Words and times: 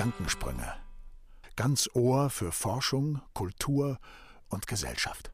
Gedankensprünge. 0.00 0.64
Ganz 1.56 1.90
Ohr 1.92 2.30
für 2.30 2.52
Forschung, 2.52 3.20
Kultur 3.34 3.98
und 4.48 4.66
Gesellschaft. 4.66 5.30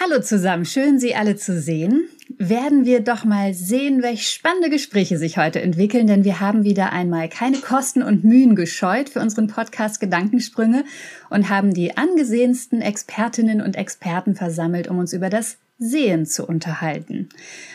Hallo 0.00 0.20
zusammen, 0.20 0.64
schön 0.64 0.98
Sie 0.98 1.14
alle 1.14 1.36
zu 1.36 1.60
sehen. 1.60 2.08
Werden 2.36 2.84
wir 2.84 2.98
doch 2.98 3.24
mal 3.24 3.54
sehen, 3.54 4.02
welche 4.02 4.24
spannende 4.24 4.70
Gespräche 4.70 5.18
sich 5.18 5.38
heute 5.38 5.62
entwickeln, 5.62 6.08
denn 6.08 6.24
wir 6.24 6.40
haben 6.40 6.64
wieder 6.64 6.90
einmal 6.90 7.28
keine 7.28 7.58
Kosten 7.58 8.02
und 8.02 8.24
Mühen 8.24 8.56
gescheut 8.56 9.08
für 9.08 9.20
unseren 9.20 9.46
Podcast 9.46 10.00
Gedankensprünge 10.00 10.84
und 11.30 11.48
haben 11.48 11.74
die 11.74 11.96
angesehensten 11.96 12.80
Expertinnen 12.80 13.60
und 13.60 13.76
Experten 13.76 14.34
versammelt, 14.34 14.88
um 14.88 14.98
uns 14.98 15.12
über 15.12 15.30
das 15.30 15.58
Sehen 15.84 16.24
zu 16.24 16.46
unterhalten. 16.46 17.28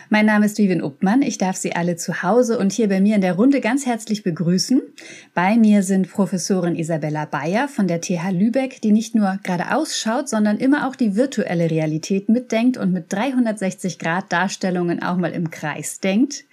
Mein 0.10 0.26
Name 0.26 0.48
ist 0.48 0.58
Vivian 0.58 0.82
Uppmann. 0.82 1.22
Ich 1.22 1.38
darf 1.38 1.56
Sie 1.56 1.76
alle 1.76 1.96
zu 1.96 2.24
Hause 2.24 2.58
und 2.58 2.72
hier 2.72 2.90
bei 2.90 3.00
mir 3.00 3.14
in 3.14 3.22
der 3.22 3.36
Runde 3.36 3.62
ganz 3.62 3.86
herzlich 3.86 4.24
begrüßen. 4.24 4.82
Bei 5.36 5.58
mir 5.58 5.84
sind 5.84 6.10
Professorin 6.10 6.76
Isabella 6.76 7.26
Bayer 7.26 7.68
von 7.68 7.88
der 7.88 8.02
TH 8.02 8.32
Lübeck, 8.32 8.82
die 8.82 8.92
nicht 8.92 9.14
nur 9.14 9.40
geradeaus 9.44 9.96
schaut, 9.96 10.28
sondern 10.28 10.58
immer 10.58 10.88
auch 10.88 10.96
die 10.96 11.16
virtuelle 11.16 11.70
Realität 11.70 12.30
mitdenkt 12.30 12.78
und 12.78 12.92
mit 12.92 13.14
360 13.14 14.00
Grad 14.00 14.32
Darstellungen 14.32 15.04
auch 15.04 15.18
mal 15.18 15.32
im 15.32 15.52
Kreis 15.52 16.00
denkt. 16.00 16.46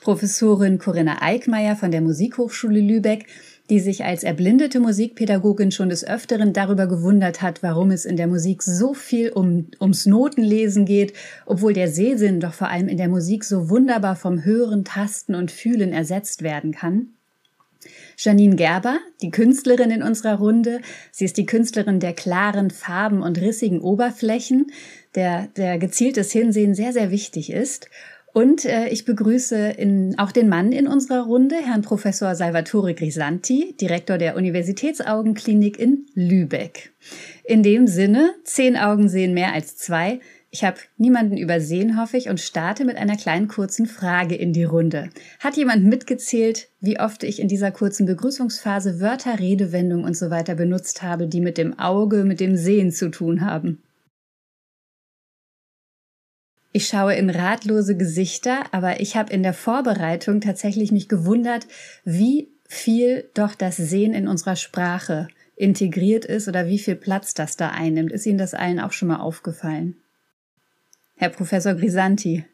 Professorin 0.00 0.78
Corinna 0.78 1.22
Eickmeier 1.22 1.76
von 1.76 1.90
der 1.90 2.00
Musikhochschule 2.00 2.80
Lübeck 2.80 3.26
die 3.70 3.80
sich 3.80 4.04
als 4.04 4.24
erblindete 4.24 4.80
Musikpädagogin 4.80 5.70
schon 5.70 5.90
des 5.90 6.06
Öfteren 6.06 6.52
darüber 6.52 6.86
gewundert 6.86 7.42
hat, 7.42 7.62
warum 7.62 7.90
es 7.90 8.04
in 8.04 8.16
der 8.16 8.26
Musik 8.26 8.62
so 8.62 8.94
viel 8.94 9.30
um, 9.30 9.66
ums 9.80 10.06
Notenlesen 10.06 10.86
geht, 10.86 11.12
obwohl 11.44 11.74
der 11.74 11.88
Sehsinn 11.88 12.40
doch 12.40 12.54
vor 12.54 12.68
allem 12.68 12.88
in 12.88 12.96
der 12.96 13.08
Musik 13.08 13.44
so 13.44 13.68
wunderbar 13.68 14.16
vom 14.16 14.44
Hören, 14.44 14.84
Tasten 14.84 15.34
und 15.34 15.50
Fühlen 15.50 15.92
ersetzt 15.92 16.42
werden 16.42 16.72
kann. 16.72 17.08
Janine 18.16 18.56
Gerber, 18.56 18.98
die 19.22 19.30
Künstlerin 19.30 19.90
in 19.90 20.02
unserer 20.02 20.38
Runde. 20.38 20.80
Sie 21.12 21.24
ist 21.24 21.36
die 21.36 21.46
Künstlerin 21.46 22.00
der 22.00 22.12
klaren 22.12 22.70
Farben 22.70 23.22
und 23.22 23.40
rissigen 23.40 23.80
Oberflächen, 23.80 24.72
der, 25.14 25.48
der 25.56 25.78
gezieltes 25.78 26.32
Hinsehen 26.32 26.74
sehr, 26.74 26.92
sehr 26.92 27.10
wichtig 27.10 27.52
ist. 27.52 27.88
Und 28.34 28.64
äh, 28.64 28.88
ich 28.88 29.04
begrüße 29.04 29.70
in, 29.70 30.18
auch 30.18 30.32
den 30.32 30.48
Mann 30.48 30.70
in 30.72 30.86
unserer 30.86 31.24
Runde, 31.24 31.56
Herrn 31.56 31.82
Professor 31.82 32.34
Salvatore 32.34 32.94
Grisanti, 32.94 33.74
Direktor 33.80 34.18
der 34.18 34.36
Universitätsaugenklinik 34.36 35.78
in 35.78 36.06
Lübeck. 36.14 36.92
In 37.44 37.62
dem 37.62 37.86
Sinne, 37.86 38.34
zehn 38.44 38.76
Augen 38.76 39.08
sehen 39.08 39.34
mehr 39.34 39.54
als 39.54 39.76
zwei. 39.76 40.20
Ich 40.50 40.64
habe 40.64 40.78
niemanden 40.96 41.36
übersehen, 41.36 42.00
hoffe 42.00 42.16
ich, 42.16 42.28
und 42.28 42.40
starte 42.40 42.84
mit 42.84 42.96
einer 42.96 43.16
kleinen 43.16 43.48
kurzen 43.48 43.86
Frage 43.86 44.34
in 44.34 44.54
die 44.54 44.64
Runde. 44.64 45.10
Hat 45.40 45.56
jemand 45.56 45.84
mitgezählt, 45.84 46.68
wie 46.80 46.98
oft 46.98 47.22
ich 47.22 47.40
in 47.40 47.48
dieser 47.48 47.70
kurzen 47.70 48.06
Begrüßungsphase 48.06 49.00
Wörter, 49.00 49.38
Redewendungen 49.38 50.06
und 50.06 50.16
so 50.16 50.30
weiter 50.30 50.54
benutzt 50.54 51.02
habe, 51.02 51.26
die 51.26 51.42
mit 51.42 51.58
dem 51.58 51.78
Auge, 51.78 52.24
mit 52.24 52.40
dem 52.40 52.56
Sehen 52.56 52.92
zu 52.92 53.10
tun 53.10 53.42
haben? 53.42 53.82
Ich 56.78 56.86
schaue 56.86 57.16
in 57.16 57.28
ratlose 57.28 57.96
Gesichter, 57.96 58.60
aber 58.70 59.00
ich 59.00 59.16
habe 59.16 59.32
in 59.32 59.42
der 59.42 59.52
Vorbereitung 59.52 60.40
tatsächlich 60.40 60.92
mich 60.92 61.08
gewundert, 61.08 61.66
wie 62.04 62.52
viel 62.68 63.28
doch 63.34 63.56
das 63.56 63.78
Sehen 63.78 64.14
in 64.14 64.28
unserer 64.28 64.54
Sprache 64.54 65.26
integriert 65.56 66.24
ist 66.24 66.46
oder 66.46 66.68
wie 66.68 66.78
viel 66.78 66.94
Platz 66.94 67.34
das 67.34 67.56
da 67.56 67.70
einnimmt. 67.70 68.12
Ist 68.12 68.26
Ihnen 68.26 68.38
das 68.38 68.54
allen 68.54 68.78
auch 68.78 68.92
schon 68.92 69.08
mal 69.08 69.16
aufgefallen? 69.16 69.96
Herr 71.16 71.30
Professor 71.30 71.74
Grisanti. 71.74 72.44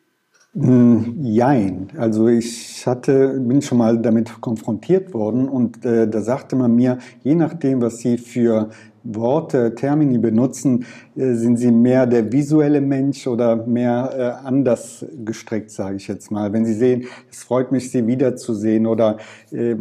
Hm, 0.55 1.23
jein. 1.23 1.89
Also 1.99 2.29
ich 2.29 2.87
hatte, 2.87 3.39
bin 3.39 3.61
schon 3.61 3.77
mal 3.77 4.01
damit 4.01 4.41
konfrontiert 4.41 5.13
worden 5.13 5.51
und 5.51 5.85
äh, 5.85 6.09
da 6.09 6.23
sagte 6.23 6.57
man 6.57 6.75
mir, 6.75 6.97
je 7.23 7.35
nachdem, 7.35 7.83
was 7.83 7.99
Sie 7.99 8.17
für 8.17 8.71
Worte, 9.05 9.75
Termini 9.75 10.19
benutzen, 10.19 10.87
äh, 11.15 11.35
sind 11.35 11.59
Sie 11.59 11.71
mehr 11.71 12.07
der 12.07 12.33
visuelle 12.33 12.81
Mensch 12.81 13.27
oder 13.27 13.57
mehr 13.67 14.41
äh, 14.43 14.47
anders 14.47 15.05
gestreckt, 15.25 15.71
sage 15.71 15.97
ich 15.97 16.09
jetzt 16.09 16.31
mal. 16.31 16.53
Wenn 16.53 16.65
Sie 16.65 16.75
sehen, 16.75 17.05
es 17.31 17.45
freut 17.45 17.71
mich, 17.71 17.91
Sie 17.91 18.07
wiederzusehen 18.07 18.87
oder 18.87 19.19
äh, 19.53 19.77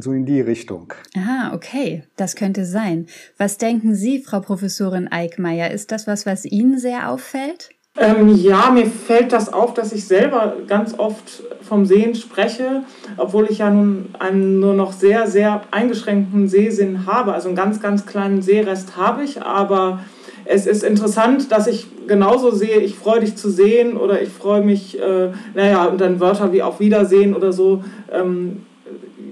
so 0.00 0.12
in 0.12 0.24
die 0.24 0.40
Richtung. 0.40 0.92
Aha, 1.16 1.54
okay, 1.54 2.04
das 2.16 2.36
könnte 2.36 2.64
sein. 2.64 3.06
Was 3.36 3.58
denken 3.58 3.94
Sie, 3.94 4.20
Frau 4.20 4.40
Professorin 4.40 5.08
Eickmeier? 5.08 5.70
Ist 5.70 5.90
das 5.90 6.06
was, 6.06 6.24
was 6.24 6.44
Ihnen 6.44 6.78
sehr 6.78 7.10
auffällt? 7.10 7.70
Ähm, 7.98 8.34
ja, 8.36 8.70
mir 8.70 8.86
fällt 8.86 9.32
das 9.32 9.52
auf, 9.52 9.72
dass 9.72 9.92
ich 9.92 10.06
selber 10.06 10.56
ganz 10.66 10.98
oft 10.98 11.42
vom 11.62 11.86
Sehen 11.86 12.14
spreche, 12.14 12.82
obwohl 13.16 13.46
ich 13.50 13.58
ja 13.58 13.70
nun 13.70 14.14
einen 14.18 14.60
nur 14.60 14.74
noch 14.74 14.92
sehr, 14.92 15.26
sehr 15.26 15.62
eingeschränkten 15.70 16.46
Sehsinn 16.48 17.06
habe. 17.06 17.32
Also 17.32 17.48
einen 17.48 17.56
ganz, 17.56 17.80
ganz 17.80 18.04
kleinen 18.04 18.42
Sehrest 18.42 18.96
habe 18.96 19.24
ich, 19.24 19.42
aber 19.42 20.00
es 20.44 20.66
ist 20.66 20.84
interessant, 20.84 21.50
dass 21.50 21.66
ich 21.66 21.86
genauso 22.06 22.50
sehe, 22.50 22.78
ich 22.78 22.96
freue 22.96 23.20
dich 23.20 23.36
zu 23.36 23.50
sehen 23.50 23.96
oder 23.96 24.20
ich 24.20 24.28
freue 24.28 24.62
mich, 24.62 25.00
äh, 25.00 25.30
naja, 25.54 25.86
und 25.86 26.00
dann 26.00 26.20
Wörter 26.20 26.52
wie 26.52 26.62
auf 26.62 26.80
Wiedersehen 26.80 27.34
oder 27.34 27.52
so. 27.52 27.82
Ähm, 28.12 28.62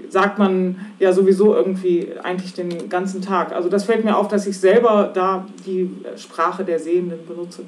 sagt 0.09 0.39
man 0.39 0.79
ja 0.99 1.11
sowieso 1.11 1.53
irgendwie 1.55 2.07
eigentlich 2.23 2.53
den 2.53 2.89
ganzen 2.89 3.21
Tag. 3.21 3.53
Also 3.53 3.67
das 3.69 3.83
fällt 3.83 4.05
mir 4.05 4.17
auf, 4.17 4.29
dass 4.29 4.47
ich 4.47 4.57
selber 4.57 5.11
da 5.13 5.45
die 5.65 5.89
Sprache 6.15 6.63
der 6.63 6.79
Sehenden 6.79 7.19
benutze. 7.27 7.63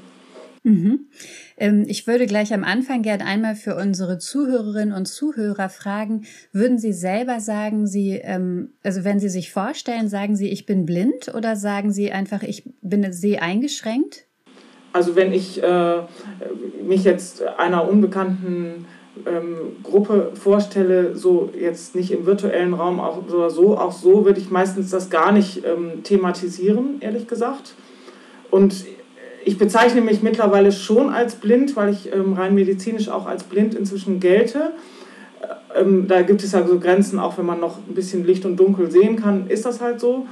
Mhm. 0.63 1.07
Ähm, 1.57 1.85
ich 1.88 2.07
würde 2.07 2.25
gleich 2.25 2.53
am 2.53 2.63
Anfang 2.63 3.01
gern 3.01 3.22
einmal 3.22 3.56
für 3.56 3.75
unsere 3.75 4.18
Zuhörerinnen 4.18 4.94
und 4.94 5.07
Zuhörer 5.07 5.69
fragen, 5.69 6.25
würden 6.51 6.78
Sie 6.78 6.94
selber 6.94 7.40
sagen, 7.40 7.88
Sie, 7.88 8.19
ähm, 8.22 8.73
also 8.84 9.03
wenn 9.03 9.19
Sie 9.19 9.29
sich 9.29 9.51
vorstellen, 9.51 10.09
sagen 10.09 10.35
Sie, 10.35 10.50
ich 10.50 10.66
bin 10.66 10.85
blind 10.85 11.34
oder 11.35 11.56
sagen 11.56 11.91
Sie 11.91 12.12
einfach, 12.12 12.44
ich 12.44 12.63
bin 12.81 13.12
seh 13.12 13.38
eingeschränkt? 13.38 14.25
Also 14.94 15.16
wenn 15.16 15.31
ich 15.31 15.62
äh, 15.62 16.01
mich 16.84 17.03
jetzt 17.03 17.44
einer 17.44 17.88
unbekannten 17.88 18.85
ähm, 19.25 19.78
Gruppe 19.84 20.31
vorstelle, 20.34 21.16
so 21.16 21.51
jetzt 21.59 21.96
nicht 21.96 22.12
im 22.12 22.25
virtuellen 22.25 22.73
Raum 22.73 23.00
auch 23.00 23.23
oder 23.28 23.50
so, 23.50 23.78
auch 23.78 23.91
so 23.91 24.25
würde 24.25 24.40
ich 24.40 24.50
meistens 24.50 24.90
das 24.90 25.09
gar 25.09 25.31
nicht 25.31 25.63
ähm, 25.66 26.03
thematisieren, 26.03 26.97
ehrlich 27.00 27.28
gesagt. 27.28 27.75
Und 28.50 28.85
ich 29.47 29.58
bezeichne 29.58 30.02
mich 30.02 30.22
mittlerweile 30.22 30.74
schon 30.74 31.09
als 31.09 31.35
blind, 31.35 31.78
weil 31.78 31.94
ich 31.94 32.12
ähm, 32.12 32.34
rein 32.34 32.53
medizinisch 32.53 33.08
auch 33.08 33.25
als 33.25 33.46
blind 33.46 33.75
inzwischen 33.75 34.19
gelte. 34.19 34.74
Äh, 35.41 35.80
ähm, 35.80 36.06
da 36.09 36.22
gibt 36.22 36.44
es 36.44 36.52
ja 36.52 36.68
so 36.68 36.78
Grenzen, 36.80 37.18
auch 37.18 37.38
wenn 37.38 37.46
man 37.46 37.62
noch 37.62 37.78
ein 37.78 37.96
bisschen 37.96 38.25
Licht 38.25 38.44
und 38.44 38.58
Dunkel 38.58 38.91
sehen 38.91 39.16
kann, 39.16 39.47
ist 39.47 39.66
das 39.66 39.80
halt 39.80 40.02
so. 40.02 40.28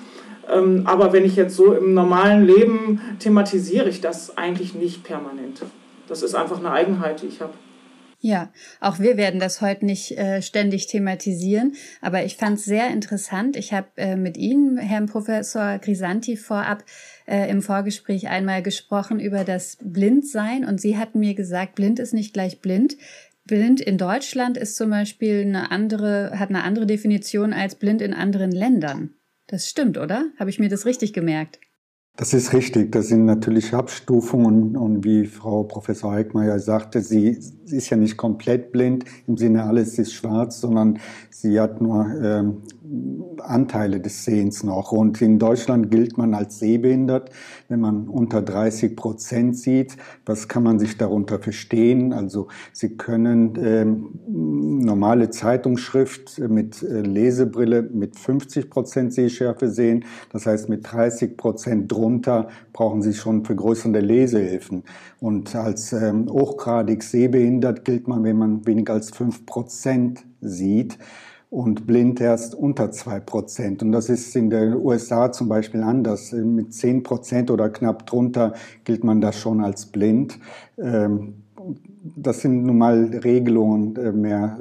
Ähm, 0.53 0.81
aber 0.85 1.13
wenn 1.13 1.23
ich 1.23 1.37
jetzt 1.37 1.55
so 1.55 1.73
im 1.73 1.93
normalen 1.93 2.45
Leben 2.45 2.99
thematisiere 3.19 3.87
ich 3.87 4.01
das 4.01 4.37
eigentlich 4.37 4.75
nicht 4.75 5.05
permanent. 5.05 5.61
Das 6.09 6.21
ist 6.21 6.35
einfach 6.35 6.59
eine 6.59 6.71
Eigenheit, 6.71 7.21
die 7.21 7.27
ich 7.27 7.39
habe. 7.39 7.53
Ja, 8.19 8.49
auch 8.81 8.99
wir 8.99 9.17
werden 9.17 9.39
das 9.39 9.61
heute 9.61 9.85
nicht 9.85 10.17
äh, 10.17 10.41
ständig 10.41 10.87
thematisieren, 10.87 11.75
aber 12.01 12.25
ich 12.25 12.37
fand 12.37 12.57
es 12.57 12.65
sehr 12.65 12.89
interessant. 12.89 13.55
Ich 13.55 13.71
habe 13.71 13.87
äh, 13.97 14.15
mit 14.15 14.35
Ihnen, 14.35 14.77
Herrn 14.77 15.05
Professor 15.05 15.77
Grisanti, 15.77 16.35
vorab 16.35 16.83
äh, 17.25 17.49
im 17.49 17.61
Vorgespräch 17.61 18.27
einmal 18.27 18.61
gesprochen 18.61 19.19
über 19.19 19.43
das 19.43 19.77
Blindsein 19.81 20.65
und 20.65 20.79
Sie 20.79 20.97
hatten 20.97 21.19
mir 21.19 21.35
gesagt, 21.35 21.75
blind 21.75 21.99
ist 21.99 22.13
nicht 22.13 22.33
gleich 22.33 22.61
blind. 22.61 22.97
Blind 23.45 23.79
in 23.79 23.97
Deutschland 23.97 24.57
ist 24.57 24.75
zum 24.75 24.89
Beispiel 24.89 25.41
eine 25.41 25.71
andere, 25.71 26.31
hat 26.39 26.49
eine 26.49 26.63
andere 26.63 26.87
Definition 26.87 27.53
als 27.53 27.75
blind 27.75 28.01
in 28.01 28.13
anderen 28.13 28.51
Ländern. 28.51 29.11
Das 29.47 29.69
stimmt, 29.69 29.97
oder? 29.97 30.25
Habe 30.39 30.49
ich 30.49 30.57
mir 30.57 30.69
das 30.69 30.85
richtig 30.85 31.13
gemerkt? 31.13 31.59
Das 32.17 32.33
ist 32.33 32.53
richtig. 32.53 32.93
Das 32.93 33.09
sind 33.09 33.25
natürlich 33.25 33.73
Abstufungen 33.73 34.77
und 34.77 35.03
wie 35.03 35.25
Frau 35.25 35.63
Professor 35.63 36.13
Heikmeier 36.13 36.59
sagte, 36.59 37.01
sie, 37.01 37.37
sie 37.65 37.75
ist 37.75 37.89
ja 37.89 37.97
nicht 37.97 38.15
komplett 38.15 38.71
blind 38.71 39.03
im 39.27 39.35
Sinne 39.35 39.65
alles 39.65 39.99
ist 39.99 40.13
schwarz, 40.13 40.61
sondern 40.61 40.99
sie 41.29 41.59
hat 41.59 41.81
nur 41.81 42.05
ähm, 42.23 42.61
Anteile 43.41 43.99
des 43.99 44.25
Sehens 44.25 44.63
noch. 44.63 44.91
Und 44.91 45.21
in 45.21 45.39
Deutschland 45.39 45.91
gilt 45.91 46.17
man 46.17 46.33
als 46.33 46.59
sehbehindert, 46.59 47.29
wenn 47.67 47.79
man 47.79 48.07
unter 48.07 48.41
30 48.41 48.95
Prozent 48.95 49.57
sieht. 49.57 49.97
Was 50.25 50.47
kann 50.47 50.63
man 50.63 50.79
sich 50.79 50.97
darunter 50.97 51.39
verstehen? 51.39 52.13
Also 52.13 52.47
Sie 52.73 52.97
können 52.97 53.53
ähm, 53.61 54.19
normale 54.83 55.29
Zeitungsschrift 55.29 56.39
mit 56.39 56.81
äh, 56.83 57.01
Lesebrille 57.01 57.83
mit 57.83 58.17
50 58.17 58.69
Prozent 58.69 59.13
Sehschärfe 59.13 59.69
sehen. 59.69 60.05
Das 60.31 60.45
heißt, 60.45 60.69
mit 60.69 60.91
30 60.91 61.37
Prozent 61.37 61.91
drunter 61.91 62.49
brauchen 62.73 63.01
Sie 63.01 63.13
schon 63.13 63.45
vergrößernde 63.45 63.99
Lesehilfen. 63.99 64.83
Und 65.19 65.55
als 65.55 65.93
ähm, 65.93 66.27
hochgradig 66.29 67.03
sehbehindert 67.03 67.85
gilt 67.85 68.07
man, 68.07 68.23
wenn 68.23 68.37
man 68.37 68.65
weniger 68.65 68.93
als 68.93 69.11
5 69.11 69.45
Prozent 69.45 70.25
sieht 70.41 70.97
und 71.49 71.87
blind 71.87 72.19
erst 72.19 72.55
unter 72.55 72.91
zwei 72.91 73.19
Prozent. 73.19 73.81
Und 73.81 73.91
das 73.91 74.09
ist 74.09 74.35
in 74.35 74.49
den 74.49 74.75
USA 74.75 75.31
zum 75.31 75.47
Beispiel 75.47 75.81
anders. 75.81 76.31
Mit 76.31 76.73
zehn 76.73 77.03
Prozent 77.03 77.51
oder 77.51 77.69
knapp 77.69 78.05
drunter 78.05 78.53
gilt 78.83 79.03
man 79.03 79.21
das 79.21 79.39
schon 79.39 79.63
als 79.63 79.85
blind. 79.85 80.39
Ähm, 80.77 81.35
das 82.15 82.41
sind 82.41 82.63
nun 82.63 82.77
mal 82.77 83.05
Regelungen 83.23 83.95
äh, 83.95 84.11
mehr 84.11 84.59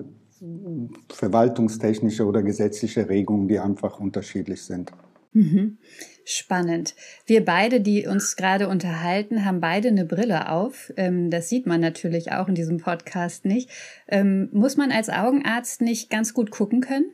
verwaltungstechnische 1.13 2.27
oder 2.27 2.43
gesetzliche 2.43 3.09
Regungen, 3.09 3.49
die 3.49 3.59
einfach 3.59 3.99
unterschiedlich 3.99 4.63
sind. 4.63 4.93
Mhm. 5.33 5.79
Spannend. 6.25 6.95
Wir 7.27 7.45
beide, 7.45 7.83
die 7.83 8.07
uns 8.07 8.37
gerade 8.37 8.69
unterhalten, 8.69 9.45
haben 9.45 9.61
beide 9.61 9.89
eine 9.89 10.07
Brille 10.07 10.51
auf. 10.51 10.91
Ähm, 10.97 11.31
das 11.31 11.51
sieht 11.51 11.67
man 11.67 11.83
natürlich 11.83 12.33
auch 12.33 12.49
in 12.49 12.55
diesem 12.55 12.79
Podcast 12.79 13.45
nicht. 13.45 13.69
Ähm, 14.09 14.49
muss 14.51 14.79
man 14.79 14.91
als 14.91 15.11
Augenarzt 15.11 15.83
nicht 15.83 16.09
ganz 16.09 16.33
gut 16.33 16.51
gucken 16.51 16.81
können? 16.81 17.05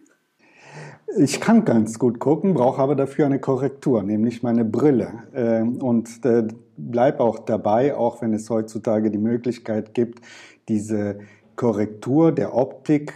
Ich 1.19 1.41
kann 1.41 1.65
ganz 1.65 1.99
gut 1.99 2.21
gucken, 2.21 2.55
brauche 2.55 2.81
aber 2.81 2.95
dafür 2.95 3.27
eine 3.27 3.41
Korrektur, 3.41 4.05
nämlich 4.05 4.45
meine 4.45 4.65
Brille. 4.65 5.25
Ähm, 5.35 5.83
und 5.83 6.25
äh, 6.25 6.47
bleib 6.77 7.19
auch 7.19 7.41
dabei, 7.41 7.97
auch 7.97 8.23
wenn 8.23 8.33
es 8.33 8.49
heutzutage 8.49 9.11
die 9.11 9.19
Möglichkeit 9.19 9.93
gibt, 9.93 10.21
diese 10.69 11.19
Korrektur 11.57 12.33
der 12.33 12.55
Optik 12.55 13.13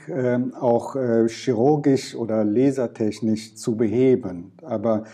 auch 0.61 0.97
äh, 0.97 1.27
chirurgisch 1.29 2.15
oder 2.15 2.45
lasertechnisch 2.45 3.55
zu 3.55 3.75
beheben. 3.75 4.53
Aber 4.61 5.05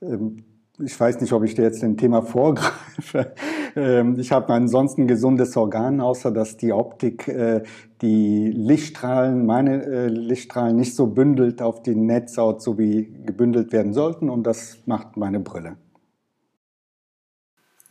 ich 0.00 0.98
weiß 0.98 1.20
nicht, 1.20 1.32
ob 1.32 1.44
ich 1.44 1.54
dir 1.54 1.62
jetzt 1.62 1.82
ein 1.82 1.96
Thema 1.96 2.22
vorgreife. 2.22 3.32
Ähm, 3.76 4.18
ich 4.18 4.32
habe 4.32 4.52
ansonsten 4.54 5.06
gesundes 5.06 5.56
Organ, 5.56 6.00
außer 6.00 6.32
dass 6.32 6.56
die 6.56 6.72
Optik 6.72 7.28
äh, 7.28 7.62
die 8.00 8.50
Lichtstrahlen, 8.50 9.44
meine 9.44 9.84
äh, 9.84 10.08
Lichtstrahlen 10.08 10.74
nicht 10.74 10.96
so 10.96 11.08
bündelt 11.08 11.60
auf 11.60 11.82
die 11.82 11.94
Netzhaut, 11.94 12.62
so 12.62 12.78
wie 12.78 13.12
gebündelt 13.26 13.70
werden 13.70 13.92
sollten. 13.92 14.30
Und 14.30 14.44
das 14.44 14.78
macht 14.86 15.18
meine 15.18 15.38
Brille. 15.38 15.76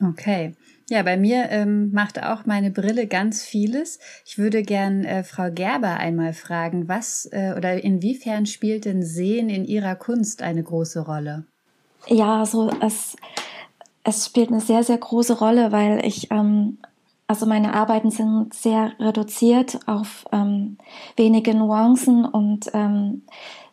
Okay. 0.01 0.55
Ja, 0.89 1.03
bei 1.03 1.15
mir 1.15 1.49
ähm, 1.49 1.91
macht 1.91 2.21
auch 2.21 2.45
meine 2.45 2.71
Brille 2.71 3.07
ganz 3.07 3.43
vieles. 3.43 3.99
Ich 4.25 4.37
würde 4.37 4.63
gern 4.63 5.05
äh, 5.05 5.23
Frau 5.23 5.51
Gerber 5.51 5.97
einmal 5.97 6.33
fragen, 6.33 6.87
was 6.87 7.29
äh, 7.31 7.53
oder 7.55 7.83
inwiefern 7.83 8.45
spielt 8.45 8.85
denn 8.85 9.03
Sehen 9.03 9.49
in 9.49 9.63
ihrer 9.63 9.95
Kunst 9.95 10.41
eine 10.41 10.63
große 10.63 11.01
Rolle? 11.01 11.45
Ja, 12.09 12.39
also 12.39 12.69
es, 12.81 13.15
es 14.03 14.25
spielt 14.25 14.49
eine 14.49 14.61
sehr, 14.61 14.83
sehr 14.83 14.97
große 14.97 15.37
Rolle, 15.39 15.71
weil 15.71 16.05
ich, 16.05 16.31
ähm, 16.31 16.77
also 17.27 17.45
meine 17.45 17.73
Arbeiten 17.73 18.11
sind 18.11 18.53
sehr 18.53 18.93
reduziert 18.99 19.79
auf 19.87 20.25
ähm, 20.31 20.77
wenige 21.17 21.53
Nuancen 21.53 22.25
und 22.25 22.69
ähm, 22.73 23.23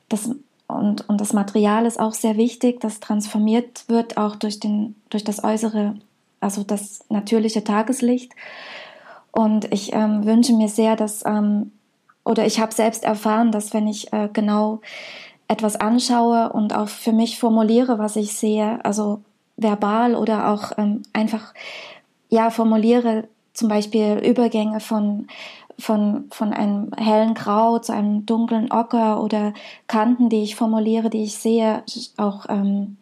das 0.09 0.31
und, 0.67 1.09
und 1.09 1.21
das 1.21 1.33
Material 1.33 1.85
ist 1.87 2.01
auch 2.01 2.15
sehr 2.15 2.37
wichtig, 2.37 2.81
das 2.81 2.99
transformiert 2.99 3.85
wird 3.89 4.17
auch 4.17 4.35
durch, 4.37 4.61
den, 4.61 4.95
durch 5.11 5.23
das 5.23 5.45
äußere, 5.45 5.95
also 6.41 6.65
das 6.65 7.05
natürliche 7.11 7.63
Tageslicht. 7.63 8.33
Und 9.31 9.73
ich 9.73 9.93
ähm, 9.93 10.25
wünsche 10.25 10.55
mir 10.55 10.69
sehr, 10.69 10.97
dass, 10.97 11.25
ähm, 11.27 11.73
oder 12.25 12.47
ich 12.47 12.61
habe 12.61 12.73
selbst 12.73 13.05
erfahren, 13.05 13.53
dass 13.53 13.75
wenn 13.75 13.87
ich 13.87 14.13
äh, 14.13 14.31
genau 14.33 14.81
etwas 15.55 15.77
anschaue 15.77 16.53
und 16.53 16.75
auch 16.75 16.89
für 16.89 17.13
mich 17.13 17.39
formuliere, 17.39 17.99
was 17.99 18.17
ich 18.17 18.35
sehe, 18.35 18.85
also 18.85 19.21
verbal 19.57 20.17
oder 20.17 20.51
auch 20.51 20.73
ähm, 20.79 21.03
einfach 21.13 21.55
ja 22.29 22.51
formuliere 22.51 23.29
zum 23.53 23.69
Beispiel 23.69 24.19
Übergänge 24.19 24.81
von 24.81 25.29
von 25.79 26.25
von 26.31 26.53
einem 26.53 26.91
hellen 26.97 27.35
Grau 27.35 27.79
zu 27.79 27.93
einem 27.93 28.27
dunklen 28.27 28.73
Ocker 28.73 29.23
oder 29.23 29.55
Kanten, 29.87 30.29
die 30.29 30.43
ich 30.43 30.57
formuliere, 30.57 31.09
die 31.09 31.23
ich 31.23 31.37
sehe, 31.37 31.85
auch 32.17 32.47
ähm, 32.49 32.97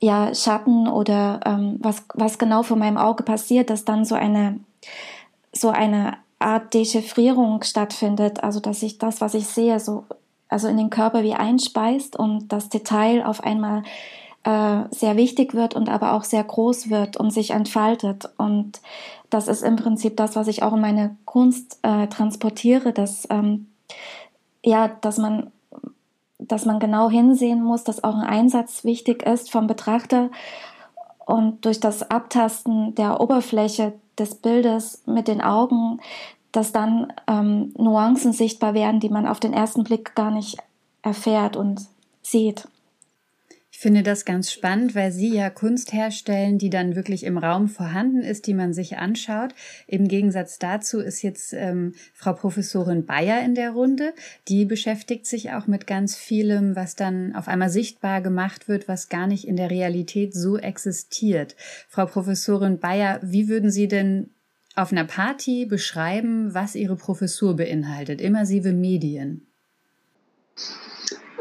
ja 0.00 0.34
Schatten 0.34 0.88
oder 0.88 1.40
ähm, 1.44 1.76
was 1.80 2.04
was 2.14 2.38
genau 2.38 2.62
vor 2.62 2.78
meinem 2.78 2.96
Auge 2.96 3.22
passiert, 3.22 3.68
dass 3.68 3.84
dann 3.84 4.06
so 4.06 4.14
eine 4.14 4.60
so 5.52 5.68
eine 5.68 6.14
Art 6.38 6.72
Dechiffrierung 6.72 7.62
stattfindet, 7.62 8.42
also 8.42 8.60
dass 8.60 8.82
ich 8.82 8.98
das, 8.98 9.20
was 9.20 9.34
ich 9.34 9.46
sehe, 9.46 9.78
so 9.80 10.04
also 10.56 10.68
in 10.68 10.78
den 10.78 10.88
Körper 10.88 11.22
wie 11.22 11.34
einspeist 11.34 12.16
und 12.16 12.48
das 12.48 12.70
Detail 12.70 13.26
auf 13.26 13.44
einmal 13.44 13.82
äh, 14.44 14.84
sehr 14.90 15.14
wichtig 15.14 15.52
wird 15.52 15.74
und 15.74 15.90
aber 15.90 16.14
auch 16.14 16.24
sehr 16.24 16.42
groß 16.42 16.88
wird 16.88 17.18
und 17.18 17.30
sich 17.30 17.50
entfaltet. 17.50 18.30
Und 18.38 18.80
das 19.28 19.48
ist 19.48 19.62
im 19.62 19.76
Prinzip 19.76 20.16
das, 20.16 20.34
was 20.34 20.48
ich 20.48 20.62
auch 20.62 20.72
in 20.72 20.80
meine 20.80 21.14
Kunst 21.26 21.78
äh, 21.82 22.06
transportiere, 22.06 22.94
dass 22.94 23.28
ähm, 23.28 23.66
ja, 24.64 24.88
dass 24.88 25.18
man 25.18 25.52
dass 26.38 26.64
man 26.64 26.80
genau 26.80 27.10
hinsehen 27.10 27.62
muss, 27.62 27.84
dass 27.84 28.02
auch 28.02 28.14
ein 28.14 28.26
Einsatz 28.26 28.82
wichtig 28.82 29.24
ist 29.26 29.50
vom 29.50 29.66
Betrachter 29.66 30.30
und 31.26 31.66
durch 31.66 31.80
das 31.80 32.10
Abtasten 32.10 32.94
der 32.94 33.20
Oberfläche 33.20 33.92
des 34.18 34.36
Bildes 34.36 35.02
mit 35.04 35.28
den 35.28 35.42
Augen 35.42 36.00
dass 36.56 36.72
dann 36.72 37.12
ähm, 37.28 37.72
Nuancen 37.76 38.32
sichtbar 38.32 38.74
werden, 38.74 39.00
die 39.00 39.10
man 39.10 39.26
auf 39.26 39.40
den 39.40 39.52
ersten 39.52 39.84
Blick 39.84 40.14
gar 40.14 40.30
nicht 40.30 40.56
erfährt 41.02 41.56
und 41.56 41.82
sieht. 42.22 42.66
Ich 43.76 43.82
finde 43.82 44.02
das 44.02 44.24
ganz 44.24 44.50
spannend, 44.50 44.94
weil 44.94 45.12
Sie 45.12 45.34
ja 45.34 45.50
Kunst 45.50 45.92
herstellen, 45.92 46.56
die 46.56 46.70
dann 46.70 46.96
wirklich 46.96 47.24
im 47.24 47.36
Raum 47.36 47.68
vorhanden 47.68 48.22
ist, 48.22 48.46
die 48.46 48.54
man 48.54 48.72
sich 48.72 48.96
anschaut. 48.96 49.54
Im 49.86 50.08
Gegensatz 50.08 50.58
dazu 50.58 50.98
ist 50.98 51.20
jetzt 51.20 51.52
ähm, 51.52 51.92
Frau 52.14 52.32
Professorin 52.32 53.04
Bayer 53.04 53.44
in 53.44 53.54
der 53.54 53.72
Runde. 53.72 54.14
Die 54.48 54.64
beschäftigt 54.64 55.26
sich 55.26 55.52
auch 55.52 55.66
mit 55.66 55.86
ganz 55.86 56.16
vielem, 56.16 56.74
was 56.74 56.96
dann 56.96 57.36
auf 57.36 57.48
einmal 57.48 57.68
sichtbar 57.68 58.22
gemacht 58.22 58.66
wird, 58.66 58.88
was 58.88 59.10
gar 59.10 59.26
nicht 59.26 59.46
in 59.46 59.56
der 59.56 59.70
Realität 59.70 60.32
so 60.32 60.56
existiert. 60.56 61.54
Frau 61.86 62.06
Professorin 62.06 62.78
Bayer, 62.78 63.20
wie 63.22 63.46
würden 63.46 63.70
Sie 63.70 63.88
denn 63.88 64.30
auf 64.76 64.92
einer 64.92 65.04
Party 65.04 65.66
beschreiben, 65.66 66.54
was 66.54 66.74
Ihre 66.74 66.96
Professur 66.96 67.56
beinhaltet, 67.56 68.20
immersive 68.20 68.72
Medien? 68.72 69.46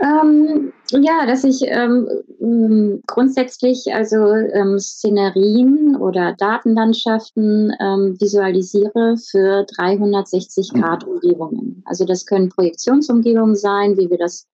Ähm, 0.02 0.74
ja, 0.92 1.26
dass 1.26 1.44
ich 1.44 1.62
ähm, 1.66 3.02
grundsätzlich 3.08 3.94
also 3.94 4.18
ähm, 4.18 4.80
Szenerien 4.80 5.96
oder 5.96 6.34
Datenlandschaften 6.38 7.74
ähm, 7.80 8.20
visualisiere 8.20 9.18
für 9.18 9.66
360 9.76 10.74
Grad 10.74 11.06
Umgebungen. 11.06 11.82
Also 11.86 12.06
das 12.06 12.26
können 12.26 12.50
Projektionsumgebungen 12.50 13.56
sein, 13.56 13.98
wie 13.98 14.10
wir 14.10 14.18
das 14.18 14.48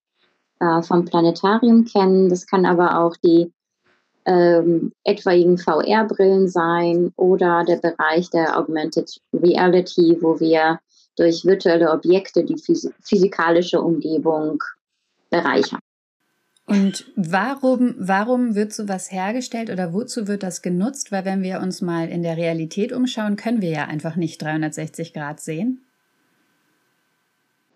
äh, 0.59 0.81
vom 0.81 1.05
Planetarium 1.05 1.85
kennen. 1.85 2.29
Das 2.29 2.45
kann 2.47 2.65
aber 2.65 2.99
auch 2.99 3.17
die 3.17 3.51
ähm, 4.25 4.91
etwaigen 5.03 5.57
VR-Brillen 5.57 6.47
sein 6.47 7.11
oder 7.15 7.63
der 7.65 7.77
Bereich 7.77 8.29
der 8.29 8.57
Augmented 8.57 9.19
Reality, 9.33 10.17
wo 10.21 10.39
wir 10.39 10.79
durch 11.17 11.45
virtuelle 11.45 11.91
Objekte 11.91 12.43
die 12.43 12.57
physikalische 13.03 13.81
Umgebung 13.81 14.63
bereichern. 15.29 15.79
Und 16.67 17.05
warum, 17.15 17.95
warum 17.97 18.55
wird 18.55 18.71
sowas 18.71 19.11
hergestellt 19.11 19.69
oder 19.69 19.93
wozu 19.93 20.27
wird 20.27 20.41
das 20.41 20.61
genutzt? 20.61 21.11
Weil 21.11 21.25
wenn 21.25 21.43
wir 21.43 21.59
uns 21.59 21.81
mal 21.81 22.07
in 22.07 22.23
der 22.23 22.37
Realität 22.37 22.93
umschauen, 22.93 23.35
können 23.35 23.61
wir 23.61 23.71
ja 23.71 23.85
einfach 23.85 24.15
nicht 24.15 24.41
360 24.41 25.13
Grad 25.13 25.41
sehen. 25.41 25.81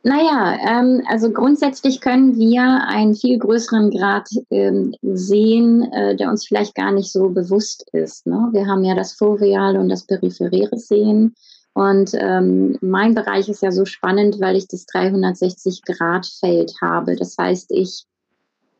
Naja, 0.07 0.55
ähm, 0.61 1.01
also 1.07 1.31
grundsätzlich 1.31 1.99
können 1.99 2.37
wir 2.37 2.61
einen 2.87 3.15
viel 3.15 3.39
größeren 3.39 3.89
Grad 3.89 4.29
ähm, 4.51 4.93
sehen, 5.01 5.91
äh, 5.93 6.15
der 6.15 6.29
uns 6.29 6.45
vielleicht 6.45 6.75
gar 6.75 6.91
nicht 6.91 7.11
so 7.11 7.29
bewusst 7.29 7.89
ist. 7.91 8.27
Ne? 8.27 8.49
Wir 8.51 8.67
haben 8.67 8.83
ja 8.83 8.93
das 8.93 9.13
foveale 9.13 9.79
und 9.79 9.89
das 9.89 10.05
peripheräre 10.05 10.77
Sehen. 10.77 11.33
Und 11.73 12.11
ähm, 12.13 12.77
mein 12.81 13.15
Bereich 13.15 13.49
ist 13.49 13.63
ja 13.63 13.71
so 13.71 13.85
spannend, 13.85 14.39
weil 14.39 14.55
ich 14.55 14.67
das 14.67 14.85
360-Grad-Feld 14.89 16.73
habe. 16.83 17.15
Das 17.15 17.35
heißt, 17.39 17.71
ich 17.71 18.05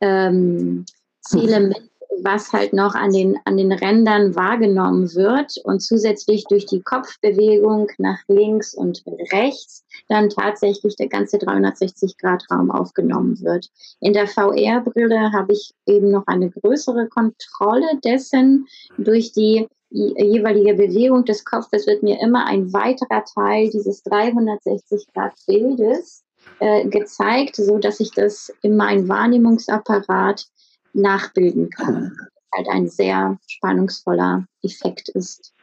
ähm, 0.01 0.85
zähle 1.21 1.59
mit 1.59 1.89
was 2.21 2.53
halt 2.53 2.73
noch 2.73 2.95
an 2.95 3.11
den, 3.11 3.37
an 3.45 3.57
den 3.57 3.71
Rändern 3.71 4.35
wahrgenommen 4.35 5.13
wird 5.15 5.57
und 5.63 5.81
zusätzlich 5.81 6.45
durch 6.45 6.65
die 6.65 6.81
Kopfbewegung 6.81 7.89
nach 7.97 8.19
links 8.27 8.73
und 8.73 9.03
rechts 9.31 9.85
dann 10.09 10.29
tatsächlich 10.29 10.95
der 10.95 11.07
ganze 11.07 11.37
360-Grad-Raum 11.37 12.71
aufgenommen 12.71 13.39
wird. 13.41 13.69
In 13.99 14.13
der 14.13 14.27
VR-Brille 14.27 15.31
habe 15.31 15.53
ich 15.53 15.73
eben 15.85 16.11
noch 16.11 16.27
eine 16.27 16.49
größere 16.49 17.07
Kontrolle 17.07 17.87
dessen 18.03 18.67
durch 18.97 19.31
die 19.31 19.67
jeweilige 19.89 20.73
Bewegung 20.73 21.23
des 21.25 21.45
Kopfes 21.45 21.85
wird 21.87 22.03
mir 22.03 22.19
immer 22.19 22.45
ein 22.47 22.73
weiterer 22.73 23.23
Teil 23.23 23.69
dieses 23.69 24.03
360-Grad-Bildes 24.05 26.23
äh, 26.59 26.87
gezeigt, 26.87 27.55
so 27.55 27.77
dass 27.77 27.99
ich 27.99 28.11
das 28.11 28.51
in 28.61 28.75
meinem 28.75 29.07
Wahrnehmungsapparat 29.07 30.47
nachbilden 30.95 31.69
kann. 31.69 32.15
Halt 32.53 32.67
ein 32.69 32.87
sehr 32.87 33.37
spannungsvoller 33.47 34.45
Effekt 34.63 35.09
ist. 35.09 35.53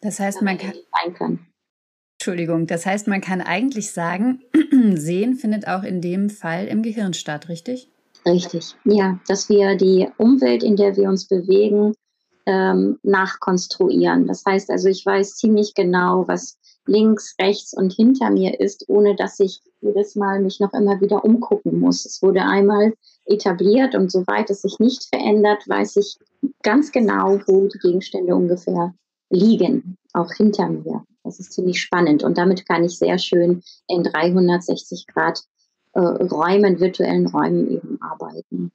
Das 0.00 0.20
heißt, 0.20 0.42
man 0.42 0.58
kann, 0.58 0.74
kann. 1.14 1.46
Entschuldigung, 2.18 2.66
das 2.66 2.86
heißt, 2.86 3.08
man 3.08 3.20
kann 3.20 3.40
eigentlich 3.40 3.90
sagen, 3.90 4.42
Sehen 4.94 5.34
findet 5.36 5.66
auch 5.66 5.82
in 5.82 6.00
dem 6.00 6.30
Fall 6.30 6.66
im 6.66 6.82
Gehirn 6.82 7.14
statt, 7.14 7.48
richtig? 7.48 7.90
Richtig, 8.26 8.74
ja, 8.84 9.20
dass 9.28 9.48
wir 9.48 9.76
die 9.76 10.08
Umwelt, 10.16 10.62
in 10.62 10.76
der 10.76 10.96
wir 10.96 11.08
uns 11.08 11.28
bewegen, 11.28 11.94
ähm, 12.46 12.98
nachkonstruieren. 13.02 14.26
Das 14.26 14.44
heißt 14.44 14.70
also, 14.70 14.88
ich 14.88 15.04
weiß 15.04 15.36
ziemlich 15.36 15.74
genau, 15.74 16.26
was 16.26 16.58
links, 16.86 17.34
rechts 17.40 17.74
und 17.74 17.92
hinter 17.92 18.30
mir 18.30 18.60
ist, 18.60 18.84
ohne 18.88 19.16
dass 19.16 19.40
ich 19.40 19.60
jedes 19.80 20.16
Mal 20.16 20.40
mich 20.40 20.60
noch 20.60 20.72
immer 20.72 21.00
wieder 21.00 21.24
umgucken 21.24 21.80
muss. 21.80 22.04
Es 22.06 22.22
wurde 22.22 22.42
einmal 22.42 22.94
etabliert 23.26 23.94
und 23.94 24.10
soweit 24.10 24.50
es 24.50 24.62
sich 24.62 24.78
nicht 24.78 25.04
verändert, 25.04 25.68
weiß 25.68 25.96
ich 25.96 26.18
ganz 26.62 26.92
genau, 26.92 27.40
wo 27.46 27.66
die 27.66 27.78
Gegenstände 27.78 28.34
ungefähr 28.34 28.94
liegen, 29.30 29.96
auch 30.12 30.32
hinter 30.32 30.68
mir. 30.68 31.04
Das 31.24 31.40
ist 31.40 31.52
ziemlich 31.52 31.80
spannend 31.80 32.22
und 32.22 32.38
damit 32.38 32.66
kann 32.68 32.84
ich 32.84 32.98
sehr 32.98 33.18
schön 33.18 33.62
in 33.88 34.04
360 34.04 35.06
Grad 35.08 35.42
äh, 35.94 36.00
Räumen, 36.00 36.78
virtuellen 36.78 37.26
Räumen 37.26 37.68
eben 37.70 37.98
arbeiten. 38.00 38.70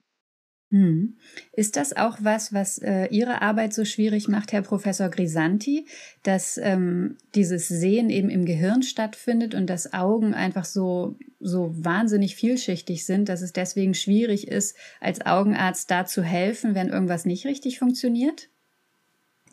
Hm. 0.72 1.18
Ist 1.52 1.76
das 1.76 1.94
auch 1.94 2.16
was, 2.22 2.54
was 2.54 2.78
äh, 2.78 3.06
Ihre 3.10 3.42
Arbeit 3.42 3.74
so 3.74 3.84
schwierig 3.84 4.28
macht, 4.28 4.52
Herr 4.52 4.62
Professor 4.62 5.10
Grisanti, 5.10 5.84
dass 6.22 6.56
ähm, 6.56 7.18
dieses 7.34 7.68
Sehen 7.68 8.08
eben 8.08 8.30
im 8.30 8.46
Gehirn 8.46 8.82
stattfindet 8.82 9.54
und 9.54 9.66
dass 9.68 9.92
Augen 9.92 10.32
einfach 10.32 10.64
so, 10.64 11.18
so 11.40 11.74
wahnsinnig 11.76 12.36
vielschichtig 12.36 13.04
sind, 13.04 13.28
dass 13.28 13.42
es 13.42 13.52
deswegen 13.52 13.92
schwierig 13.92 14.48
ist, 14.48 14.74
als 14.98 15.26
Augenarzt 15.26 15.90
da 15.90 16.06
zu 16.06 16.22
helfen, 16.22 16.74
wenn 16.74 16.88
irgendwas 16.88 17.26
nicht 17.26 17.44
richtig 17.44 17.78
funktioniert? 17.78 18.48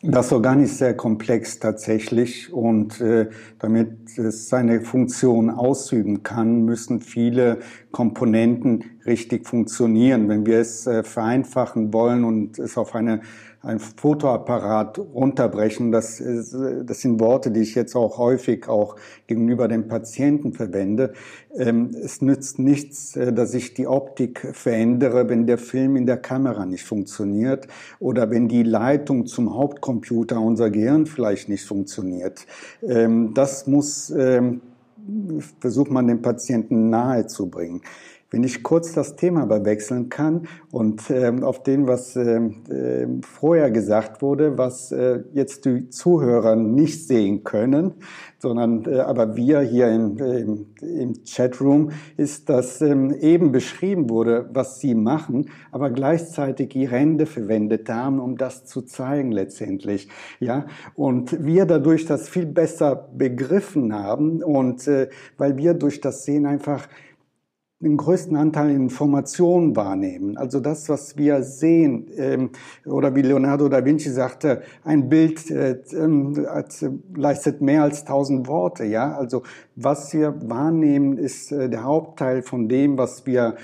Das 0.01 0.31
Organ 0.31 0.63
ist 0.63 0.77
sehr 0.77 0.95
komplex 0.95 1.59
tatsächlich 1.59 2.53
und 2.53 3.01
äh, 3.01 3.27
damit 3.59 4.17
es 4.17 4.47
seine 4.47 4.79
Funktion 4.79 5.49
ausüben 5.49 6.23
kann, 6.23 6.63
müssen 6.63 7.01
viele 7.01 7.59
Komponenten 7.91 8.85
richtig 9.05 9.45
funktionieren. 9.45 10.29
Wenn 10.29 10.45
wir 10.45 10.59
es 10.59 10.87
äh, 10.87 11.03
vereinfachen 11.03 11.91
wollen 11.91 12.23
und 12.23 12.59
es 12.59 12.77
auf 12.77 12.95
eine 12.95 13.19
ein 13.61 13.79
Fotoapparat 13.79 14.99
runterbrechen. 14.99 15.91
Das, 15.91 16.17
das 16.17 17.01
sind 17.01 17.19
Worte, 17.19 17.51
die 17.51 17.59
ich 17.59 17.75
jetzt 17.75 17.95
auch 17.95 18.17
häufig 18.17 18.69
auch 18.69 18.95
gegenüber 19.27 19.67
dem 19.67 19.87
Patienten 19.87 20.53
verwende. 20.53 21.13
Ähm, 21.53 21.91
es 22.01 22.21
nützt 22.21 22.59
nichts, 22.59 23.15
äh, 23.15 23.33
dass 23.33 23.53
ich 23.53 23.73
die 23.73 23.87
Optik 23.87 24.47
verändere, 24.53 25.27
wenn 25.27 25.45
der 25.45 25.57
Film 25.57 25.97
in 25.97 26.05
der 26.05 26.17
Kamera 26.17 26.65
nicht 26.65 26.85
funktioniert 26.85 27.67
oder 27.99 28.29
wenn 28.31 28.47
die 28.47 28.63
Leitung 28.63 29.25
zum 29.25 29.53
Hauptcomputer, 29.53 30.39
unser 30.39 30.69
Gehirn 30.69 31.05
vielleicht 31.05 31.49
nicht 31.49 31.65
funktioniert. 31.65 32.45
Ähm, 32.81 33.33
das 33.33 33.67
muss, 33.67 34.09
ähm, 34.09 34.61
versucht 35.59 35.91
man 35.91 36.07
dem 36.07 36.21
Patienten 36.21 36.89
nahezubringen. 36.89 37.81
Wenn 38.31 38.43
ich 38.43 38.61
kurz 38.61 38.93
das 38.93 39.15
Thema 39.15 39.43
aber 39.43 39.59
kann 40.09 40.47
und 40.71 41.09
ähm, 41.09 41.43
auf 41.43 41.63
dem, 41.63 41.87
was 41.87 42.15
ähm, 42.15 42.61
äh, 42.69 43.07
vorher 43.25 43.71
gesagt 43.71 44.21
wurde, 44.21 44.57
was 44.57 44.91
äh, 44.91 45.23
jetzt 45.33 45.65
die 45.65 45.89
Zuhörer 45.89 46.55
nicht 46.55 47.07
sehen 47.07 47.43
können, 47.43 47.95
sondern 48.37 48.85
äh, 48.85 48.99
aber 48.99 49.35
wir 49.35 49.61
hier 49.61 49.89
im, 49.89 50.17
im, 50.17 50.65
im 50.81 51.13
Chatroom, 51.25 51.91
ist, 52.17 52.49
dass 52.49 52.81
ähm, 52.81 53.11
eben 53.19 53.51
beschrieben 53.51 54.09
wurde, 54.09 54.47
was 54.53 54.79
sie 54.79 54.93
machen, 54.93 55.49
aber 55.71 55.89
gleichzeitig 55.89 56.75
ihre 56.75 56.97
Hände 56.97 57.25
verwendet 57.25 57.89
haben, 57.89 58.19
um 58.19 58.37
das 58.37 58.65
zu 58.65 58.83
zeigen 58.83 59.31
letztendlich. 59.31 60.07
Ja, 60.39 60.67
und 60.93 61.43
wir 61.43 61.65
dadurch 61.65 62.05
das 62.05 62.29
viel 62.29 62.45
besser 62.45 63.09
begriffen 63.15 63.93
haben 63.93 64.43
und 64.43 64.87
äh, 64.87 65.09
weil 65.37 65.57
wir 65.57 65.73
durch 65.73 65.99
das 65.99 66.25
Sehen 66.25 66.45
einfach 66.45 66.87
den 67.81 67.95
größten 67.95 68.35
Anteil 68.35 68.71
Informationen 68.71 69.75
wahrnehmen. 69.75 70.35
Also 70.37 70.59
das, 70.59 70.89
was 70.89 71.15
wir 71.15 71.43
sehen, 71.43 72.07
ähm, 72.17 72.49
oder 72.85 73.15
wie 73.15 73.21
Leonardo 73.21 73.69
da 73.69 73.85
Vinci 73.85 74.09
sagte, 74.09 74.63
ein 74.83 75.07
Bild 75.07 75.49
äh, 75.49 75.79
ähm, 75.93 76.45
leistet 77.15 77.61
mehr 77.61 77.83
als 77.83 78.03
tausend 78.03 78.47
Worte. 78.47 78.83
Ja, 78.83 79.15
also 79.15 79.43
was 79.77 80.13
wir 80.13 80.35
wahrnehmen, 80.49 81.17
ist 81.17 81.53
äh, 81.53 81.69
der 81.69 81.85
Hauptteil 81.85 82.41
von 82.41 82.67
dem, 82.67 82.97
was 82.97 83.25
wir 83.25 83.55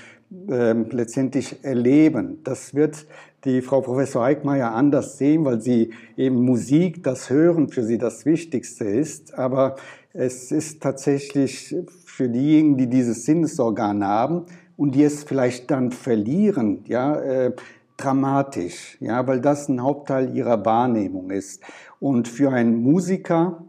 äh, 0.48 0.72
letztendlich 0.72 1.62
erleben. 1.62 2.40
Das 2.42 2.74
wird 2.74 3.06
die 3.44 3.60
Frau 3.60 3.82
Professor 3.82 4.24
Eickmeier 4.24 4.72
anders 4.72 5.18
sehen, 5.18 5.44
weil 5.44 5.60
sie 5.60 5.90
eben 6.16 6.42
Musik, 6.42 7.04
das 7.04 7.28
Hören 7.28 7.68
für 7.68 7.84
sie 7.84 7.98
das 7.98 8.24
Wichtigste 8.24 8.86
ist. 8.86 9.34
Aber 9.38 9.76
es 10.14 10.50
ist 10.50 10.82
tatsächlich 10.82 11.76
für 12.16 12.30
diejenigen, 12.30 12.78
die 12.78 12.86
dieses 12.88 13.26
Sinnesorgan 13.26 14.02
haben 14.02 14.46
und 14.78 14.94
die 14.94 15.02
es 15.02 15.22
vielleicht 15.22 15.70
dann 15.70 15.90
verlieren, 15.90 16.82
ja, 16.86 17.14
äh, 17.20 17.52
dramatisch, 17.98 18.96
ja, 19.00 19.26
weil 19.26 19.42
das 19.42 19.68
ein 19.68 19.82
Hauptteil 19.82 20.34
ihrer 20.34 20.64
Wahrnehmung 20.64 21.30
ist. 21.30 21.62
Und 22.00 22.26
für 22.26 22.52
einen 22.52 22.82
Musiker 22.82 23.66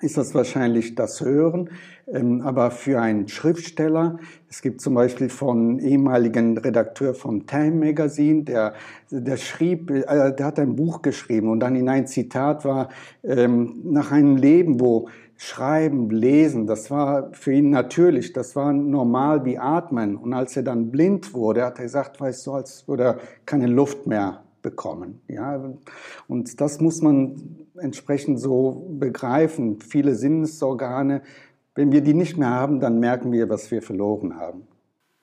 ist 0.00 0.16
das 0.16 0.34
wahrscheinlich 0.34 0.96
das 0.96 1.20
Hören, 1.20 1.70
ähm, 2.08 2.42
aber 2.42 2.72
für 2.72 3.00
einen 3.00 3.28
Schriftsteller, 3.28 4.18
es 4.50 4.62
gibt 4.62 4.80
zum 4.80 4.94
Beispiel 4.94 5.28
von 5.28 5.78
ehemaligen 5.78 6.58
Redakteur 6.58 7.14
vom 7.14 7.46
Time 7.46 7.86
Magazine, 7.86 8.42
der, 8.42 8.74
der 9.10 9.36
schrieb, 9.36 9.90
äh, 9.92 10.32
der 10.34 10.44
hat 10.44 10.58
ein 10.58 10.74
Buch 10.74 11.02
geschrieben 11.02 11.50
und 11.50 11.60
dann 11.60 11.76
in 11.76 11.88
ein 11.88 12.08
Zitat 12.08 12.64
war, 12.64 12.88
ähm, 13.22 13.80
nach 13.84 14.10
einem 14.10 14.36
Leben, 14.36 14.80
wo 14.80 15.08
Schreiben, 15.38 16.08
Lesen, 16.10 16.66
das 16.66 16.90
war 16.90 17.30
für 17.32 17.52
ihn 17.52 17.70
natürlich, 17.70 18.32
das 18.32 18.56
war 18.56 18.72
normal 18.72 19.44
wie 19.44 19.58
Atmen. 19.58 20.16
Und 20.16 20.32
als 20.32 20.56
er 20.56 20.62
dann 20.62 20.90
blind 20.90 21.34
wurde, 21.34 21.64
hat 21.64 21.78
er 21.78 21.84
gesagt, 21.84 22.20
weißt 22.20 22.46
du, 22.46 22.52
als 22.52 22.88
würde 22.88 23.02
er 23.04 23.18
keine 23.44 23.66
Luft 23.66 24.06
mehr 24.06 24.42
bekommen. 24.62 25.20
Ja, 25.28 25.62
und 26.26 26.60
das 26.60 26.80
muss 26.80 27.02
man 27.02 27.66
entsprechend 27.78 28.40
so 28.40 28.86
begreifen. 28.98 29.78
Viele 29.80 30.14
Sinnesorgane, 30.14 31.22
wenn 31.74 31.92
wir 31.92 32.00
die 32.00 32.14
nicht 32.14 32.38
mehr 32.38 32.50
haben, 32.50 32.80
dann 32.80 32.98
merken 32.98 33.30
wir, 33.30 33.48
was 33.50 33.70
wir 33.70 33.82
verloren 33.82 34.36
haben. 34.36 34.66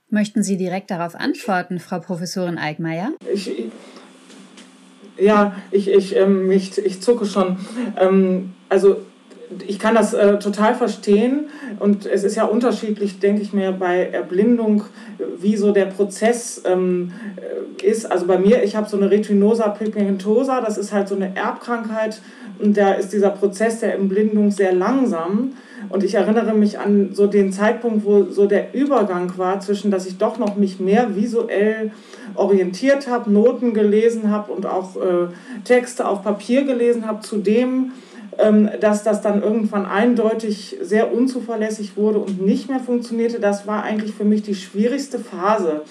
Möchten 0.10 0.44
Sie 0.44 0.58
direkt 0.58 0.92
darauf 0.92 1.16
antworten, 1.16 1.80
Frau 1.80 2.00
Professorin 2.00 2.60
Eickmeier? 2.60 3.14
Ich, 3.34 3.52
ja, 5.18 5.56
ich, 5.72 5.90
ich, 5.90 6.16
ähm, 6.16 6.52
ich, 6.52 6.78
ich 6.78 7.02
zucke 7.02 7.26
schon. 7.26 7.58
Ähm, 8.00 8.54
also 8.70 8.98
ich 9.68 9.80
kann 9.80 9.96
das 9.96 10.14
äh, 10.14 10.40
total 10.40 10.76
verstehen 10.76 11.48
und 11.80 12.06
es 12.06 12.24
ist 12.24 12.36
ja 12.36 12.46
unterschiedlich, 12.46 13.20
denke 13.20 13.42
ich 13.42 13.54
mir, 13.54 13.72
bei 13.72 14.08
Erblindung, 14.08 14.84
wie 15.38 15.56
so 15.56 15.72
der 15.72 15.86
Prozess 15.86 16.62
ähm, 16.66 17.12
äh, 17.36 17.86
ist. 17.86 18.12
Also 18.12 18.26
bei 18.26 18.38
mir, 18.38 18.64
ich 18.64 18.76
habe 18.76 18.90
so 18.90 18.98
eine 18.98 19.12
Retinosa 19.12 19.70
pigmentosa, 19.70 20.62
das 20.62 20.78
ist 20.78 20.92
halt 20.92 21.08
so 21.08 21.16
eine 21.16 21.36
Erbkrankheit 21.36 22.22
und 22.60 22.78
da 22.78 22.94
ist 22.94 23.14
dieser 23.14 23.30
Prozess 23.30 23.80
der 23.80 23.96
Entblindung 23.96 24.52
sehr 24.52 24.74
langsam. 24.74 25.54
Und 25.90 26.04
ich 26.04 26.16
erinnere 26.16 26.54
mich 26.54 26.80
an 26.80 27.10
so 27.14 27.28
den 27.28 27.52
Zeitpunkt, 27.52 28.06
wo 28.06 28.24
so 28.24 28.46
der 28.46 28.74
Übergang 28.74 29.38
war 29.38 29.60
zwischen, 29.60 29.92
dass 29.92 30.06
ich 30.06 30.18
doch 30.18 30.40
noch 30.40 30.56
mich 30.56 30.80
mehr 30.80 31.16
visuell 31.16 31.92
orientiert 32.36 33.08
habe, 33.08 33.32
Noten 33.32 33.74
gelesen 33.74 34.32
habe 34.32 34.52
und 34.52 34.66
auch 34.66 34.96
äh, 34.96 35.28
Texte 35.66 36.08
auf 36.08 36.24
Papier 36.24 36.64
gelesen 36.64 37.06
habe, 37.06 37.22
zu 37.22 37.38
dem, 37.38 37.92
dass 38.80 39.04
das 39.04 39.22
dann 39.22 39.42
irgendwann 39.44 39.86
eindeutig 39.86 40.78
sehr 40.82 41.14
unzuverlässig 41.14 41.98
wurde 41.98 42.20
und 42.20 42.42
nicht 42.42 42.70
mehr 42.70 42.80
funktionierte, 42.80 43.40
das 43.40 43.68
war 43.68 43.84
eigentlich 43.84 44.14
für 44.14 44.26
mich 44.26 44.42
die 44.42 44.56
schwierigste 44.56 45.20
Phase. 45.20 45.82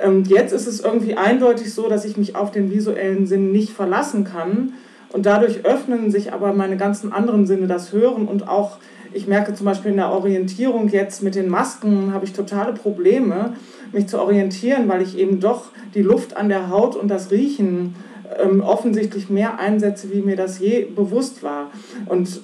Ähm, 0.00 0.24
jetzt 0.26 0.52
ist 0.52 0.66
es 0.66 0.80
irgendwie 0.80 1.16
eindeutig 1.16 1.72
so, 1.74 1.88
dass 1.88 2.04
ich 2.04 2.16
mich 2.16 2.36
auf 2.36 2.50
den 2.50 2.70
visuellen 2.70 3.26
Sinn 3.26 3.52
nicht 3.52 3.70
verlassen 3.70 4.24
kann. 4.24 4.74
Und 5.12 5.26
dadurch 5.26 5.64
öffnen 5.64 6.10
sich 6.10 6.32
aber 6.32 6.54
meine 6.54 6.76
ganzen 6.76 7.12
anderen 7.12 7.46
Sinne, 7.46 7.66
das 7.66 7.92
Hören 7.92 8.26
und 8.26 8.48
auch, 8.48 8.78
ich 9.12 9.26
merke 9.26 9.52
zum 9.52 9.66
Beispiel 9.66 9.90
in 9.90 9.98
der 9.98 10.10
Orientierung 10.10 10.88
jetzt 10.88 11.22
mit 11.22 11.34
den 11.34 11.50
Masken, 11.50 12.14
habe 12.14 12.24
ich 12.24 12.32
totale 12.32 12.72
Probleme, 12.72 13.52
mich 13.92 14.06
zu 14.06 14.18
orientieren, 14.18 14.88
weil 14.88 15.02
ich 15.02 15.18
eben 15.18 15.38
doch 15.38 15.66
die 15.94 16.00
Luft 16.00 16.36
an 16.36 16.48
der 16.48 16.70
Haut 16.70 16.96
und 16.96 17.08
das 17.08 17.30
Riechen 17.30 17.94
ähm, 18.38 18.60
offensichtlich 18.60 19.30
mehr 19.30 19.58
einsetze, 19.58 20.12
wie 20.12 20.20
mir 20.20 20.36
das 20.36 20.58
je 20.58 20.84
bewusst 20.84 21.42
war. 21.42 21.70
Und 22.06 22.40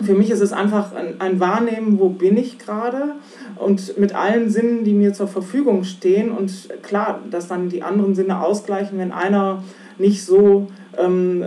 für 0.00 0.14
mich 0.14 0.30
ist 0.30 0.40
es 0.40 0.52
einfach 0.52 0.94
ein, 0.94 1.20
ein 1.20 1.40
Wahrnehmen, 1.40 1.98
wo 1.98 2.08
bin 2.08 2.36
ich 2.36 2.58
gerade 2.58 3.14
und 3.56 3.98
mit 3.98 4.14
allen 4.14 4.50
Sinnen, 4.50 4.84
die 4.84 4.92
mir 4.92 5.12
zur 5.12 5.28
Verfügung 5.28 5.84
stehen. 5.84 6.30
Und 6.30 6.68
klar, 6.82 7.20
dass 7.30 7.48
dann 7.48 7.68
die 7.68 7.82
anderen 7.82 8.14
Sinne 8.14 8.42
ausgleichen, 8.42 8.98
wenn 8.98 9.12
einer 9.12 9.62
nicht 9.98 10.24
so 10.24 10.68
ähm, 10.96 11.44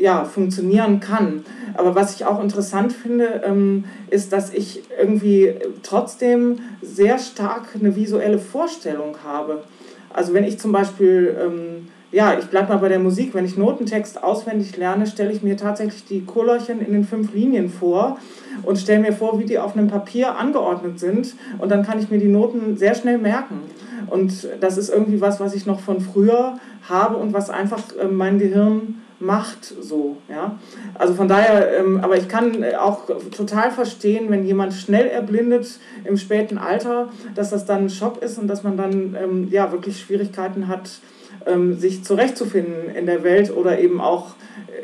ja, 0.00 0.24
funktionieren 0.24 1.00
kann. 1.00 1.44
Aber 1.74 1.94
was 1.94 2.14
ich 2.14 2.24
auch 2.24 2.42
interessant 2.42 2.92
finde, 2.92 3.42
ähm, 3.44 3.84
ist, 4.10 4.32
dass 4.32 4.52
ich 4.52 4.82
irgendwie 5.00 5.54
trotzdem 5.82 6.58
sehr 6.82 7.18
stark 7.18 7.68
eine 7.78 7.96
visuelle 7.96 8.38
Vorstellung 8.38 9.16
habe. 9.24 9.64
Also 10.12 10.32
wenn 10.34 10.44
ich 10.44 10.58
zum 10.58 10.72
Beispiel 10.72 11.36
ähm, 11.40 11.88
ja, 12.16 12.38
ich 12.38 12.46
bleibe 12.46 12.70
mal 12.70 12.78
bei 12.78 12.88
der 12.88 12.98
Musik. 12.98 13.34
Wenn 13.34 13.44
ich 13.44 13.58
Notentext 13.58 14.24
auswendig 14.24 14.74
lerne, 14.78 15.06
stelle 15.06 15.32
ich 15.32 15.42
mir 15.42 15.58
tatsächlich 15.58 16.06
die 16.06 16.24
Kolorchen 16.24 16.80
in 16.80 16.94
den 16.94 17.04
fünf 17.04 17.34
Linien 17.34 17.68
vor 17.68 18.16
und 18.62 18.78
stelle 18.78 19.00
mir 19.00 19.12
vor, 19.12 19.38
wie 19.38 19.44
die 19.44 19.58
auf 19.58 19.76
einem 19.76 19.88
Papier 19.88 20.38
angeordnet 20.38 20.98
sind. 20.98 21.34
Und 21.58 21.68
dann 21.68 21.84
kann 21.84 21.98
ich 21.98 22.10
mir 22.10 22.18
die 22.18 22.28
Noten 22.28 22.78
sehr 22.78 22.94
schnell 22.94 23.18
merken. 23.18 23.60
Und 24.06 24.48
das 24.60 24.78
ist 24.78 24.88
irgendwie 24.88 25.20
was, 25.20 25.40
was 25.40 25.54
ich 25.54 25.66
noch 25.66 25.80
von 25.80 26.00
früher 26.00 26.58
habe 26.88 27.18
und 27.18 27.34
was 27.34 27.50
einfach 27.50 27.82
äh, 28.00 28.06
mein 28.06 28.38
Gehirn 28.38 29.02
macht 29.18 29.64
so. 29.64 30.16
Ja? 30.30 30.58
Also 30.94 31.12
von 31.12 31.28
daher, 31.28 31.80
ähm, 31.80 32.00
aber 32.02 32.16
ich 32.16 32.28
kann 32.28 32.64
auch 32.78 33.08
total 33.36 33.70
verstehen, 33.70 34.30
wenn 34.30 34.46
jemand 34.46 34.72
schnell 34.72 35.06
erblindet 35.06 35.80
im 36.04 36.16
späten 36.16 36.56
Alter, 36.56 37.10
dass 37.34 37.50
das 37.50 37.66
dann 37.66 37.84
ein 37.84 37.90
Schock 37.90 38.22
ist 38.22 38.38
und 38.38 38.48
dass 38.48 38.62
man 38.62 38.78
dann 38.78 39.14
ähm, 39.22 39.48
ja 39.50 39.70
wirklich 39.70 40.00
Schwierigkeiten 40.00 40.68
hat, 40.68 41.00
ähm, 41.46 41.78
sich 41.78 42.04
zurechtzufinden 42.04 42.94
in 42.94 43.06
der 43.06 43.22
Welt 43.22 43.54
oder 43.54 43.78
eben 43.78 44.00
auch 44.00 44.34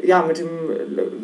äh, 0.03 0.07
ja, 0.07 0.23
mit 0.23 0.39
dem, 0.39 0.49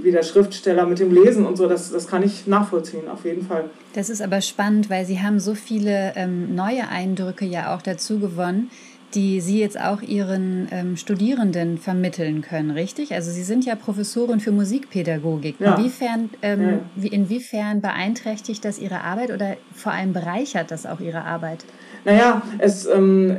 wie 0.02 0.10
der 0.10 0.22
Schriftsteller, 0.22 0.86
mit 0.86 0.98
dem 0.98 1.12
Lesen 1.12 1.46
und 1.46 1.56
so, 1.56 1.68
das, 1.68 1.90
das 1.90 2.06
kann 2.06 2.22
ich 2.22 2.46
nachvollziehen, 2.46 3.08
auf 3.08 3.24
jeden 3.24 3.46
Fall. 3.46 3.70
Das 3.94 4.10
ist 4.10 4.22
aber 4.22 4.40
spannend, 4.40 4.90
weil 4.90 5.04
Sie 5.04 5.20
haben 5.20 5.40
so 5.40 5.54
viele 5.54 6.12
ähm, 6.16 6.54
neue 6.54 6.88
Eindrücke 6.88 7.44
ja 7.44 7.74
auch 7.74 7.82
dazu 7.82 8.18
gewonnen 8.18 8.70
die 9.14 9.40
Sie 9.40 9.58
jetzt 9.58 9.80
auch 9.80 10.02
Ihren 10.02 10.68
ähm, 10.70 10.96
Studierenden 10.96 11.78
vermitteln 11.78 12.42
können, 12.42 12.70
richtig? 12.70 13.14
Also 13.14 13.30
Sie 13.30 13.42
sind 13.42 13.64
ja 13.64 13.74
Professorin 13.74 14.40
für 14.40 14.52
Musikpädagogik. 14.52 15.56
Ja. 15.58 15.74
Inwiefern, 15.74 16.30
ähm, 16.42 16.62
ja. 16.62 16.78
wie, 16.94 17.08
inwiefern 17.08 17.80
beeinträchtigt 17.80 18.64
das 18.64 18.78
Ihre 18.78 19.02
Arbeit 19.02 19.30
oder 19.30 19.56
vor 19.74 19.92
allem 19.92 20.12
bereichert 20.12 20.70
das 20.70 20.84
auch 20.84 21.00
Ihre 21.00 21.24
Arbeit? 21.24 21.64
Naja, 22.04 22.42
es, 22.58 22.86
ähm, 22.86 23.36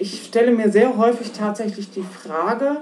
ich 0.00 0.26
stelle 0.26 0.52
mir 0.52 0.70
sehr 0.70 0.96
häufig 0.96 1.32
tatsächlich 1.32 1.90
die 1.90 2.02
Frage, 2.02 2.78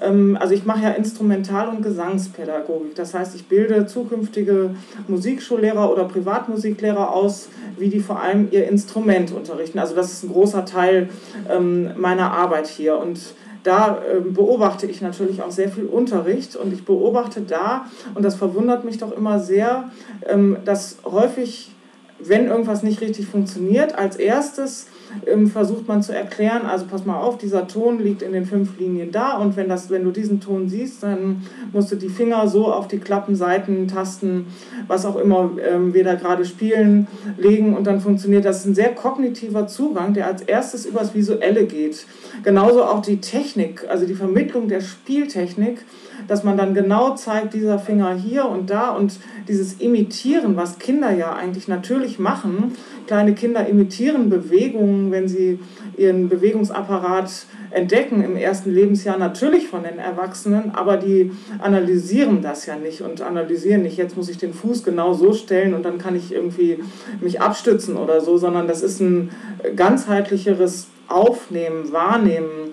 ähm, 0.00 0.36
also 0.40 0.54
ich 0.54 0.64
mache 0.64 0.82
ja 0.82 0.90
Instrumental- 0.90 1.68
und 1.68 1.82
Gesangspädagogik. 1.82 2.94
Das 2.94 3.14
heißt, 3.14 3.34
ich 3.34 3.46
bilde 3.46 3.86
zukünftige 3.86 4.70
Musikschullehrer 5.06 5.90
oder 5.90 6.04
Privatmusiklehrer 6.04 7.12
aus, 7.12 7.48
wie 7.78 7.88
die 7.88 8.00
vor 8.00 8.20
allem 8.20 8.48
ihr 8.50 8.68
Instrument 8.68 9.32
unterrichten. 9.32 9.78
Also 9.78 9.94
das 9.94 10.12
ist 10.12 10.24
ein 10.24 10.32
großer 10.32 10.64
Teil 10.64 11.08
ähm, 11.50 11.90
meiner 11.96 12.32
Arbeit 12.32 12.66
hier. 12.66 12.98
Und 12.98 13.20
da 13.64 13.98
ähm, 14.10 14.34
beobachte 14.34 14.86
ich 14.86 15.00
natürlich 15.00 15.42
auch 15.42 15.50
sehr 15.50 15.68
viel 15.68 15.86
Unterricht 15.86 16.56
und 16.56 16.72
ich 16.72 16.84
beobachte 16.84 17.40
da, 17.40 17.86
und 18.14 18.24
das 18.24 18.36
verwundert 18.36 18.84
mich 18.84 18.98
doch 18.98 19.12
immer 19.12 19.40
sehr, 19.40 19.90
dass 20.64 20.98
häufig, 21.04 21.74
wenn 22.20 22.46
irgendwas 22.46 22.82
nicht 22.82 23.00
richtig 23.00 23.26
funktioniert, 23.26 23.94
als 23.94 24.16
erstes 24.16 24.86
versucht 25.46 25.88
man 25.88 26.02
zu 26.02 26.14
erklären, 26.14 26.66
also 26.66 26.84
pass 26.86 27.06
mal 27.06 27.18
auf, 27.18 27.38
dieser 27.38 27.66
Ton 27.66 27.98
liegt 27.98 28.22
in 28.22 28.32
den 28.32 28.44
fünf 28.44 28.78
Linien 28.78 29.10
da 29.10 29.38
und 29.38 29.56
wenn, 29.56 29.68
das, 29.68 29.88
wenn 29.88 30.04
du 30.04 30.10
diesen 30.10 30.40
Ton 30.40 30.68
siehst, 30.68 31.02
dann 31.02 31.42
musst 31.72 31.90
du 31.90 31.96
die 31.96 32.08
Finger 32.08 32.46
so 32.48 32.72
auf 32.72 32.88
die 32.88 32.98
Klappenseiten, 32.98 33.88
Tasten, 33.88 34.46
was 34.86 35.06
auch 35.06 35.16
immer 35.16 35.50
ähm, 35.66 35.94
wir 35.94 36.04
da 36.04 36.14
gerade 36.14 36.44
spielen, 36.44 37.06
legen 37.38 37.76
und 37.76 37.86
dann 37.86 38.00
funktioniert 38.00 38.44
das. 38.44 38.58
das 38.58 38.64
ist 38.64 38.70
ein 38.72 38.74
sehr 38.74 38.94
kognitiver 38.94 39.68
Zugang, 39.68 40.14
der 40.14 40.26
als 40.26 40.42
erstes 40.42 40.84
übers 40.84 41.14
Visuelle 41.14 41.64
geht. 41.64 42.06
Genauso 42.42 42.82
auch 42.82 43.02
die 43.02 43.20
Technik, 43.20 43.86
also 43.88 44.04
die 44.04 44.14
Vermittlung 44.14 44.66
der 44.66 44.80
Spieltechnik, 44.80 45.84
dass 46.26 46.42
man 46.42 46.56
dann 46.56 46.74
genau 46.74 47.14
zeigt, 47.14 47.54
dieser 47.54 47.78
Finger 47.78 48.14
hier 48.14 48.46
und 48.46 48.70
da 48.70 48.90
und 48.90 49.20
dieses 49.46 49.74
Imitieren, 49.74 50.56
was 50.56 50.78
Kinder 50.78 51.12
ja 51.12 51.32
eigentlich 51.32 51.68
natürlich 51.68 52.18
machen, 52.18 52.72
kleine 53.08 53.34
Kinder 53.34 53.66
imitieren 53.66 54.28
Bewegungen, 54.28 55.10
wenn 55.10 55.26
sie 55.28 55.58
ihren 55.96 56.28
Bewegungsapparat 56.28 57.46
entdecken 57.70 58.22
im 58.22 58.36
ersten 58.36 58.70
Lebensjahr 58.70 59.18
natürlich 59.18 59.66
von 59.66 59.82
den 59.82 59.98
Erwachsenen, 59.98 60.72
aber 60.74 60.98
die 60.98 61.32
analysieren 61.58 62.42
das 62.42 62.66
ja 62.66 62.76
nicht 62.76 63.00
und 63.00 63.22
analysieren 63.22 63.82
nicht, 63.82 63.96
jetzt 63.96 64.16
muss 64.16 64.28
ich 64.28 64.36
den 64.36 64.52
Fuß 64.52 64.84
genau 64.84 65.14
so 65.14 65.32
stellen 65.32 65.72
und 65.72 65.84
dann 65.84 65.96
kann 65.96 66.14
ich 66.14 66.32
irgendwie 66.32 66.78
mich 67.20 67.40
abstützen 67.40 67.96
oder 67.96 68.20
so, 68.20 68.36
sondern 68.36 68.68
das 68.68 68.82
ist 68.82 69.00
ein 69.00 69.30
ganzheitlicheres 69.74 70.88
Aufnehmen, 71.08 71.90
Wahrnehmen. 71.90 72.67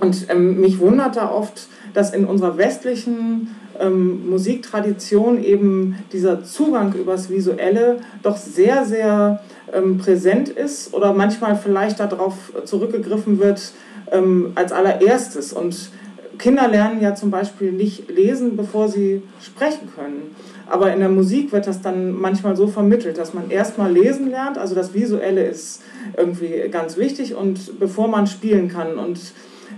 Und 0.00 0.26
ähm, 0.30 0.60
mich 0.60 0.78
wundert 0.78 1.16
da 1.16 1.30
oft, 1.30 1.68
dass 1.92 2.12
in 2.12 2.24
unserer 2.24 2.56
westlichen 2.56 3.54
ähm, 3.78 4.28
Musiktradition 4.28 5.42
eben 5.42 5.96
dieser 6.12 6.44
Zugang 6.44 6.94
übers 6.94 7.30
Visuelle 7.30 7.98
doch 8.22 8.36
sehr, 8.36 8.84
sehr 8.84 9.40
ähm, 9.72 9.98
präsent 9.98 10.48
ist 10.48 10.94
oder 10.94 11.12
manchmal 11.12 11.56
vielleicht 11.56 12.00
darauf 12.00 12.52
zurückgegriffen 12.64 13.38
wird 13.40 13.72
ähm, 14.10 14.52
als 14.54 14.72
allererstes. 14.72 15.52
Und 15.52 15.90
Kinder 16.38 16.68
lernen 16.68 17.02
ja 17.02 17.14
zum 17.14 17.30
Beispiel 17.30 17.72
nicht 17.72 18.10
lesen, 18.10 18.56
bevor 18.56 18.88
sie 18.88 19.22
sprechen 19.42 19.88
können. 19.94 20.34
Aber 20.66 20.92
in 20.92 21.00
der 21.00 21.08
Musik 21.08 21.52
wird 21.52 21.66
das 21.66 21.82
dann 21.82 22.12
manchmal 22.12 22.56
so 22.56 22.68
vermittelt, 22.68 23.18
dass 23.18 23.34
man 23.34 23.50
erstmal 23.50 23.92
lesen 23.92 24.30
lernt, 24.30 24.56
also 24.56 24.74
das 24.74 24.94
Visuelle 24.94 25.44
ist 25.44 25.82
irgendwie 26.16 26.68
ganz 26.70 26.96
wichtig 26.96 27.34
und 27.34 27.80
bevor 27.80 28.06
man 28.06 28.28
spielen 28.28 28.68
kann. 28.68 28.96
Und 28.96 29.18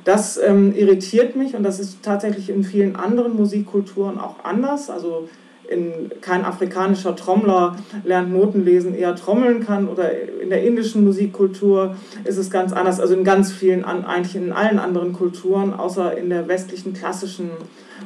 das 0.04 0.38
ähm, 0.38 0.74
irritiert 0.74 1.36
mich 1.36 1.54
und 1.54 1.62
das 1.62 1.78
ist 1.78 2.02
tatsächlich 2.02 2.50
in 2.50 2.64
vielen 2.64 2.96
anderen 2.96 3.36
Musikkulturen 3.36 4.18
auch 4.18 4.44
anders. 4.44 4.90
Also 4.90 5.28
in, 5.68 6.10
kein 6.20 6.44
afrikanischer 6.44 7.16
Trommler 7.16 7.76
lernt 8.04 8.32
Notenlesen, 8.32 8.94
eher 8.94 9.14
trommeln 9.16 9.64
kann 9.64 9.88
oder 9.88 10.10
in 10.40 10.50
der 10.50 10.62
indischen 10.64 11.04
Musikkultur 11.04 11.96
ist 12.24 12.36
es 12.36 12.50
ganz 12.50 12.72
anders. 12.72 13.00
Also 13.00 13.14
in 13.14 13.24
ganz 13.24 13.52
vielen, 13.52 13.84
eigentlich 13.84 14.36
in 14.36 14.52
allen 14.52 14.78
anderen 14.78 15.12
Kulturen, 15.12 15.72
außer 15.72 16.16
in 16.16 16.30
der 16.30 16.48
westlichen 16.48 16.92
klassischen 16.92 17.50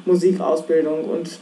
Musikausbildung. 0.05 1.05
Und 1.05 1.39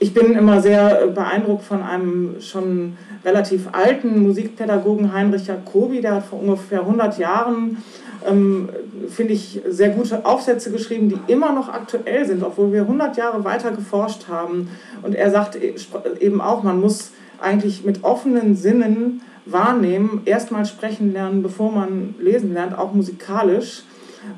ich 0.00 0.14
bin 0.14 0.32
immer 0.34 0.60
sehr 0.60 1.06
beeindruckt 1.08 1.62
von 1.62 1.82
einem 1.82 2.40
schon 2.40 2.96
relativ 3.24 3.68
alten 3.72 4.22
Musikpädagogen 4.22 5.12
Heinrich 5.12 5.46
Jacobi, 5.46 6.00
der 6.00 6.16
hat 6.16 6.24
vor 6.24 6.40
ungefähr 6.40 6.80
100 6.80 7.18
Jahren 7.18 7.76
ähm, 8.26 8.68
finde 9.08 9.32
ich, 9.32 9.60
sehr 9.68 9.90
gute 9.90 10.24
Aufsätze 10.24 10.70
geschrieben, 10.70 11.08
die 11.08 11.32
immer 11.32 11.52
noch 11.52 11.68
aktuell 11.68 12.26
sind, 12.26 12.42
obwohl 12.42 12.72
wir 12.72 12.82
100 12.82 13.16
Jahre 13.16 13.44
weiter 13.44 13.70
geforscht 13.72 14.28
haben. 14.28 14.68
Und 15.02 15.14
er 15.14 15.30
sagt 15.30 15.56
e-, 15.56 15.74
eben 16.20 16.40
auch, 16.40 16.62
man 16.62 16.80
muss 16.80 17.12
eigentlich 17.40 17.84
mit 17.84 18.04
offenen 18.04 18.56
Sinnen 18.56 19.22
wahrnehmen, 19.46 20.22
erstmal 20.26 20.66
sprechen 20.66 21.12
lernen, 21.12 21.42
bevor 21.42 21.72
man 21.72 22.14
lesen 22.18 22.52
lernt, 22.52 22.78
auch 22.78 22.92
musikalisch. 22.92 23.84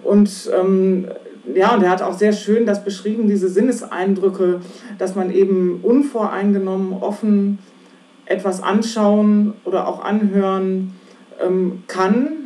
Und 0.04 0.50
ähm, 0.58 1.08
ja, 1.54 1.74
und 1.74 1.82
er 1.82 1.90
hat 1.90 2.02
auch 2.02 2.16
sehr 2.16 2.32
schön 2.32 2.66
das 2.66 2.84
beschrieben, 2.84 3.28
diese 3.28 3.48
Sinneseindrücke, 3.48 4.60
dass 4.98 5.14
man 5.14 5.30
eben 5.32 5.80
unvoreingenommen, 5.82 6.92
offen 6.92 7.58
etwas 8.26 8.62
anschauen 8.62 9.54
oder 9.64 9.88
auch 9.88 10.04
anhören 10.04 10.94
ähm, 11.44 11.82
kann 11.88 12.42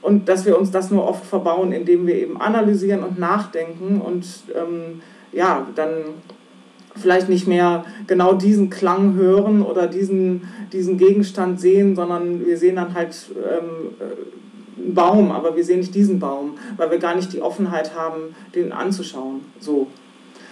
und 0.00 0.28
dass 0.28 0.44
wir 0.44 0.58
uns 0.58 0.70
das 0.70 0.90
nur 0.90 1.06
oft 1.06 1.24
verbauen, 1.24 1.72
indem 1.72 2.06
wir 2.06 2.16
eben 2.16 2.40
analysieren 2.40 3.02
und 3.02 3.18
nachdenken 3.18 4.00
und 4.00 4.26
ähm, 4.54 5.02
ja, 5.32 5.66
dann 5.74 5.90
vielleicht 6.96 7.28
nicht 7.28 7.46
mehr 7.46 7.84
genau 8.06 8.34
diesen 8.34 8.70
Klang 8.70 9.14
hören 9.14 9.62
oder 9.62 9.86
diesen, 9.86 10.48
diesen 10.72 10.96
Gegenstand 10.96 11.60
sehen, 11.60 11.96
sondern 11.96 12.44
wir 12.46 12.56
sehen 12.56 12.76
dann 12.76 12.94
halt 12.94 13.16
ähm, 13.36 13.94
einen 14.00 14.43
Baum, 14.76 15.30
aber 15.30 15.56
wir 15.56 15.64
sehen 15.64 15.80
nicht 15.80 15.94
diesen 15.94 16.18
Baum, 16.18 16.58
weil 16.76 16.90
wir 16.90 16.98
gar 16.98 17.14
nicht 17.14 17.32
die 17.32 17.42
Offenheit 17.42 17.94
haben, 17.94 18.34
den 18.54 18.72
anzuschauen. 18.72 19.40
So. 19.60 19.88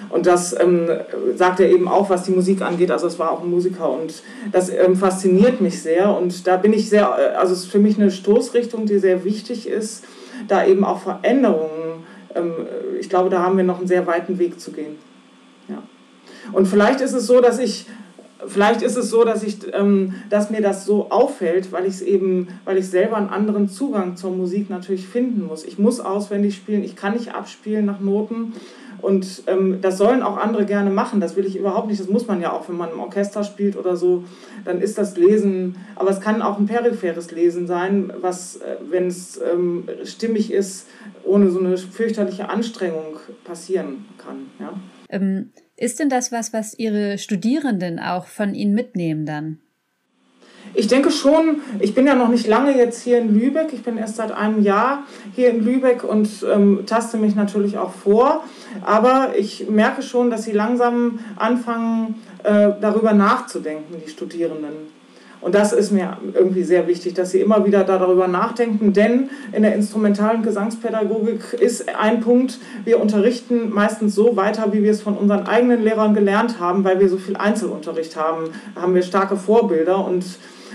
Und 0.09 0.27
das 0.27 0.59
ähm, 0.59 0.89
sagt 1.37 1.61
er 1.61 1.71
eben 1.71 1.89
auch, 1.89 2.11
was 2.11 2.25
die 2.25 2.33
Musik 2.33 2.63
angeht. 2.63 2.91
Also 2.91 3.07
es 3.07 3.19
war 3.19 3.31
auch 3.31 3.43
ein 3.43 3.51
Musiker 3.51 3.91
und 3.91 4.23
das 4.51 4.69
ähm, 4.69 4.97
fasziniert 4.97 5.61
mich 5.61 5.81
sehr. 5.81 6.17
Und 6.17 6.47
da 6.47 6.57
bin 6.57 6.73
ich 6.73 6.89
sehr, 6.89 7.17
äh, 7.19 7.37
also 7.37 7.53
es 7.53 7.61
ist 7.61 7.71
für 7.71 7.79
mich 7.79 7.99
eine 7.99 8.11
Stoßrichtung, 8.11 8.87
die 8.87 8.99
sehr 8.99 9.25
wichtig 9.25 9.69
ist, 9.69 10.05
da 10.49 10.67
eben 10.67 10.85
auch 10.85 11.01
Veränderungen, 11.01 12.05
ähm, 12.35 12.53
ich 12.99 13.09
glaube, 13.09 13.31
da 13.31 13.43
haben 13.43 13.57
wir 13.57 13.65
noch 13.65 13.79
einen 13.79 13.87
sehr 13.87 14.07
weiten 14.07 14.39
Weg 14.39 14.61
zu 14.61 14.73
gehen. 14.73 14.99
Ja. 15.69 15.83
Und 16.53 16.67
vielleicht 16.67 17.01
ist 17.01 17.13
es 17.13 17.27
so, 17.27 17.41
dass 17.41 17.59
ich 17.59 17.87
Vielleicht 18.47 18.83
ist 18.83 18.97
es 18.97 19.11
so, 19.11 19.25
dass, 19.25 19.43
ich, 19.43 19.59
ähm, 19.73 20.15
dass 20.29 20.51
mir 20.51 20.61
das 20.61 20.85
so 20.85 21.11
auffällt, 21.11 21.73
weil 21.73 21.87
ich 21.87 22.07
eben, 22.07 22.49
weil 22.65 22.77
ich 22.77 22.89
selber 22.89 23.17
einen 23.17 23.29
anderen 23.29 23.69
Zugang 23.69 24.17
zur 24.17 24.33
Musik 24.33 24.71
natürlich 24.71 25.07
finden 25.07 25.47
muss. 25.47 25.65
Ich 25.65 25.79
muss 25.79 26.01
auswendig 26.01 26.57
spielen, 26.57 26.83
ich 26.83 26.97
kann 26.97 27.15
nicht 27.15 27.35
abspielen 27.35 27.87
nach 27.87 28.01
Noten 28.01 28.55
und 29.03 29.43
ähm, 29.49 29.81
das 29.83 29.99
sollen 29.99 30.23
auch 30.23 30.37
andere 30.37 30.65
gerne 30.65 30.91
machen. 30.91 31.21
Das 31.21 31.35
will 31.37 31.45
ich 31.45 31.59
überhaupt 31.59 31.89
nicht. 31.89 32.01
Das 32.01 32.09
muss 32.09 32.29
man 32.29 32.41
ja 32.41 32.53
auch, 32.53 32.69
wenn 32.69 32.77
man 32.77 32.93
im 32.93 33.01
Orchester 33.01 33.43
spielt 33.43 33.77
oder 33.77 33.97
so. 33.97 34.25
Dann 34.65 34.81
ist 34.81 34.97
das 34.97 35.17
Lesen, 35.17 35.77
aber 35.97 36.11
es 36.11 36.21
kann 36.21 36.41
auch 36.41 36.57
ein 36.57 36.67
peripheres 36.67 37.33
Lesen 37.33 37.67
sein, 37.67 38.13
was, 38.21 38.57
äh, 38.57 38.77
wenn 38.89 39.09
es 39.09 39.41
ähm, 39.41 39.89
stimmig 40.05 40.53
ist, 40.53 40.87
ohne 41.25 41.51
so 41.51 41.59
eine 41.59 41.77
fürchterliche 41.77 42.49
Anstrengung 42.49 43.17
passieren 43.45 44.07
kann. 44.19 44.47
Ja? 44.61 44.73
Ähm, 45.09 45.51
ist 45.77 46.01
denn 46.01 46.09
das 46.09 46.33
was, 46.33 46.53
was 46.53 46.79
Ihre 46.79 47.19
Studierenden 47.19 47.99
auch 47.99 48.27
von 48.27 48.55
Ihnen 48.55 48.75
mitnehmen 48.75 49.27
dann? 49.27 49.59
Ich 50.75 50.87
denke 50.87 51.11
schon, 51.11 51.61
ich 51.81 51.95
bin 51.95 52.07
ja 52.07 52.15
noch 52.15 52.29
nicht 52.29 52.47
lange 52.47 52.77
jetzt 52.77 53.03
hier 53.03 53.19
in 53.19 53.39
Lübeck, 53.39 53.73
ich 53.73 53.83
bin 53.83 53.99
erst 53.99 54.17
seit 54.17 54.33
einem 54.33 54.63
Jahr 54.63 55.05
hier 55.35 55.51
in 55.51 55.63
Lübeck 55.63 56.03
und 56.03 56.29
ähm, 56.51 56.85
taste 56.87 57.19
mich 57.19 57.35
natürlich 57.35 57.77
auch 57.77 57.93
vor, 57.93 58.45
aber 58.83 59.35
ich 59.37 59.69
merke 59.69 60.03
schon, 60.03 60.31
dass 60.31 60.45
sie 60.45 60.53
langsam 60.53 61.19
anfangen, 61.37 62.23
äh, 62.43 62.71
darüber 62.81 63.13
nachzudenken, 63.13 63.97
die 64.05 64.11
Studierenden. 64.11 65.02
Und 65.43 65.57
das 65.57 65.73
ist 65.73 65.91
mir 65.91 66.17
irgendwie 66.35 66.63
sehr 66.63 66.87
wichtig, 66.87 67.15
dass 67.15 67.33
sie 67.33 67.41
immer 67.41 67.67
wieder 67.67 67.83
darüber 67.83 68.29
nachdenken, 68.29 68.93
denn 68.93 69.29
in 69.53 69.63
der 69.63 69.75
instrumentalen 69.75 70.43
Gesangspädagogik 70.43 71.55
ist 71.55 71.95
ein 71.95 72.21
Punkt, 72.21 72.59
wir 72.85 73.01
unterrichten 73.01 73.71
meistens 73.71 74.15
so 74.15 74.37
weiter, 74.37 74.73
wie 74.73 74.85
wir 74.85 74.93
es 74.93 75.03
von 75.03 75.17
unseren 75.17 75.47
eigenen 75.47 75.83
Lehrern 75.83 76.15
gelernt 76.15 76.61
haben, 76.61 76.85
weil 76.85 77.01
wir 77.01 77.09
so 77.09 77.17
viel 77.19 77.37
Einzelunterricht 77.37 78.17
haben, 78.17 78.51
haben 78.77 78.95
wir 78.95 79.03
starke 79.03 79.37
Vorbilder 79.37 80.07
und 80.07 80.25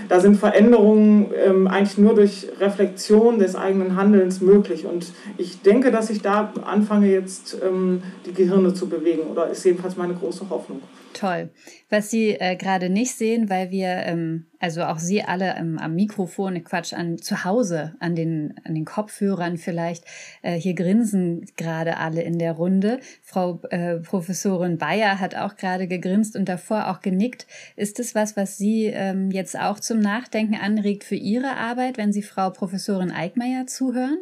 da 0.08 0.20
sind 0.20 0.36
Veränderungen 0.36 1.30
ähm, 1.34 1.66
eigentlich 1.66 1.98
nur 1.98 2.14
durch 2.14 2.46
Reflexion 2.60 3.38
des 3.38 3.56
eigenen 3.56 3.96
Handelns 3.96 4.40
möglich. 4.40 4.86
Und 4.86 5.12
ich 5.36 5.60
denke, 5.60 5.90
dass 5.90 6.08
ich 6.08 6.22
da 6.22 6.52
anfange, 6.64 7.10
jetzt 7.10 7.58
ähm, 7.62 8.02
die 8.24 8.32
Gehirne 8.32 8.72
zu 8.72 8.88
bewegen. 8.88 9.22
Oder 9.30 9.48
ist 9.48 9.64
jedenfalls 9.64 9.96
meine 9.96 10.14
große 10.14 10.48
Hoffnung. 10.48 10.80
Toll. 11.18 11.50
Was 11.88 12.10
Sie 12.10 12.30
äh, 12.38 12.54
gerade 12.54 12.90
nicht 12.90 13.16
sehen, 13.16 13.50
weil 13.50 13.72
wir, 13.72 13.88
ähm, 13.88 14.46
also 14.60 14.84
auch 14.84 15.00
Sie 15.00 15.24
alle 15.24 15.56
ähm, 15.56 15.76
am 15.76 15.96
Mikrofon, 15.96 16.62
Quatsch, 16.62 16.92
an 16.92 17.18
zu 17.18 17.44
Hause, 17.44 17.96
an 17.98 18.14
den, 18.14 18.54
an 18.62 18.76
den 18.76 18.84
Kopfhörern 18.84 19.56
vielleicht, 19.56 20.04
äh, 20.42 20.54
hier 20.54 20.74
grinsen 20.74 21.44
gerade 21.56 21.96
alle 21.96 22.22
in 22.22 22.38
der 22.38 22.52
Runde. 22.52 23.00
Frau 23.20 23.60
äh, 23.70 23.96
Professorin 23.96 24.78
Bayer 24.78 25.18
hat 25.18 25.34
auch 25.34 25.56
gerade 25.56 25.88
gegrinst 25.88 26.36
und 26.36 26.48
davor 26.48 26.88
auch 26.88 27.00
genickt. 27.00 27.48
Ist 27.74 27.98
es 27.98 28.14
was, 28.14 28.36
was 28.36 28.56
Sie 28.56 28.84
ähm, 28.84 29.32
jetzt 29.32 29.58
auch 29.58 29.80
zum 29.80 29.98
Nachdenken 29.98 30.54
anregt 30.54 31.02
für 31.02 31.16
Ihre 31.16 31.56
Arbeit, 31.56 31.98
wenn 31.98 32.12
Sie 32.12 32.22
Frau 32.22 32.50
Professorin 32.50 33.10
Eickmeier 33.10 33.66
zuhören? 33.66 34.20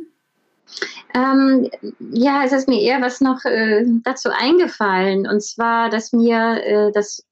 Ähm, 1.14 1.70
ja, 2.12 2.44
es 2.44 2.52
ist 2.52 2.68
mir 2.68 2.80
eher 2.80 3.00
was 3.00 3.20
noch 3.20 3.44
äh, 3.44 3.84
dazu 4.04 4.30
eingefallen. 4.30 5.26
Und 5.26 5.42
zwar, 5.42 5.90
dass 5.90 6.12
mir 6.12 6.62
äh, 6.64 6.92
das 6.92 7.24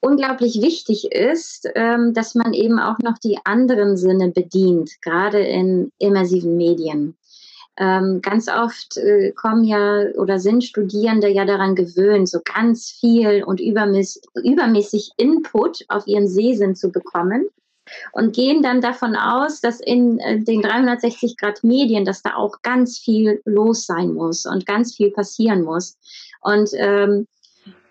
unglaublich 0.00 0.60
wichtig 0.60 1.10
ist, 1.10 1.68
ähm, 1.74 2.12
dass 2.12 2.34
man 2.34 2.52
eben 2.52 2.78
auch 2.78 2.98
noch 2.98 3.18
die 3.18 3.38
anderen 3.44 3.96
Sinne 3.96 4.30
bedient, 4.30 5.00
gerade 5.02 5.40
in 5.40 5.92
immersiven 5.98 6.56
Medien. 6.56 7.16
Ähm, 7.78 8.20
ganz 8.22 8.48
oft 8.48 8.96
äh, 8.96 9.32
kommen 9.32 9.64
ja 9.64 10.06
oder 10.16 10.38
sind 10.38 10.64
Studierende 10.64 11.28
ja 11.28 11.44
daran 11.44 11.74
gewöhnt, 11.74 12.28
so 12.28 12.40
ganz 12.42 12.90
viel 12.90 13.44
und 13.44 13.60
übermäßig, 13.60 14.22
übermäßig 14.42 15.10
Input 15.18 15.84
auf 15.88 16.06
ihren 16.06 16.26
Sehsinn 16.26 16.74
zu 16.74 16.90
bekommen 16.90 17.48
und 18.12 18.34
gehen 18.34 18.62
dann 18.62 18.80
davon 18.80 19.16
aus, 19.16 19.60
dass 19.60 19.80
in 19.80 20.18
äh, 20.18 20.40
den 20.40 20.62
360 20.62 21.36
Grad 21.36 21.62
Medien, 21.64 22.04
dass 22.04 22.22
da 22.22 22.34
auch 22.34 22.62
ganz 22.62 22.98
viel 22.98 23.40
los 23.44 23.86
sein 23.86 24.12
muss 24.12 24.46
und 24.46 24.66
ganz 24.66 24.94
viel 24.94 25.10
passieren 25.10 25.62
muss. 25.62 25.96
Und 26.40 26.70
ähm, 26.74 27.26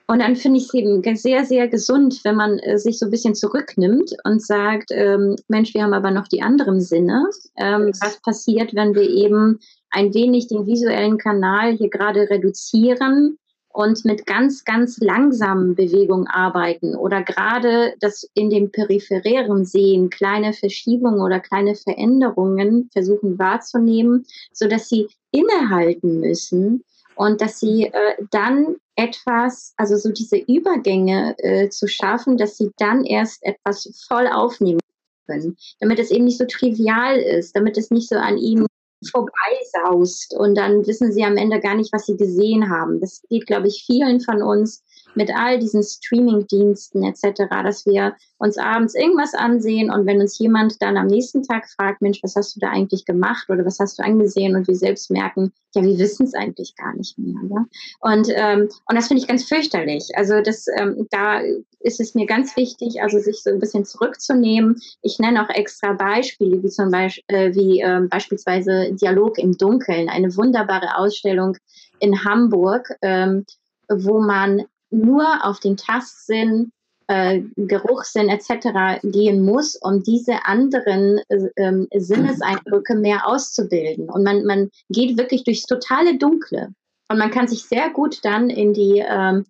und 0.07 0.19
dann 0.19 0.35
finde 0.35 0.59
ich 0.59 0.65
es 0.65 0.73
eben 0.75 1.01
sehr, 1.15 1.45
sehr 1.45 1.67
gesund, 1.67 2.19
wenn 2.23 2.35
man 2.35 2.59
äh, 2.59 2.77
sich 2.77 2.99
so 2.99 3.05
ein 3.05 3.11
bisschen 3.11 3.33
zurücknimmt 3.33 4.15
und 4.23 4.39
sagt, 4.45 4.91
ähm, 4.91 5.35
Mensch, 5.47 5.73
wir 5.73 5.81
haben 5.81 5.93
aber 5.93 6.11
noch 6.11 6.27
die 6.27 6.43
anderen 6.43 6.79
Sinne. 6.79 7.27
Ähm, 7.57 7.91
was 8.01 8.21
passiert, 8.21 8.75
wenn 8.75 8.93
wir 8.93 9.09
eben 9.09 9.59
ein 9.89 10.13
wenig 10.13 10.47
den 10.47 10.67
visuellen 10.67 11.17
Kanal 11.17 11.71
hier 11.71 11.89
gerade 11.89 12.29
reduzieren 12.29 13.39
und 13.75 14.05
mit 14.05 14.25
ganz, 14.25 14.63
ganz 14.63 14.99
langsamen 14.99 15.75
Bewegungen 15.75 16.27
arbeiten 16.27 16.95
oder 16.95 17.21
gerade 17.21 17.93
das 17.99 18.25
in 18.33 18.49
dem 18.49 18.71
peripherären 18.71 19.65
Sehen 19.65 20.09
kleine 20.09 20.53
Verschiebungen 20.53 21.21
oder 21.21 21.41
kleine 21.41 21.75
Veränderungen 21.75 22.89
versuchen 22.93 23.37
wahrzunehmen, 23.37 24.25
so 24.53 24.69
dass 24.69 24.87
sie 24.87 25.09
innehalten 25.31 26.21
müssen 26.21 26.85
und 27.15 27.41
dass 27.41 27.59
sie 27.59 27.87
äh, 27.87 28.15
dann 28.31 28.77
etwas, 28.95 29.73
also 29.75 29.97
so 29.97 30.09
diese 30.13 30.37
Übergänge 30.37 31.35
äh, 31.39 31.67
zu 31.67 31.87
schaffen, 31.87 32.37
dass 32.37 32.57
sie 32.57 32.71
dann 32.77 33.03
erst 33.03 33.43
etwas 33.43 34.05
voll 34.07 34.27
aufnehmen 34.27 34.79
können, 35.27 35.57
damit 35.81 35.99
es 35.99 36.11
eben 36.11 36.23
nicht 36.23 36.37
so 36.37 36.45
trivial 36.45 37.17
ist, 37.17 37.53
damit 37.57 37.77
es 37.77 37.91
nicht 37.91 38.07
so 38.07 38.15
an 38.15 38.37
ihm 38.37 38.67
vorbeisaust 39.11 40.35
und 40.37 40.55
dann 40.55 40.85
wissen 40.87 41.11
sie 41.11 41.23
am 41.23 41.37
Ende 41.37 41.59
gar 41.59 41.75
nicht, 41.75 41.93
was 41.93 42.05
sie 42.05 42.17
gesehen 42.17 42.69
haben. 42.69 42.99
Das 42.99 43.21
geht, 43.29 43.45
glaube 43.45 43.67
ich, 43.67 43.83
vielen 43.85 44.21
von 44.21 44.41
uns 44.41 44.83
mit 45.15 45.31
all 45.35 45.59
diesen 45.59 45.83
Streaming-Diensten 45.83 47.03
etc., 47.03 47.43
dass 47.63 47.85
wir 47.85 48.15
uns 48.37 48.57
abends 48.57 48.95
irgendwas 48.95 49.33
ansehen 49.33 49.89
und 49.89 50.05
wenn 50.05 50.19
uns 50.19 50.37
jemand 50.39 50.81
dann 50.81 50.97
am 50.97 51.07
nächsten 51.07 51.43
Tag 51.43 51.69
fragt, 51.69 52.01
Mensch, 52.01 52.19
was 52.21 52.35
hast 52.35 52.55
du 52.55 52.59
da 52.59 52.69
eigentlich 52.69 53.05
gemacht 53.05 53.49
oder 53.49 53.65
was 53.65 53.79
hast 53.79 53.97
du 53.97 54.03
angesehen 54.03 54.55
und 54.55 54.67
wir 54.67 54.75
selbst 54.75 55.09
merken, 55.09 55.53
ja, 55.73 55.83
wir 55.83 55.97
wissen 55.97 56.25
es 56.25 56.33
eigentlich 56.33 56.75
gar 56.75 56.95
nicht 56.95 57.17
mehr. 57.17 57.41
Ja? 57.49 57.65
Und, 57.99 58.27
ähm, 58.29 58.69
und 58.87 58.95
das 58.95 59.07
finde 59.07 59.21
ich 59.21 59.27
ganz 59.27 59.45
fürchterlich. 59.45 60.09
Also 60.15 60.41
das, 60.41 60.65
ähm, 60.77 61.07
da 61.11 61.41
ist 61.79 61.99
es 61.99 62.15
mir 62.15 62.25
ganz 62.25 62.55
wichtig, 62.57 63.01
also 63.01 63.19
sich 63.19 63.41
so 63.41 63.51
ein 63.51 63.59
bisschen 63.59 63.85
zurückzunehmen. 63.85 64.79
Ich 65.01 65.19
nenne 65.19 65.43
auch 65.43 65.49
extra 65.49 65.93
Beispiele, 65.93 66.61
wie 66.63 66.69
zum 66.69 66.91
Beispiel 66.91 67.23
äh, 67.27 67.55
wie 67.55 67.81
äh, 67.81 68.01
beispielsweise 68.09 68.93
Dialog 68.93 69.37
im 69.37 69.57
Dunkeln, 69.57 70.09
eine 70.09 70.35
wunderbare 70.35 70.97
Ausstellung 70.97 71.57
in 71.99 72.23
Hamburg, 72.23 72.89
ähm, 73.01 73.45
wo 73.89 74.19
man 74.19 74.65
nur 74.89 75.45
auf 75.45 75.59
den 75.59 75.77
Tastsinn, 75.77 76.71
äh, 77.07 77.41
Geruchssinn 77.55 78.29
etc. 78.29 79.01
gehen 79.03 79.43
muss, 79.43 79.75
um 79.75 80.03
diese 80.03 80.45
anderen 80.45 81.19
äh, 81.29 81.99
Sinneseindrücke 81.99 82.95
mehr 82.95 83.27
auszubilden. 83.27 84.09
Und 84.09 84.23
man, 84.23 84.45
man 84.45 84.69
geht 84.89 85.17
wirklich 85.17 85.43
durchs 85.43 85.65
totale 85.65 86.17
Dunkle. 86.17 86.73
Und 87.09 87.19
man 87.19 87.29
kann 87.29 87.47
sich 87.47 87.63
sehr 87.63 87.91
gut 87.91 88.19
dann 88.23 88.49
in 88.49 88.73
die 88.73 89.03
ähm, 89.07 89.45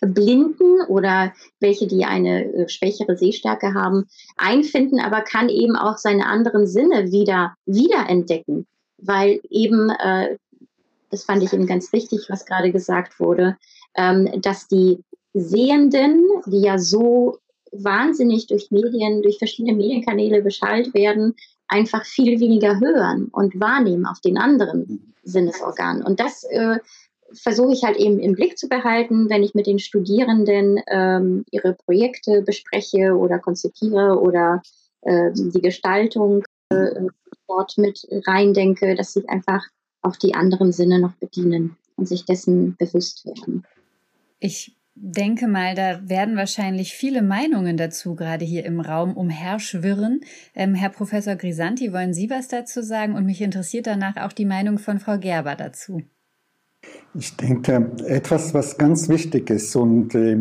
Blinden 0.00 0.82
oder 0.88 1.32
welche, 1.60 1.86
die 1.86 2.04
eine 2.04 2.44
äh, 2.44 2.68
schwächere 2.68 3.16
Sehstärke 3.16 3.74
haben, 3.74 4.06
einfinden, 4.36 5.00
aber 5.00 5.22
kann 5.22 5.48
eben 5.48 5.76
auch 5.76 5.96
seine 5.96 6.26
anderen 6.26 6.66
Sinne 6.66 7.10
wieder 7.10 7.54
wiederentdecken, 7.66 8.66
weil 8.98 9.40
eben, 9.50 9.90
äh, 9.90 10.36
das 11.10 11.24
fand 11.24 11.42
ich 11.42 11.52
eben 11.52 11.66
ganz 11.66 11.92
wichtig, 11.92 12.26
was 12.28 12.44
gerade 12.44 12.72
gesagt 12.72 13.20
wurde, 13.20 13.56
ähm, 13.96 14.40
dass 14.40 14.68
die 14.68 15.02
Sehenden, 15.34 16.24
die 16.46 16.60
ja 16.60 16.78
so 16.78 17.38
wahnsinnig 17.72 18.46
durch 18.46 18.70
Medien, 18.70 19.22
durch 19.22 19.38
verschiedene 19.38 19.76
Medienkanäle 19.76 20.42
beschallt 20.42 20.94
werden, 20.94 21.34
einfach 21.68 22.04
viel 22.04 22.40
weniger 22.40 22.78
hören 22.78 23.28
und 23.32 23.58
wahrnehmen 23.58 24.06
auf 24.06 24.20
den 24.20 24.38
anderen 24.38 25.14
Sinnesorganen. 25.24 26.02
Und 26.02 26.20
das 26.20 26.44
äh, 26.44 26.78
versuche 27.32 27.72
ich 27.72 27.82
halt 27.82 27.96
eben 27.96 28.20
im 28.20 28.34
Blick 28.34 28.58
zu 28.58 28.68
behalten, 28.68 29.28
wenn 29.28 29.42
ich 29.42 29.54
mit 29.54 29.66
den 29.66 29.78
Studierenden 29.78 30.80
ähm, 30.86 31.44
ihre 31.50 31.74
Projekte 31.74 32.42
bespreche 32.42 33.16
oder 33.16 33.38
konzipiere 33.38 34.20
oder 34.20 34.62
äh, 35.02 35.32
die 35.32 35.60
Gestaltung 35.60 36.44
äh, 36.68 37.06
dort 37.48 37.76
mit 37.76 38.06
reindenke, 38.26 38.94
dass 38.94 39.14
sie 39.14 39.28
einfach 39.28 39.64
auch 40.02 40.16
die 40.16 40.34
anderen 40.34 40.72
Sinne 40.72 41.00
noch 41.00 41.14
bedienen 41.14 41.76
und 41.96 42.06
sich 42.06 42.24
dessen 42.24 42.76
bewusst 42.76 43.24
werden. 43.26 43.64
Ich 44.46 44.76
denke 44.94 45.48
mal, 45.48 45.74
da 45.74 46.06
werden 46.06 46.36
wahrscheinlich 46.36 46.92
viele 46.92 47.22
Meinungen 47.22 47.78
dazu 47.78 48.14
gerade 48.14 48.44
hier 48.44 48.66
im 48.66 48.78
Raum 48.78 49.16
umherschwirren. 49.16 50.20
Ähm, 50.54 50.74
Herr 50.74 50.90
Professor 50.90 51.34
Grisanti, 51.34 51.94
wollen 51.94 52.12
Sie 52.12 52.28
was 52.28 52.48
dazu 52.48 52.82
sagen? 52.82 53.14
Und 53.14 53.24
mich 53.24 53.40
interessiert 53.40 53.86
danach 53.86 54.18
auch 54.18 54.32
die 54.32 54.44
Meinung 54.44 54.76
von 54.76 55.00
Frau 55.00 55.16
Gerber 55.16 55.54
dazu. 55.54 56.02
Ich 57.14 57.34
denke, 57.38 57.92
etwas, 58.06 58.52
was 58.52 58.76
ganz 58.76 59.08
wichtig 59.08 59.48
ist 59.48 59.74
und 59.76 60.14
äh, 60.14 60.36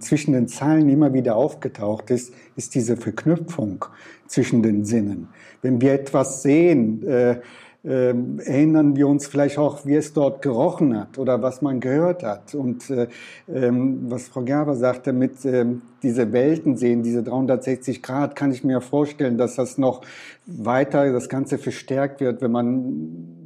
zwischen 0.00 0.34
den 0.34 0.46
Zahlen 0.46 0.90
immer 0.90 1.14
wieder 1.14 1.36
aufgetaucht 1.36 2.10
ist, 2.10 2.34
ist 2.54 2.74
diese 2.74 2.98
Verknüpfung 2.98 3.86
zwischen 4.26 4.62
den 4.62 4.84
Sinnen. 4.84 5.28
Wenn 5.62 5.80
wir 5.80 5.94
etwas 5.94 6.42
sehen, 6.42 7.02
äh, 7.06 7.40
äh, 7.84 8.08
erinnern 8.08 8.96
wir 8.96 9.06
uns 9.06 9.26
vielleicht 9.26 9.58
auch, 9.58 9.86
wie 9.86 9.94
es 9.94 10.12
dort 10.12 10.42
gerochen 10.42 10.98
hat 10.98 11.18
oder 11.18 11.42
was 11.42 11.62
man 11.62 11.80
gehört 11.80 12.22
hat. 12.24 12.54
Und 12.54 12.90
äh, 12.90 13.08
ähm, 13.52 14.10
was 14.10 14.28
Frau 14.28 14.42
Gerber 14.42 14.74
sagte, 14.74 15.12
mit 15.12 15.44
ähm, 15.44 15.82
diese 16.02 16.32
Welten 16.32 16.76
sehen, 16.76 17.02
diese 17.02 17.22
360 17.22 18.02
Grad, 18.02 18.34
kann 18.36 18.50
ich 18.50 18.64
mir 18.64 18.80
vorstellen, 18.80 19.38
dass 19.38 19.54
das 19.54 19.78
noch 19.78 20.02
weiter, 20.46 21.12
das 21.12 21.28
Ganze 21.28 21.58
verstärkt 21.58 22.20
wird, 22.20 22.42
wenn 22.42 22.50
man 22.50 23.37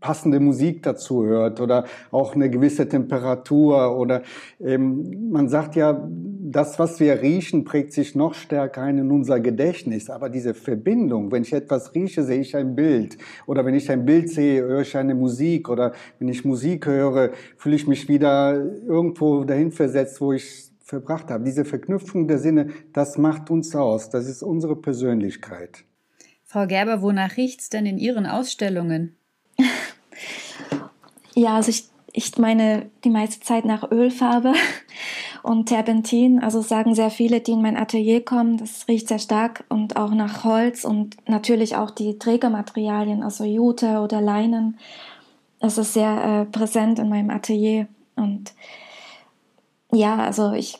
passende 0.00 0.40
Musik 0.40 0.82
dazu 0.82 1.24
hört 1.24 1.60
oder 1.60 1.84
auch 2.10 2.34
eine 2.34 2.50
gewisse 2.50 2.88
Temperatur 2.88 3.96
oder 3.96 4.22
ähm, 4.60 5.30
man 5.30 5.48
sagt 5.48 5.76
ja, 5.76 6.06
das, 6.08 6.78
was 6.78 7.00
wir 7.00 7.20
riechen, 7.22 7.64
prägt 7.64 7.92
sich 7.92 8.14
noch 8.14 8.34
stärker 8.34 8.82
ein 8.82 8.98
in 8.98 9.10
unser 9.10 9.40
Gedächtnis. 9.40 10.10
Aber 10.10 10.28
diese 10.28 10.54
Verbindung, 10.54 11.32
wenn 11.32 11.42
ich 11.42 11.52
etwas 11.52 11.94
rieche, 11.94 12.22
sehe 12.22 12.40
ich 12.40 12.54
ein 12.54 12.76
Bild 12.76 13.18
oder 13.46 13.64
wenn 13.64 13.74
ich 13.74 13.90
ein 13.90 14.04
Bild 14.04 14.30
sehe, 14.30 14.62
höre 14.62 14.82
ich 14.82 14.96
eine 14.96 15.14
Musik 15.14 15.68
oder 15.68 15.92
wenn 16.18 16.28
ich 16.28 16.44
Musik 16.44 16.86
höre, 16.86 17.30
fühle 17.56 17.76
ich 17.76 17.86
mich 17.86 18.08
wieder 18.08 18.54
irgendwo 18.86 19.44
dahin 19.44 19.72
versetzt, 19.72 20.20
wo 20.20 20.32
ich 20.32 20.70
verbracht 20.86 21.30
habe. 21.30 21.42
Diese 21.42 21.64
Verknüpfung 21.64 22.28
der 22.28 22.38
Sinne, 22.38 22.68
das 22.92 23.18
macht 23.18 23.50
uns 23.50 23.74
aus. 23.74 24.08
Das 24.08 24.28
ist 24.28 24.42
unsere 24.42 24.76
Persönlichkeit. 24.76 25.84
Frau 26.44 26.66
Gerber, 26.66 27.02
wonach 27.02 27.36
riecht's 27.36 27.70
denn 27.70 27.86
in 27.86 27.98
Ihren 27.98 28.24
Ausstellungen? 28.24 29.16
ja, 31.34 31.56
also 31.56 31.70
ich, 31.70 31.84
ich 32.12 32.36
meine 32.38 32.90
die 33.04 33.10
meiste 33.10 33.40
Zeit 33.40 33.64
nach 33.64 33.90
Ölfarbe. 33.90 34.52
und 35.46 35.66
Terpentin. 35.66 36.42
Also 36.42 36.60
sagen 36.60 36.96
sehr 36.96 37.10
viele, 37.10 37.40
die 37.40 37.52
in 37.52 37.62
mein 37.62 37.76
Atelier 37.76 38.24
kommen. 38.24 38.56
Das 38.56 38.88
riecht 38.88 39.06
sehr 39.06 39.20
stark 39.20 39.64
und 39.68 39.96
auch 39.96 40.10
nach 40.10 40.42
Holz 40.42 40.84
und 40.84 41.16
natürlich 41.28 41.76
auch 41.76 41.92
die 41.92 42.18
Trägermaterialien, 42.18 43.22
also 43.22 43.44
Jute 43.44 44.00
oder 44.00 44.20
Leinen. 44.20 44.76
Das 45.60 45.78
ist 45.78 45.92
sehr 45.92 46.24
äh, 46.24 46.44
präsent 46.46 46.98
in 46.98 47.08
meinem 47.08 47.30
Atelier. 47.30 47.86
Und 48.16 48.54
ja, 49.92 50.16
also 50.16 50.52
ich 50.52 50.78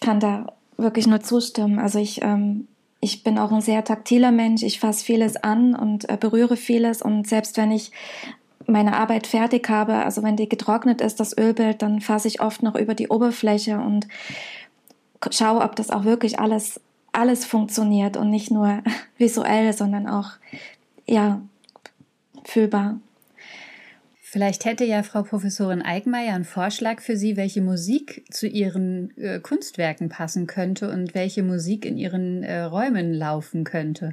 kann 0.00 0.18
da 0.18 0.46
wirklich 0.78 1.06
nur 1.06 1.20
zustimmen. 1.20 1.78
Also 1.78 1.98
ich, 1.98 2.22
ähm, 2.22 2.68
ich 3.00 3.22
bin 3.22 3.38
auch 3.38 3.52
ein 3.52 3.60
sehr 3.60 3.84
taktiler 3.84 4.32
Mensch. 4.32 4.62
Ich 4.62 4.80
fasse 4.80 5.04
vieles 5.04 5.36
an 5.36 5.74
und 5.74 6.08
äh, 6.08 6.16
berühre 6.16 6.56
vieles. 6.56 7.02
Und 7.02 7.26
selbst 7.26 7.56
wenn 7.56 7.70
ich 7.70 7.92
meine 8.66 8.96
Arbeit 8.96 9.26
fertig 9.26 9.68
habe, 9.68 9.94
also 9.96 10.22
wenn 10.22 10.36
die 10.36 10.48
getrocknet 10.48 11.00
ist, 11.00 11.20
das 11.20 11.36
Ölbild, 11.36 11.82
dann 11.82 12.00
fasse 12.00 12.28
ich 12.28 12.40
oft 12.40 12.62
noch 12.62 12.74
über 12.74 12.94
die 12.94 13.08
Oberfläche 13.08 13.78
und 13.78 14.08
schaue, 15.30 15.60
ob 15.62 15.76
das 15.76 15.90
auch 15.90 16.04
wirklich 16.04 16.40
alles, 16.40 16.80
alles 17.12 17.44
funktioniert 17.44 18.16
und 18.16 18.30
nicht 18.30 18.50
nur 18.50 18.82
visuell, 19.18 19.72
sondern 19.72 20.08
auch, 20.08 20.30
ja, 21.06 21.40
fühlbar. 22.44 22.98
Vielleicht 24.36 24.66
hätte 24.66 24.84
ja 24.84 25.02
Frau 25.02 25.22
Professorin 25.22 25.80
Eickmeier 25.80 26.34
einen 26.34 26.44
Vorschlag 26.44 27.00
für 27.00 27.16
Sie, 27.16 27.38
welche 27.38 27.62
Musik 27.62 28.22
zu 28.30 28.46
Ihren 28.46 29.16
äh, 29.16 29.40
Kunstwerken 29.40 30.10
passen 30.10 30.46
könnte 30.46 30.90
und 30.90 31.14
welche 31.14 31.42
Musik 31.42 31.86
in 31.86 31.96
Ihren 31.96 32.42
äh, 32.42 32.64
Räumen 32.64 33.14
laufen 33.14 33.64
könnte. 33.64 34.12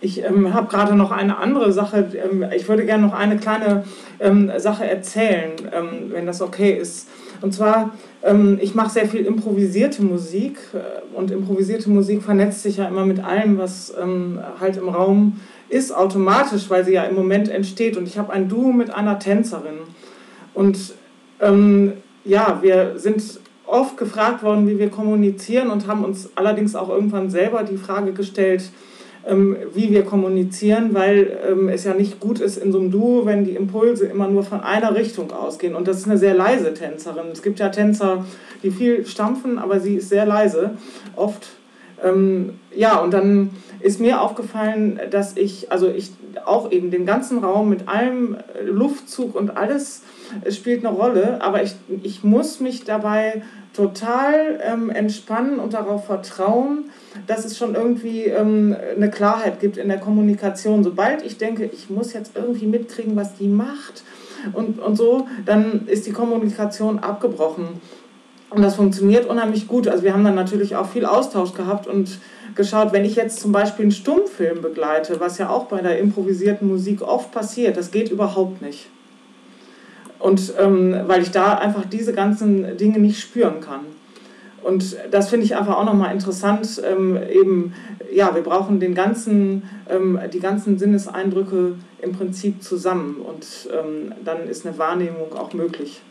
Ich 0.00 0.22
ähm, 0.22 0.54
habe 0.54 0.68
gerade 0.68 0.94
noch 0.94 1.10
eine 1.10 1.38
andere 1.38 1.72
Sache. 1.72 2.12
Ähm, 2.14 2.44
ich 2.54 2.68
würde 2.68 2.86
gerne 2.86 3.04
noch 3.04 3.12
eine 3.12 3.38
kleine 3.38 3.82
ähm, 4.20 4.52
Sache 4.58 4.88
erzählen, 4.88 5.50
ähm, 5.72 6.12
wenn 6.12 6.26
das 6.26 6.40
okay 6.40 6.70
ist. 6.70 7.08
Und 7.40 7.52
zwar, 7.52 7.96
ähm, 8.22 8.56
ich 8.62 8.76
mache 8.76 8.90
sehr 8.90 9.08
viel 9.08 9.26
improvisierte 9.26 10.02
Musik 10.02 10.58
äh, 10.74 11.16
und 11.16 11.32
improvisierte 11.32 11.90
Musik 11.90 12.22
vernetzt 12.22 12.62
sich 12.62 12.76
ja 12.76 12.86
immer 12.86 13.04
mit 13.04 13.18
allem, 13.18 13.58
was 13.58 13.92
ähm, 14.00 14.38
halt 14.60 14.76
im 14.76 14.88
Raum 14.88 15.40
ist, 15.70 15.92
automatisch, 15.92 16.68
weil 16.68 16.84
sie 16.84 16.92
ja 16.92 17.04
im 17.04 17.14
Moment 17.14 17.48
entsteht. 17.48 17.96
Und 17.96 18.06
ich 18.06 18.18
habe 18.18 18.32
ein 18.32 18.48
Duo 18.48 18.72
mit 18.72 18.92
einer 18.92 19.18
Tänzerin. 19.18 19.78
Und 20.52 20.94
ja, 22.24 22.58
wir 22.60 22.98
sind 22.98 23.40
oft 23.70 23.96
gefragt 23.96 24.42
worden, 24.42 24.68
wie 24.68 24.78
wir 24.78 24.90
kommunizieren 24.90 25.70
und 25.70 25.86
haben 25.86 26.04
uns 26.04 26.30
allerdings 26.34 26.74
auch 26.74 26.88
irgendwann 26.88 27.30
selber 27.30 27.62
die 27.62 27.76
Frage 27.76 28.12
gestellt, 28.12 28.70
ähm, 29.26 29.56
wie 29.74 29.90
wir 29.90 30.04
kommunizieren, 30.04 30.94
weil 30.94 31.38
ähm, 31.46 31.68
es 31.68 31.84
ja 31.84 31.94
nicht 31.94 32.20
gut 32.20 32.40
ist 32.40 32.56
in 32.56 32.72
so 32.72 32.80
einem 32.80 32.90
Duo, 32.90 33.26
wenn 33.26 33.44
die 33.44 33.54
Impulse 33.54 34.06
immer 34.06 34.28
nur 34.28 34.42
von 34.42 34.60
einer 34.60 34.94
Richtung 34.94 35.30
ausgehen. 35.30 35.74
Und 35.74 35.86
das 35.88 35.98
ist 35.98 36.06
eine 36.06 36.18
sehr 36.18 36.34
leise 36.34 36.72
Tänzerin. 36.74 37.26
Es 37.32 37.42
gibt 37.42 37.58
ja 37.58 37.68
Tänzer, 37.68 38.24
die 38.62 38.70
viel 38.70 39.06
stampfen, 39.06 39.58
aber 39.58 39.78
sie 39.78 39.96
ist 39.96 40.08
sehr 40.08 40.26
leise, 40.26 40.72
oft. 41.16 41.48
Ähm, 42.02 42.58
ja, 42.74 42.98
und 43.00 43.12
dann 43.12 43.50
ist 43.80 44.00
mir 44.00 44.20
aufgefallen, 44.20 45.00
dass 45.10 45.36
ich, 45.36 45.72
also 45.72 45.88
ich 45.88 46.12
auch 46.44 46.70
eben 46.70 46.90
den 46.90 47.06
ganzen 47.06 47.38
Raum 47.38 47.68
mit 47.68 47.88
allem 47.88 48.36
Luftzug 48.64 49.34
und 49.34 49.56
alles 49.56 50.02
spielt 50.50 50.84
eine 50.84 50.94
Rolle, 50.94 51.42
aber 51.42 51.62
ich, 51.62 51.74
ich 52.02 52.22
muss 52.22 52.60
mich 52.60 52.84
dabei 52.84 53.42
total 53.74 54.60
ähm, 54.62 54.90
entspannen 54.90 55.58
und 55.58 55.74
darauf 55.74 56.06
vertrauen, 56.06 56.90
dass 57.26 57.44
es 57.44 57.56
schon 57.56 57.74
irgendwie 57.74 58.24
ähm, 58.24 58.76
eine 58.96 59.10
Klarheit 59.10 59.60
gibt 59.60 59.76
in 59.76 59.88
der 59.88 59.98
Kommunikation. 59.98 60.82
Sobald 60.82 61.24
ich 61.24 61.38
denke, 61.38 61.64
ich 61.72 61.88
muss 61.88 62.12
jetzt 62.12 62.32
irgendwie 62.36 62.66
mitkriegen, 62.66 63.16
was 63.16 63.36
die 63.36 63.48
macht 63.48 64.02
und, 64.52 64.80
und 64.80 64.96
so, 64.96 65.28
dann 65.46 65.86
ist 65.86 66.06
die 66.06 66.12
Kommunikation 66.12 66.98
abgebrochen. 66.98 67.80
Und 68.50 68.62
das 68.62 68.74
funktioniert 68.74 69.26
unheimlich 69.26 69.68
gut. 69.68 69.86
Also 69.86 70.02
wir 70.02 70.12
haben 70.12 70.24
dann 70.24 70.34
natürlich 70.34 70.74
auch 70.74 70.88
viel 70.88 71.06
Austausch 71.06 71.54
gehabt 71.54 71.86
und 71.86 72.18
geschaut, 72.56 72.92
wenn 72.92 73.04
ich 73.04 73.14
jetzt 73.14 73.38
zum 73.40 73.52
Beispiel 73.52 73.84
einen 73.84 73.92
Stummfilm 73.92 74.60
begleite, 74.60 75.20
was 75.20 75.38
ja 75.38 75.48
auch 75.48 75.66
bei 75.66 75.80
der 75.80 75.98
improvisierten 75.98 76.66
Musik 76.66 77.00
oft 77.02 77.30
passiert, 77.30 77.76
das 77.76 77.92
geht 77.92 78.10
überhaupt 78.10 78.60
nicht. 78.60 78.88
Und 80.18 80.52
ähm, 80.58 80.94
weil 81.06 81.22
ich 81.22 81.30
da 81.30 81.54
einfach 81.54 81.84
diese 81.84 82.12
ganzen 82.12 82.76
Dinge 82.76 82.98
nicht 82.98 83.20
spüren 83.20 83.60
kann. 83.60 83.80
Und 84.62 84.96
das 85.10 85.30
finde 85.30 85.46
ich 85.46 85.56
einfach 85.56 85.76
auch 85.76 85.84
nochmal 85.84 86.12
interessant. 86.12 86.82
Ähm, 86.84 87.18
eben, 87.30 87.72
ja, 88.12 88.34
wir 88.34 88.42
brauchen 88.42 88.80
den 88.80 88.94
ganzen, 88.94 89.62
ähm, 89.88 90.18
die 90.32 90.40
ganzen 90.40 90.78
Sinneseindrücke 90.78 91.76
im 92.02 92.12
Prinzip 92.12 92.62
zusammen 92.62 93.16
und 93.16 93.46
ähm, 93.72 94.12
dann 94.24 94.48
ist 94.48 94.66
eine 94.66 94.76
Wahrnehmung 94.76 95.32
auch 95.34 95.54
möglich. 95.54 96.02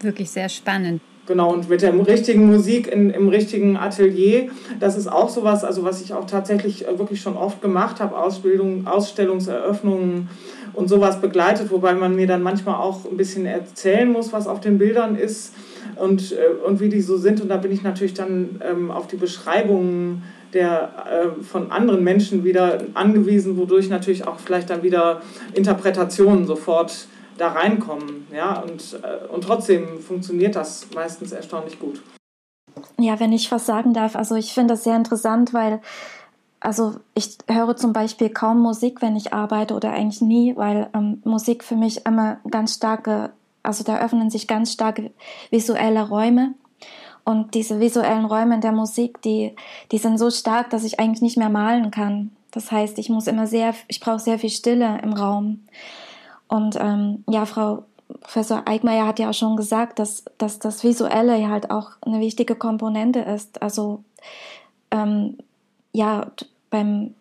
Wirklich 0.00 0.30
sehr 0.30 0.48
spannend. 0.48 1.00
Genau, 1.28 1.52
und 1.52 1.68
mit 1.68 1.82
der 1.82 1.92
richtigen 2.06 2.46
Musik 2.46 2.90
in, 2.90 3.10
im 3.10 3.28
richtigen 3.28 3.76
Atelier, 3.76 4.48
das 4.80 4.96
ist 4.96 5.08
auch 5.08 5.28
sowas, 5.28 5.62
also 5.62 5.84
was 5.84 6.00
ich 6.00 6.14
auch 6.14 6.24
tatsächlich 6.24 6.88
äh, 6.88 6.98
wirklich 6.98 7.20
schon 7.20 7.36
oft 7.36 7.60
gemacht 7.60 8.00
habe, 8.00 8.16
Ausbildung, 8.16 8.86
Ausstellungseröffnungen 8.86 10.30
und 10.72 10.88
sowas 10.88 11.20
begleitet, 11.20 11.70
wobei 11.70 11.92
man 11.92 12.16
mir 12.16 12.26
dann 12.26 12.42
manchmal 12.42 12.76
auch 12.76 13.04
ein 13.04 13.18
bisschen 13.18 13.44
erzählen 13.44 14.10
muss, 14.10 14.32
was 14.32 14.46
auf 14.46 14.60
den 14.60 14.78
Bildern 14.78 15.16
ist 15.16 15.52
und, 15.96 16.32
äh, 16.32 16.66
und 16.66 16.80
wie 16.80 16.88
die 16.88 17.02
so 17.02 17.18
sind. 17.18 17.42
Und 17.42 17.50
da 17.50 17.58
bin 17.58 17.72
ich 17.72 17.82
natürlich 17.82 18.14
dann 18.14 18.62
ähm, 18.66 18.90
auf 18.90 19.06
die 19.06 19.16
Beschreibungen 19.16 20.22
der, 20.54 20.90
äh, 21.12 21.42
von 21.44 21.70
anderen 21.70 22.02
Menschen 22.02 22.42
wieder 22.42 22.80
angewiesen, 22.94 23.58
wodurch 23.58 23.90
natürlich 23.90 24.26
auch 24.26 24.38
vielleicht 24.38 24.70
dann 24.70 24.82
wieder 24.82 25.20
Interpretationen 25.52 26.46
sofort 26.46 27.06
da 27.38 27.48
reinkommen. 27.48 28.26
Ja? 28.32 28.60
Und, 28.60 29.00
äh, 29.02 29.26
und 29.28 29.44
trotzdem 29.44 30.00
funktioniert 30.00 30.56
das 30.56 30.88
meistens 30.94 31.32
erstaunlich 31.32 31.78
gut. 31.78 32.02
Ja, 32.98 33.18
wenn 33.18 33.32
ich 33.32 33.50
was 33.50 33.66
sagen 33.66 33.94
darf, 33.94 34.16
also 34.16 34.34
ich 34.34 34.52
finde 34.52 34.74
das 34.74 34.84
sehr 34.84 34.96
interessant, 34.96 35.54
weil 35.54 35.80
also 36.60 36.96
ich 37.14 37.38
höre 37.48 37.76
zum 37.76 37.92
Beispiel 37.92 38.30
kaum 38.30 38.60
Musik, 38.60 39.00
wenn 39.00 39.16
ich 39.16 39.32
arbeite 39.32 39.74
oder 39.74 39.92
eigentlich 39.92 40.20
nie, 40.20 40.56
weil 40.56 40.90
ähm, 40.92 41.22
Musik 41.24 41.62
für 41.62 41.76
mich 41.76 42.04
immer 42.04 42.38
ganz 42.50 42.74
starke 42.74 43.30
also 43.68 43.84
da 43.84 43.98
öffnen 43.98 44.30
sich 44.30 44.46
ganz 44.46 44.72
starke 44.72 45.10
visuelle 45.50 46.08
Räume. 46.08 46.54
Und 47.24 47.52
diese 47.52 47.80
visuellen 47.80 48.24
Räume 48.24 48.54
in 48.54 48.60
der 48.62 48.72
Musik, 48.72 49.20
die, 49.20 49.54
die 49.92 49.98
sind 49.98 50.16
so 50.16 50.30
stark, 50.30 50.70
dass 50.70 50.84
ich 50.84 50.98
eigentlich 50.98 51.20
nicht 51.20 51.36
mehr 51.36 51.50
malen 51.50 51.90
kann. 51.90 52.30
Das 52.50 52.72
heißt, 52.72 52.98
ich 52.98 53.10
muss 53.10 53.26
immer 53.26 53.46
sehr, 53.46 53.74
ich 53.88 54.00
brauche 54.00 54.20
sehr 54.20 54.38
viel 54.38 54.48
Stille 54.48 54.98
im 55.02 55.12
Raum. 55.12 55.66
Und 56.48 56.76
ähm, 56.80 57.24
ja, 57.28 57.46
Frau 57.46 57.84
Professor 58.20 58.62
Eickmeier 58.66 59.06
hat 59.06 59.18
ja 59.18 59.30
auch 59.30 59.34
schon 59.34 59.56
gesagt, 59.56 59.98
dass, 59.98 60.24
dass 60.38 60.58
das 60.58 60.82
Visuelle 60.82 61.48
halt 61.48 61.70
auch 61.70 61.90
eine 62.00 62.20
wichtige 62.20 62.54
Komponente 62.54 63.20
ist. 63.20 63.60
Also 63.60 64.02
ähm, 64.90 65.38
ja, 65.92 66.30
beim 66.70 67.14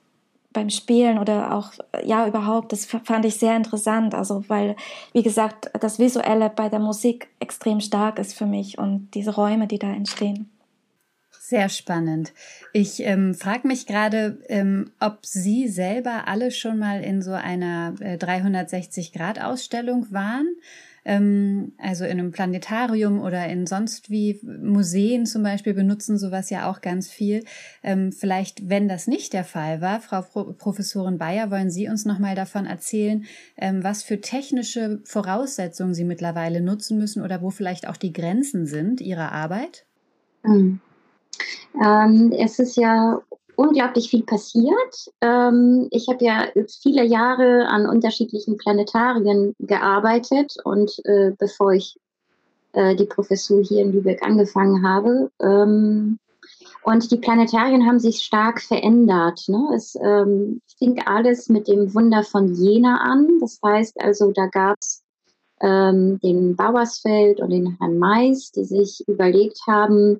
beim 0.57 0.71
Spielen 0.71 1.19
oder 1.19 1.53
auch, 1.55 1.71
ja, 2.03 2.25
überhaupt, 2.25 2.71
das 2.71 2.85
fand 2.85 3.25
ich 3.25 3.37
sehr 3.37 3.55
interessant. 3.55 4.15
Also, 4.15 4.43
weil, 4.47 4.75
wie 5.13 5.21
gesagt, 5.21 5.69
das 5.79 5.99
Visuelle 5.99 6.49
bei 6.49 6.67
der 6.67 6.79
Musik 6.79 7.27
extrem 7.39 7.79
stark 7.79 8.17
ist 8.17 8.33
für 8.33 8.47
mich 8.47 8.79
und 8.79 9.09
diese 9.13 9.35
Räume, 9.35 9.67
die 9.67 9.77
da 9.77 9.87
entstehen. 9.87 10.49
Sehr 11.49 11.69
spannend. 11.69 12.33
Ich 12.73 12.99
ähm, 13.05 13.33
frage 13.33 13.69
mich 13.69 13.85
gerade, 13.85 14.43
ähm, 14.49 14.91
ob 14.99 15.25
Sie 15.25 15.69
selber 15.69 16.27
alle 16.27 16.51
schon 16.51 16.77
mal 16.77 17.01
in 17.01 17.21
so 17.21 17.31
einer 17.31 17.95
äh, 18.01 18.17
360-Grad-Ausstellung 18.17 20.11
waren 20.11 20.47
ähm, 21.05 21.71
also 21.77 22.03
in 22.03 22.19
einem 22.19 22.33
Planetarium 22.33 23.21
oder 23.21 23.47
in 23.47 23.65
sonst 23.65 24.09
wie 24.09 24.41
Museen 24.43 25.25
zum 25.25 25.41
Beispiel 25.41 25.73
benutzen 25.73 26.17
sowas 26.17 26.49
ja 26.49 26.69
auch 26.69 26.81
ganz 26.81 27.07
viel. 27.07 27.45
Ähm, 27.81 28.11
vielleicht, 28.11 28.69
wenn 28.69 28.89
das 28.89 29.07
nicht 29.07 29.31
der 29.31 29.45
Fall 29.45 29.79
war, 29.79 30.01
Frau 30.01 30.23
Pro 30.23 30.51
Professorin 30.51 31.17
Bayer, 31.17 31.49
wollen 31.49 31.69
Sie 31.69 31.87
uns 31.87 32.03
noch 32.03 32.19
mal 32.19 32.35
davon 32.35 32.65
erzählen, 32.65 33.23
ähm, 33.55 33.85
was 33.85 34.03
für 34.03 34.19
technische 34.19 34.99
Voraussetzungen 35.05 35.93
Sie 35.93 36.03
mittlerweile 36.03 36.59
nutzen 36.59 36.97
müssen 36.97 37.23
oder 37.23 37.41
wo 37.41 37.51
vielleicht 37.51 37.87
auch 37.87 37.95
die 37.95 38.11
Grenzen 38.11 38.65
sind 38.65 38.99
Ihrer 38.99 39.31
Arbeit? 39.31 39.85
Mhm. 40.43 40.81
Ähm, 41.83 42.31
es 42.37 42.59
ist 42.59 42.77
ja 42.77 43.21
unglaublich 43.55 44.09
viel 44.09 44.23
passiert. 44.23 45.11
Ähm, 45.21 45.87
ich 45.91 46.07
habe 46.07 46.23
ja 46.23 46.47
viele 46.81 47.03
Jahre 47.03 47.67
an 47.67 47.87
unterschiedlichen 47.87 48.57
Planetarien 48.57 49.55
gearbeitet 49.59 50.55
und 50.63 50.99
äh, 51.05 51.31
bevor 51.37 51.73
ich 51.73 51.97
äh, 52.73 52.95
die 52.95 53.05
Professur 53.05 53.63
hier 53.63 53.81
in 53.81 53.91
Lübeck 53.91 54.21
angefangen 54.23 54.87
habe. 54.87 55.31
Ähm, 55.41 56.19
und 56.83 57.11
die 57.11 57.17
Planetarien 57.17 57.85
haben 57.85 57.99
sich 57.99 58.23
stark 58.23 58.61
verändert. 58.61 59.43
Ne? 59.47 59.71
Es 59.75 59.97
ähm, 60.01 60.61
fing 60.77 61.01
alles 61.05 61.49
mit 61.49 61.67
dem 61.67 61.93
Wunder 61.93 62.23
von 62.23 62.53
Jena 62.53 63.01
an. 63.01 63.39
Das 63.41 63.59
heißt 63.65 63.99
also, 63.99 64.31
da 64.31 64.45
gab 64.45 64.77
es 64.79 65.03
ähm, 65.61 66.19
den 66.19 66.55
Bauersfeld 66.55 67.41
und 67.41 67.49
den 67.49 67.77
Herrn 67.79 67.97
Mais, 67.97 68.51
die 68.51 68.63
sich 68.63 69.03
überlegt 69.07 69.59
haben, 69.67 70.19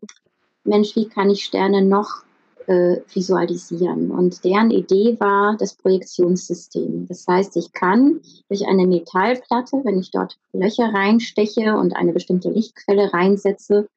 Mensch, 0.68 0.96
wie 0.96 1.08
kann 1.08 1.30
ich 1.30 1.44
Sterne 1.44 1.82
noch 1.82 2.24
äh, 2.68 2.98
visualisieren. 3.14 4.12
Und 4.12 4.44
deren 4.44 4.72
Idee 4.72 5.18
war 5.20 5.56
das 5.58 5.74
Projektionssystem. 5.76 7.08
Das 7.08 7.26
heißt, 7.28 7.56
ich 7.58 7.72
kann 7.72 8.20
durch 8.50 8.68
eine 8.68 8.86
Metallplatte, 8.86 9.82
wenn 9.84 10.00
ich 10.00 10.12
dort 10.12 10.38
Löcher 10.52 10.94
reinsteche 10.94 11.78
und 11.78 11.96
eine 11.96 12.14
bestimmte 12.14 12.50
Lichtquelle 12.50 13.14
reinsetze, 13.14 13.88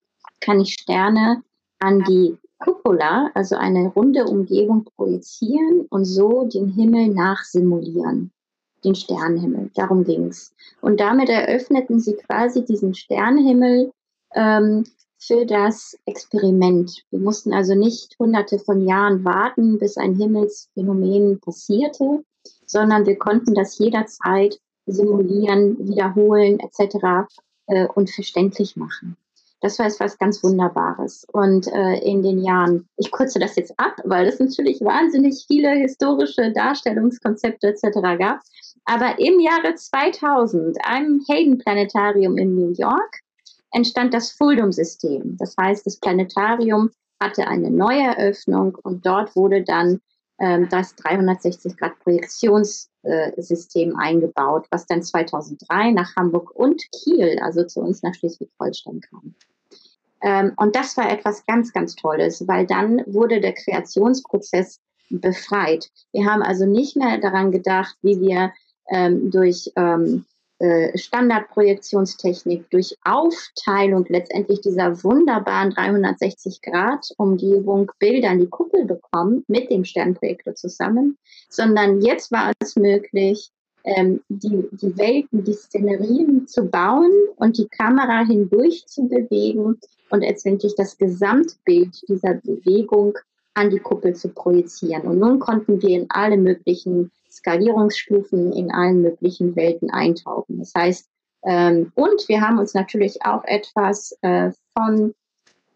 kann 0.41 0.61
ich 0.61 0.75
Sterne 0.75 1.43
an 1.81 2.05
die 2.05 2.37
Cupola, 2.61 3.31
also 3.35 3.57
eine 3.57 3.89
runde 3.89 4.25
Umgebung 4.25 4.85
projizieren 4.97 5.87
und 5.91 6.05
so 6.05 6.45
den 6.45 6.69
Himmel 6.69 7.09
nachsimulieren, 7.09 8.31
den 8.85 8.95
Sternenhimmel. 8.95 9.71
Darum 9.75 10.05
ging's. 10.05 10.55
Und 10.81 11.01
damit 11.01 11.29
eröffneten 11.29 11.99
sie 11.99 12.15
quasi 12.15 12.65
diesen 12.65 12.95
Sternenhimmel 12.95 13.91
ähm, 14.35 14.85
für 15.21 15.45
das 15.45 15.97
Experiment. 16.07 17.05
Wir 17.11 17.21
mussten 17.21 17.53
also 17.53 17.75
nicht 17.75 18.17
hunderte 18.19 18.59
von 18.59 18.87
Jahren 18.87 19.25
warten, 19.25 19.79
bis 19.79 19.97
ein 19.97 20.17
Himmelsphänomen 20.17 21.41
passierte, 21.41 22.25
sondern 22.67 23.07
wir 23.07 23.19
konnten 23.19 23.55
das 23.55 23.79
jederzeit 23.79 24.59
simulieren, 24.87 25.77
wiederholen 25.79 26.59
etc. 26.59 27.29
Äh, 27.67 27.87
und 27.95 28.11
verständlich 28.11 28.77
machen. 28.77 29.17
Das 29.61 29.79
war 29.79 29.87
etwas 29.87 30.19
ganz 30.19 30.43
Wunderbares. 30.43 31.27
Und 31.33 31.69
äh, 31.69 31.99
in 31.99 32.23
den 32.23 32.43
Jahren, 32.43 32.89
ich 32.97 33.13
kürze 33.13 33.39
das 33.39 33.57
jetzt 33.57 33.79
ab, 33.79 33.97
weil 34.05 34.27
es 34.27 34.41
natürlich 34.41 34.81
wahnsinnig 34.81 35.45
viele 35.47 35.71
historische 35.73 36.51
Darstellungskonzepte 36.51 37.69
etc. 37.69 38.01
gab. 38.19 38.41
Aber 38.87 39.19
im 39.19 39.39
Jahre 39.39 39.75
2000, 39.75 40.79
einem 40.83 41.23
Hayden-Planetarium 41.29 42.39
in 42.39 42.55
New 42.55 42.73
York, 42.73 43.21
entstand 43.73 44.15
das 44.15 44.31
Fuldum-System. 44.33 45.37
Das 45.37 45.55
heißt, 45.61 45.85
das 45.87 45.99
Planetarium 45.99 46.91
hatte 47.21 47.47
eine 47.47 47.71
neue 47.71 48.03
Eröffnung 48.03 48.77
und 48.83 49.07
dort 49.07 49.37
wurde 49.37 49.63
dann 49.63 50.01
ähm, 50.39 50.69
das 50.71 50.97
360-Grad-Projektionssystem 50.97 53.95
eingebaut, 53.97 54.67
was 54.71 54.87
dann 54.87 55.03
2003 55.03 55.91
nach 55.93 56.17
Hamburg 56.17 56.51
und 56.55 56.83
Kiel, 56.93 57.39
also 57.43 57.65
zu 57.65 57.81
uns 57.81 58.03
nach 58.03 58.15
Schleswig-Holstein 58.15 59.03
kam. 59.03 59.35
Ähm, 60.23 60.53
und 60.57 60.75
das 60.77 60.97
war 60.97 61.11
etwas 61.11 61.45
ganz, 61.47 61.73
ganz 61.73 61.95
Tolles, 61.95 62.49
weil 62.49 62.67
dann 62.67 63.03
wurde 63.07 63.41
der 63.41 63.55
Kreationsprozess 63.55 64.81
befreit. 65.11 65.91
Wir 66.13 66.25
haben 66.25 66.43
also 66.43 66.67
nicht 66.67 66.97
mehr 66.97 67.19
daran 67.19 67.53
gedacht, 67.53 67.97
wie 68.03 68.21
wir 68.21 68.53
ähm, 68.89 69.31
durch 69.31 69.71
ähm, 69.77 70.25
äh, 70.61 70.97
Standardprojektionstechnik, 70.97 72.71
durch 72.71 72.97
Aufteilung 73.03 74.05
letztendlich 74.09 74.61
dieser 74.61 75.03
wunderbaren 75.03 75.73
360-Grad-Umgebung 75.73 77.91
Bilder 77.99 78.29
an 78.29 78.41
die 78.41 78.49
Kuppel 78.49 78.85
bekommen 78.85 79.43
mit 79.49 79.71
dem 79.71 79.87
Sternprojektor 79.87 80.55
zusammen, 80.55 81.17
sondern 81.49 82.03
jetzt 82.03 82.31
war 82.31 82.53
es 82.61 82.77
möglich, 82.77 83.51
ähm, 83.85 84.21
die, 84.29 84.69
die 84.73 84.99
Welten, 84.99 85.45
die 85.45 85.55
Szenerien 85.55 86.47
zu 86.47 86.67
bauen 86.67 87.11
und 87.37 87.57
die 87.57 87.69
Kamera 87.69 88.27
hindurch 88.27 88.85
zu 88.87 89.09
bewegen 89.09 89.79
und 90.11 90.21
letztendlich 90.21 90.75
das 90.77 90.99
Gesamtbild 90.99 92.07
dieser 92.07 92.35
Bewegung 92.35 93.17
an 93.55 93.71
die 93.71 93.79
Kuppel 93.79 94.15
zu 94.15 94.29
projizieren. 94.29 95.09
Und 95.09 95.19
nun 95.19 95.39
konnten 95.39 95.81
wir 95.81 96.01
in 96.01 96.11
alle 96.11 96.37
möglichen 96.37 97.11
Skalierungsstufen, 97.31 98.53
in 98.53 98.71
allen 98.71 99.03
möglichen 99.03 99.57
Welten 99.57 99.91
eintauchen. 99.91 100.59
Das 100.59 100.73
heißt, 100.77 101.09
ähm, 101.45 101.93
und 101.95 102.29
wir 102.29 102.41
haben 102.41 102.59
uns 102.59 102.75
natürlich 102.75 103.25
auch 103.25 103.45
etwas 103.45 104.17
äh, 104.23 104.51
von 104.77 105.15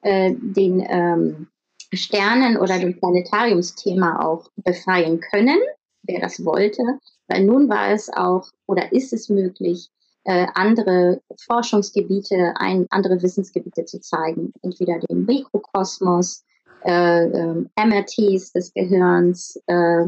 äh, 0.03 0.35
den 0.37 0.85
ähm, 0.87 1.49
Sternen 1.93 2.57
oder 2.57 2.79
dem 2.79 2.99
Planetariumsthema 2.99 4.25
auch 4.25 4.49
befreien 4.57 5.21
können, 5.21 5.59
wer 6.03 6.21
das 6.21 6.45
wollte. 6.45 6.83
Weil 7.29 7.45
nun 7.45 7.69
war 7.69 7.91
es 7.91 8.13
auch 8.13 8.49
oder 8.67 8.93
ist 8.93 9.13
es 9.13 9.29
möglich, 9.29 9.89
äh, 10.25 10.47
andere 10.55 11.21
Forschungsgebiete, 11.47 12.55
ein, 12.57 12.87
andere 12.91 13.23
Wissensgebiete 13.23 13.85
zu 13.85 14.01
zeigen. 14.01 14.53
Entweder 14.63 14.99
den 14.99 15.25
Mikrokosmos, 15.25 16.45
äh, 16.85 17.25
äh, 17.25 17.65
MRTs 17.77 18.53
des 18.53 18.73
Gehirns, 18.75 19.61
äh, 19.67 20.05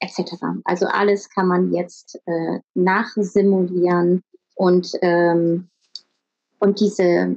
etc. 0.00 0.32
Also 0.64 0.86
alles 0.86 1.30
kann 1.30 1.46
man 1.46 1.72
jetzt 1.72 2.20
äh, 2.26 2.60
nachsimulieren 2.74 4.22
und, 4.54 4.92
ähm, 5.02 5.68
und 6.58 6.80
diese 6.80 7.36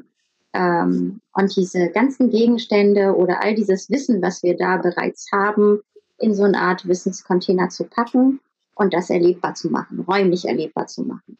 ähm, 0.53 1.19
und 1.33 1.55
diese 1.55 1.89
ganzen 1.89 2.29
Gegenstände 2.29 3.15
oder 3.15 3.43
all 3.43 3.55
dieses 3.55 3.89
Wissen, 3.89 4.21
was 4.21 4.43
wir 4.43 4.55
da 4.55 4.77
bereits 4.77 5.31
haben, 5.31 5.81
in 6.19 6.33
so 6.33 6.43
eine 6.43 6.59
Art 6.59 6.87
Wissenscontainer 6.87 7.69
zu 7.69 7.85
packen 7.85 8.39
und 8.75 8.93
das 8.93 9.09
erlebbar 9.09 9.55
zu 9.55 9.69
machen, 9.69 10.01
räumlich 10.01 10.45
erlebbar 10.45 10.87
zu 10.87 11.03
machen. 11.03 11.37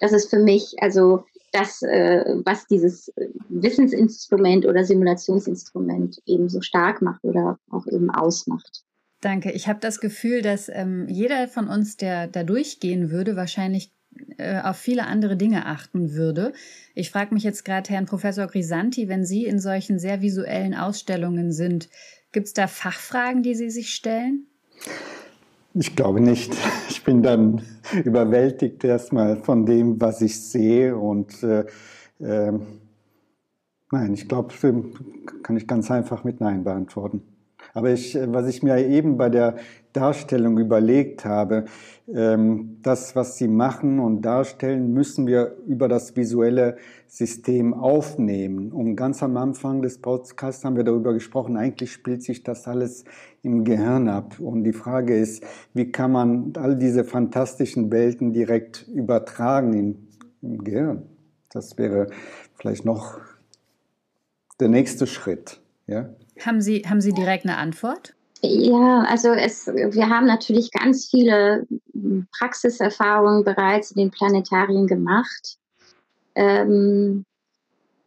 Das 0.00 0.12
ist 0.12 0.30
für 0.30 0.38
mich 0.38 0.74
also 0.80 1.24
das, 1.52 1.82
äh, 1.82 2.40
was 2.44 2.66
dieses 2.66 3.12
Wissensinstrument 3.48 4.66
oder 4.66 4.84
Simulationsinstrument 4.84 6.20
eben 6.26 6.48
so 6.48 6.60
stark 6.62 7.00
macht 7.00 7.22
oder 7.22 7.58
auch 7.70 7.86
eben 7.86 8.10
ausmacht. 8.10 8.82
Danke. 9.24 9.52
Ich 9.52 9.68
habe 9.68 9.80
das 9.80 10.00
Gefühl, 10.00 10.42
dass 10.42 10.68
ähm, 10.68 11.08
jeder 11.08 11.48
von 11.48 11.68
uns, 11.68 11.96
der 11.96 12.26
da 12.26 12.44
durchgehen 12.44 13.10
würde, 13.10 13.36
wahrscheinlich 13.36 13.90
äh, 14.36 14.60
auf 14.60 14.76
viele 14.76 15.06
andere 15.06 15.38
Dinge 15.38 15.64
achten 15.64 16.12
würde. 16.12 16.52
Ich 16.94 17.10
frage 17.10 17.32
mich 17.32 17.42
jetzt 17.42 17.64
gerade, 17.64 17.88
Herrn 17.88 18.04
Professor 18.04 18.46
Grisanti, 18.46 19.08
wenn 19.08 19.24
Sie 19.24 19.46
in 19.46 19.58
solchen 19.58 19.98
sehr 19.98 20.20
visuellen 20.20 20.74
Ausstellungen 20.74 21.52
sind, 21.52 21.88
gibt 22.32 22.48
es 22.48 22.52
da 22.52 22.66
Fachfragen, 22.66 23.42
die 23.42 23.54
Sie 23.54 23.70
sich 23.70 23.94
stellen? 23.94 24.46
Ich 25.72 25.96
glaube 25.96 26.20
nicht. 26.20 26.54
Ich 26.90 27.02
bin 27.02 27.22
dann 27.22 27.62
überwältigt 28.04 28.84
erstmal 28.84 29.38
von 29.38 29.64
dem, 29.64 29.98
was 30.02 30.20
ich 30.20 30.38
sehe. 30.38 30.98
Und 30.98 31.42
äh, 31.42 31.64
äh, 32.20 32.52
nein, 33.90 34.12
ich 34.12 34.28
glaube, 34.28 34.52
kann 35.42 35.56
ich 35.56 35.66
ganz 35.66 35.90
einfach 35.90 36.24
mit 36.24 36.42
Nein 36.42 36.62
beantworten. 36.62 37.22
Aber 37.74 37.90
ich, 37.90 38.14
äh, 38.14 38.32
was 38.32 38.48
ich 38.48 38.62
mir 38.62 38.78
eben 38.78 39.18
bei 39.18 39.28
der 39.28 39.56
Darstellung 39.92 40.58
überlegt 40.58 41.24
habe, 41.24 41.66
ähm, 42.12 42.78
das, 42.82 43.14
was 43.14 43.36
Sie 43.36 43.48
machen 43.48 43.98
und 43.98 44.22
darstellen, 44.22 44.92
müssen 44.92 45.26
wir 45.26 45.56
über 45.66 45.88
das 45.88 46.16
visuelle 46.16 46.76
System 47.06 47.74
aufnehmen. 47.74 48.72
Und 48.72 48.96
ganz 48.96 49.22
am 49.22 49.36
Anfang 49.36 49.82
des 49.82 49.98
Podcasts 49.98 50.64
haben 50.64 50.76
wir 50.76 50.84
darüber 50.84 51.12
gesprochen, 51.12 51.56
eigentlich 51.56 51.92
spielt 51.92 52.22
sich 52.22 52.42
das 52.42 52.66
alles 52.66 53.04
im 53.42 53.64
Gehirn 53.64 54.08
ab. 54.08 54.38
Und 54.40 54.64
die 54.64 54.72
Frage 54.72 55.16
ist, 55.16 55.44
wie 55.74 55.90
kann 55.90 56.12
man 56.12 56.52
all 56.56 56.76
diese 56.76 57.04
fantastischen 57.04 57.90
Welten 57.90 58.32
direkt 58.32 58.88
übertragen 58.88 59.98
im 60.42 60.64
Gehirn? 60.64 61.02
Das 61.50 61.78
wäre 61.78 62.08
vielleicht 62.54 62.84
noch 62.84 63.20
der 64.60 64.68
nächste 64.68 65.06
Schritt. 65.06 65.60
Ja? 65.86 66.10
Haben 66.40 66.60
Sie, 66.60 66.82
haben 66.88 67.00
Sie 67.00 67.12
direkt 67.12 67.44
eine 67.44 67.56
Antwort? 67.56 68.14
Ja, 68.42 69.04
also 69.08 69.30
es, 69.30 69.66
wir 69.66 70.08
haben 70.08 70.26
natürlich 70.26 70.70
ganz 70.70 71.06
viele 71.06 71.66
Praxiserfahrungen 72.38 73.44
bereits 73.44 73.92
in 73.92 74.02
den 74.02 74.10
Planetarien 74.10 74.86
gemacht. 74.86 75.56
Ähm, 76.34 77.24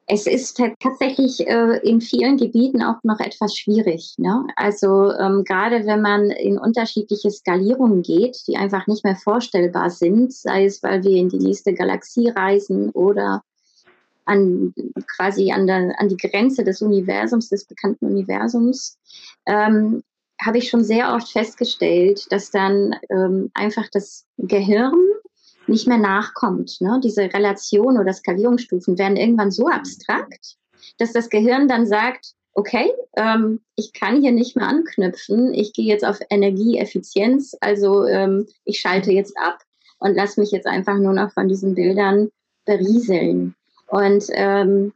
es 0.10 0.26
ist 0.26 0.62
tatsächlich 0.80 1.46
äh, 1.48 1.80
in 1.80 2.00
vielen 2.00 2.38
Gebieten 2.38 2.82
auch 2.82 3.04
noch 3.04 3.20
etwas 3.20 3.56
schwierig. 3.56 4.16
Ne? 4.18 4.48
Also 4.56 5.12
ähm, 5.12 5.44
gerade 5.44 5.86
wenn 5.86 6.02
man 6.02 6.30
in 6.30 6.58
unterschiedliche 6.58 7.30
Skalierungen 7.30 8.04
geht, 8.04 8.38
die 8.48 8.56
einfach 8.56 8.88
nicht 8.88 9.04
mehr 9.04 9.18
vorstellbar 9.18 9.90
sind, 9.90 10.32
sei 10.32 10.66
es, 10.66 10.82
weil 10.82 11.04
wir 11.04 11.18
in 11.18 11.28
die 11.28 11.40
nächste 11.40 11.74
Galaxie 11.74 12.30
reisen 12.30 12.90
oder 12.92 13.42
an 14.28 14.74
quasi 15.16 15.52
an, 15.52 15.68
der, 15.68 16.00
an 16.00 16.10
die 16.10 16.18
Grenze 16.18 16.63
des 16.63 16.82
Universums, 16.82 17.50
des 17.50 17.66
bekannten 17.66 18.06
Universums, 18.06 18.98
ähm, 19.46 20.04
habe 20.40 20.60
ich 20.60 20.70
schon 20.70 20.84
sehr 20.84 21.13
oft 21.16 21.32
festgestellt, 21.32 22.32
dass 22.32 22.52
dann 22.52 22.96
ähm, 23.10 23.50
einfach 23.54 23.88
das 23.92 24.26
Gehirn 24.38 24.94
nicht 25.68 25.88
mehr 25.88 25.98
nachkommt. 25.98 26.80
Ne? 26.80 27.00
Diese 27.04 27.24
Relation 27.34 27.98
oder 27.98 28.13
Skalierungsstufen 28.13 28.98
werden 28.98 29.18
irgendwann 29.18 29.52
so 29.52 29.68
abstrakt, 29.68 30.56
dass 30.98 31.12
das 31.12 31.30
Gehirn 31.30 31.68
dann 31.68 31.86
sagt, 31.86 32.34
okay, 32.54 32.92
ähm, 33.16 33.62
ich 33.76 33.94
kann 33.94 34.22
hier 34.22 34.32
nicht 34.32 34.56
mehr 34.56 34.68
anknüpfen, 34.68 35.54
ich 35.54 35.74
gehe 35.74 35.86
jetzt 35.86 36.06
auf 36.06 36.20
Energieeffizienz, 36.30 37.56
also 37.62 38.06
ähm, 38.06 38.47
ich 38.66 38.80
schalte 38.80 39.12
jetzt 39.12 39.38
ab 39.38 39.60
und 39.99 40.16
lasse 40.16 40.39
mich 40.39 40.51
jetzt 40.51 40.66
einfach 40.66 40.97
nur 40.97 41.14
noch 41.14 41.32
von 41.32 41.47
diesen 41.47 41.76
Bildern 41.76 42.30
berieseln. 42.66 43.56
Und 43.88 44.26
ähm, 44.32 44.94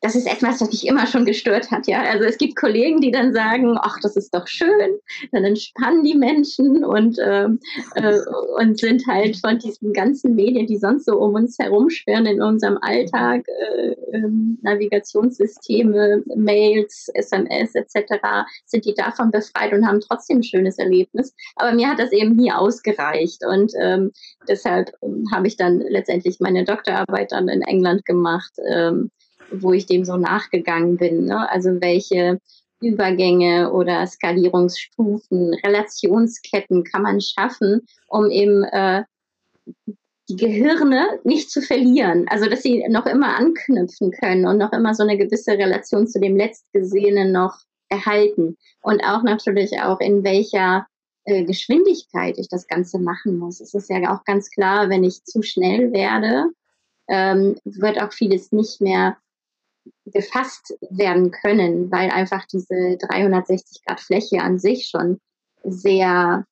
das 0.00 0.14
ist 0.14 0.26
etwas, 0.26 0.60
was 0.60 0.70
mich 0.70 0.86
immer 0.86 1.06
schon 1.06 1.24
gestört 1.24 1.70
hat. 1.70 1.86
Ja, 1.88 2.02
also 2.02 2.24
es 2.24 2.38
gibt 2.38 2.56
Kollegen, 2.56 3.00
die 3.00 3.10
dann 3.10 3.32
sagen, 3.32 3.76
ach, 3.80 3.98
das 4.00 4.16
ist 4.16 4.32
doch 4.32 4.46
schön. 4.46 4.98
Dann 5.32 5.44
entspannen 5.44 6.04
die 6.04 6.14
Menschen 6.14 6.84
und 6.84 7.18
ähm, 7.20 7.58
äh, 7.94 8.18
und 8.58 8.78
sind 8.78 9.06
halt 9.08 9.36
von 9.38 9.58
diesen 9.58 9.92
ganzen 9.92 10.34
Medien, 10.34 10.66
die 10.66 10.76
sonst 10.76 11.06
so 11.06 11.18
um 11.18 11.34
uns 11.34 11.58
herumschwirren 11.58 12.26
in 12.26 12.40
unserem 12.40 12.78
Alltag, 12.80 13.44
äh, 13.48 13.92
äh, 14.12 14.28
Navigationssysteme, 14.62 16.22
Mails, 16.36 17.08
SMS 17.14 17.74
etc., 17.74 18.46
sind 18.66 18.84
die 18.84 18.94
davon 18.94 19.30
befreit 19.32 19.72
und 19.72 19.86
haben 19.86 20.00
trotzdem 20.00 20.38
ein 20.38 20.42
schönes 20.44 20.78
Erlebnis. 20.78 21.34
Aber 21.56 21.72
mir 21.72 21.88
hat 21.88 21.98
das 21.98 22.12
eben 22.12 22.36
nie 22.36 22.52
ausgereicht 22.52 23.44
und 23.44 23.72
ähm, 23.80 24.12
deshalb 24.48 24.92
ähm, 25.02 25.24
habe 25.32 25.48
ich 25.48 25.56
dann 25.56 25.80
letztendlich 25.80 26.38
meine 26.38 26.64
Doktorarbeit 26.64 27.32
dann 27.32 27.48
in 27.48 27.62
England 27.62 28.04
gemacht. 28.04 28.52
Ähm, 28.64 29.10
wo 29.50 29.72
ich 29.72 29.86
dem 29.86 30.04
so 30.04 30.16
nachgegangen 30.16 30.96
bin. 30.96 31.26
Ne? 31.26 31.48
Also 31.50 31.80
welche 31.80 32.40
Übergänge 32.80 33.72
oder 33.72 34.06
Skalierungsstufen, 34.06 35.54
Relationsketten 35.54 36.84
kann 36.84 37.02
man 37.02 37.20
schaffen, 37.20 37.86
um 38.08 38.30
eben 38.30 38.64
äh, 38.64 39.04
die 40.28 40.36
Gehirne 40.36 41.18
nicht 41.24 41.50
zu 41.50 41.62
verlieren. 41.62 42.26
Also 42.28 42.48
dass 42.48 42.62
sie 42.62 42.86
noch 42.88 43.06
immer 43.06 43.36
anknüpfen 43.36 44.10
können 44.12 44.46
und 44.46 44.58
noch 44.58 44.72
immer 44.72 44.94
so 44.94 45.02
eine 45.02 45.16
gewisse 45.16 45.52
Relation 45.52 46.06
zu 46.06 46.20
dem 46.20 46.36
Letztgesehenen 46.36 47.32
noch 47.32 47.58
erhalten. 47.88 48.56
Und 48.82 49.02
auch 49.02 49.22
natürlich 49.22 49.80
auch 49.80 50.00
in 50.00 50.22
welcher 50.22 50.86
äh, 51.24 51.44
Geschwindigkeit 51.44 52.38
ich 52.38 52.48
das 52.48 52.66
Ganze 52.66 52.98
machen 52.98 53.38
muss. 53.38 53.60
Es 53.60 53.74
ist 53.74 53.88
ja 53.90 54.14
auch 54.14 54.24
ganz 54.24 54.50
klar, 54.50 54.88
wenn 54.90 55.02
ich 55.02 55.24
zu 55.24 55.42
schnell 55.42 55.92
werde, 55.92 56.50
ähm, 57.08 57.56
wird 57.64 58.00
auch 58.00 58.12
vieles 58.12 58.52
nicht 58.52 58.80
mehr 58.80 59.16
gefasst 60.06 60.76
werden 60.90 61.30
können, 61.30 61.90
weil 61.90 62.10
einfach 62.10 62.46
diese 62.46 62.96
360 62.98 63.84
Grad 63.84 64.00
Fläche 64.00 64.40
an 64.40 64.58
sich 64.58 64.86
schon 64.86 65.18
sehr 65.64 66.44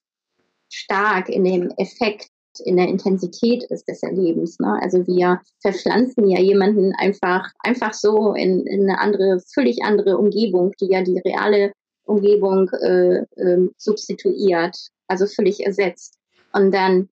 stark 0.70 1.28
in 1.28 1.44
dem 1.44 1.70
Effekt, 1.76 2.28
in 2.64 2.76
der 2.76 2.88
Intensität 2.88 3.64
ist 3.64 3.86
des 3.88 4.02
Erlebens. 4.02 4.58
Ne? 4.58 4.78
Also 4.80 5.06
wir 5.06 5.40
verpflanzen 5.60 6.28
ja 6.28 6.40
jemanden 6.40 6.94
einfach, 6.94 7.50
einfach 7.58 7.92
so 7.92 8.32
in, 8.32 8.66
in 8.66 8.82
eine 8.82 8.98
andere, 8.98 9.40
völlig 9.52 9.82
andere 9.82 10.16
Umgebung, 10.18 10.72
die 10.80 10.88
ja 10.90 11.02
die 11.02 11.18
reale 11.18 11.72
Umgebung 12.04 12.70
äh, 12.70 13.24
äh, 13.36 13.68
substituiert, 13.76 14.76
also 15.06 15.26
völlig 15.26 15.64
ersetzt. 15.66 16.18
Und 16.52 16.72
dann 16.72 17.08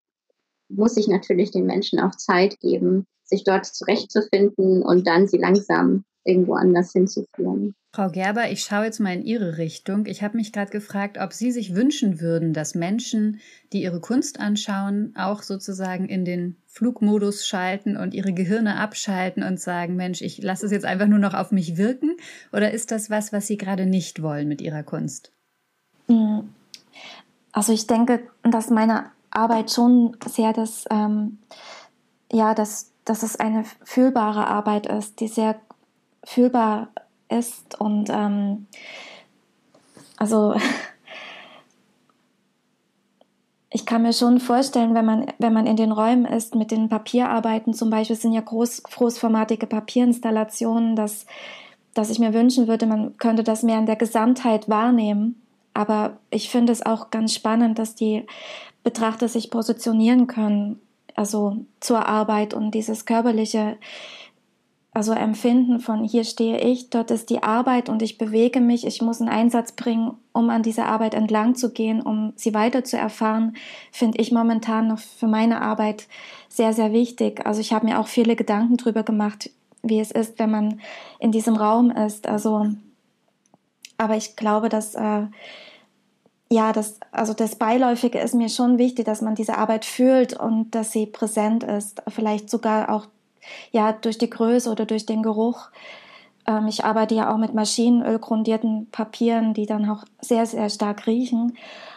muss 0.69 0.97
ich 0.97 1.09
natürlich 1.09 1.51
den 1.51 1.67
Menschen 1.67 2.01
auch 2.01 2.17
Zeit 2.17 2.59
geben, 2.61 3.07
sich 3.25 3.45
dort 3.45 3.67
zurechtzufinden 3.67 4.83
und 4.83 5.07
dann 5.07 5.27
sie 5.29 5.39
langsam 5.39 6.05
irgendwo 6.25 6.55
anders 6.55 6.93
hinzuführen. 6.93 7.75
Frau 7.95 8.09
Gerber, 8.09 8.51
ich 8.51 8.65
schaue 8.65 8.87
jetzt 8.87 8.99
mal 8.99 9.15
in 9.15 9.25
Ihre 9.25 9.57
Richtung. 9.57 10.07
Ich 10.07 10.25
habe 10.25 10.37
mich 10.37 10.53
gerade 10.53 10.73
gefragt, 10.73 11.17
ob 11.21 11.33
Sie 11.33 11.53
sich 11.53 11.77
wünschen 11.77 12.21
würden, 12.21 12.53
dass 12.53 12.75
Menschen, 12.75 13.41
die 13.73 13.83
ihre 13.83 14.01
Kunst 14.01 14.41
anschauen, 14.41 15.15
auch 15.17 15.43
sozusagen 15.43 16.09
in 16.09 16.25
den 16.25 16.57
Flugmodus 16.67 17.47
schalten 17.47 17.97
und 17.97 18.13
ihre 18.13 18.33
Gehirne 18.33 18.81
abschalten 18.81 19.45
und 19.45 19.61
sagen, 19.61 19.95
Mensch, 19.95 20.23
ich 20.23 20.43
lasse 20.43 20.67
es 20.67 20.73
jetzt 20.73 20.85
einfach 20.85 21.07
nur 21.07 21.21
noch 21.21 21.35
auf 21.35 21.53
mich 21.53 21.77
wirken? 21.77 22.17
Oder 22.53 22.73
ist 22.73 22.91
das 22.91 23.11
was, 23.11 23.33
was 23.33 23.47
Sie 23.47 23.59
gerade 23.59 23.87
nicht 23.87 24.23
wollen 24.23 24.49
mit 24.49 24.61
Ihrer 24.61 24.83
Kunst? 24.83 25.31
Hm. 26.09 26.49
Also 27.53 27.73
ich 27.73 27.87
denke, 27.87 28.23
dass 28.43 28.71
meine 28.71 29.05
Arbeit 29.31 29.71
schon 29.71 30.17
sehr 30.27 30.53
das, 30.53 30.85
ähm, 30.91 31.39
ja, 32.33 32.55
dass, 32.55 32.91
dass 33.05 33.23
es 33.23 33.37
eine 33.37 33.65
fühlbare 33.85 34.49
Arbeit 34.49 34.87
ist, 34.87 35.21
die 35.21 35.29
sehr 35.29 35.61
fühlbar 36.25 36.89
ist 37.29 37.81
und 37.81 38.11
ähm, 38.11 38.67
also 40.17 40.55
ich 43.71 43.87
kann 43.87 44.03
mir 44.03 44.13
schon 44.13 44.39
vorstellen, 44.39 44.95
wenn 44.95 45.05
man, 45.05 45.27
wenn 45.39 45.53
man 45.53 45.67
in 45.67 45.77
den 45.77 45.91
Räumen 45.93 46.27
ist 46.27 46.55
mit 46.55 46.71
den 46.71 46.89
Papierarbeiten 46.89 47.75
zum 47.75 47.91
Beispiel, 47.91 48.17
sind 48.17 48.33
ja 48.33 48.41
groß, 48.41 48.85
großformatige 48.85 49.67
Papierinstallationen, 49.67 50.95
dass, 50.95 51.27
dass 51.93 52.11
ich 52.11 52.21
mir 52.21 52.33
wünschen 52.33 52.69
würde, 52.69 52.87
man 52.87 53.17
könnte 53.19 53.43
das 53.43 53.65
mehr 53.65 53.79
in 53.79 53.87
der 53.87 53.97
Gesamtheit 53.97 54.69
wahrnehmen. 54.69 55.43
Aber 55.75 56.19
ich 56.31 56.51
finde 56.51 56.73
es 56.73 56.87
auch 56.87 57.11
ganz 57.11 57.35
spannend, 57.35 57.81
dass 57.81 57.97
die 57.97 58.25
Betrachter 58.85 59.27
sich 59.27 59.51
positionieren 59.51 60.29
können, 60.29 60.81
also 61.17 61.57
zur 61.81 62.07
Arbeit 62.07 62.55
und 62.55 62.71
dieses 62.71 63.07
körperliche 63.07 63.77
also 64.95 65.13
Empfinden 65.13 65.81
von 65.81 66.05
hier 66.05 66.23
stehe 66.23 66.61
ich, 66.61 66.89
dort 66.89 67.11
ist 67.11 67.29
die 67.29 67.43
Arbeit 67.43 67.89
und 67.89 68.01
ich 68.01 68.17
bewege 68.17 68.61
mich, 68.61 68.87
ich 68.87 69.03
muss 69.03 69.21
einen 69.21 69.29
Einsatz 69.29 69.73
bringen, 69.73 70.13
um 70.33 70.51
an 70.51 70.63
dieser 70.63 70.87
Arbeit 70.87 71.15
entlang 71.15 71.57
zu 71.57 71.73
gehen, 71.73 72.01
um 72.01 72.33
sie 72.37 72.55
weiter 72.55 72.85
zu 72.85 72.97
erfahren, 72.97 73.57
finde 73.91 74.21
ich 74.21 74.31
momentan 74.31 74.87
noch 74.87 75.01
für 75.01 75.27
meine 75.27 75.61
Arbeit 75.63 76.07
sehr, 76.49 76.73
sehr 76.73 76.93
wichtig. 76.93 77.45
Also 77.45 77.61
ich 77.61 77.73
habe 77.73 77.87
mir 77.87 77.99
auch 77.99 78.07
viele 78.07 78.37
Gedanken 78.37 78.77
drüber 78.77 79.03
gemacht, 79.03 79.51
wie 79.83 79.99
es 79.99 80.13
ist, 80.13 80.39
wenn 80.39 80.53
man 80.53 80.81
in 81.19 81.33
diesem 81.33 81.57
Raum 81.57 81.91
ist. 81.91 82.29
Also, 82.29 82.69
aber 83.99 84.17
ich 84.17 84.37
glaube, 84.37 84.69
dass 84.69 84.95
äh, 84.95 85.27
ja, 86.53 86.73
das, 86.73 87.01
also 87.11 87.35
das 87.35 87.57
Beiläufige 87.57 88.21
ist 88.21 88.35
mir 88.35 88.49
schon 88.49 88.79
wichtig, 88.79 89.07
dass 89.07 89.23
man 89.23 89.35
diese 89.35 89.59
Arbeit 89.59 89.85
fühlt 89.85 90.39
und 90.39 90.73
dass 90.73 90.93
sie 90.93 91.07
präsent 91.07 91.65
ist, 91.65 92.01
vielleicht 92.07 92.49
sogar 92.49 92.91
auch 92.91 93.09
ja, 93.73 93.93
durch 93.93 94.19
die 94.19 94.31
Größe 94.31 94.71
oder 94.71 94.87
durch 94.87 95.07
den 95.07 95.23
Geruch. 95.23 95.71
Ähm, 96.47 96.67
ich 96.67 96.85
arbeite 96.85 97.15
ja 97.15 97.33
auch 97.33 97.39
mit 97.39 97.55
maschinenölgrundierten 97.55 98.89
Papieren, 98.91 99.55
die 99.55 99.67
dann 99.67 99.89
auch 99.89 100.05
sehr, 100.21 100.47
sehr 100.47 100.71
stark 100.71 101.07
riechen. 101.07 101.57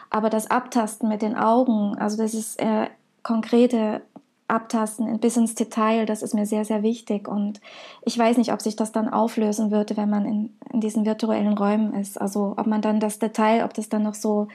Aber 0.09 0.29
das 0.29 0.49
Abtasten 0.49 1.09
mit 1.09 1.21
den 1.21 1.35
Augen, 1.35 1.97
also 1.97 2.17
das 2.17 2.33
ist 2.33 2.59
äh, 2.61 2.87
konkrete 3.23 4.01
Abtasten 4.47 5.19
bis 5.19 5.35
ins 5.35 5.55
Detail, 5.55 6.05
das 6.05 6.21
ist 6.21 6.33
mir 6.33 6.45
sehr, 6.45 6.63
sehr 6.63 6.81
wichtig. 6.81 7.27
Und 7.27 7.59
ich 8.05 8.17
weiß 8.17 8.37
nicht, 8.37 8.53
ob 8.53 8.61
sich 8.61 8.77
das 8.77 8.93
dann 8.93 9.09
auflösen 9.09 9.71
würde, 9.71 9.97
wenn 9.97 10.09
man 10.09 10.25
in, 10.25 10.53
in 10.71 10.79
diesen 10.79 11.05
virtuellen 11.05 11.57
Räumen 11.57 11.93
ist. 11.93 12.19
Also 12.19 12.53
ob 12.55 12.65
man 12.65 12.81
dann 12.81 13.01
das 13.01 13.19
Detail, 13.19 13.65
ob 13.65 13.73
das 13.73 13.89
dann 13.89 14.03
noch 14.03 14.13
so, 14.13 14.47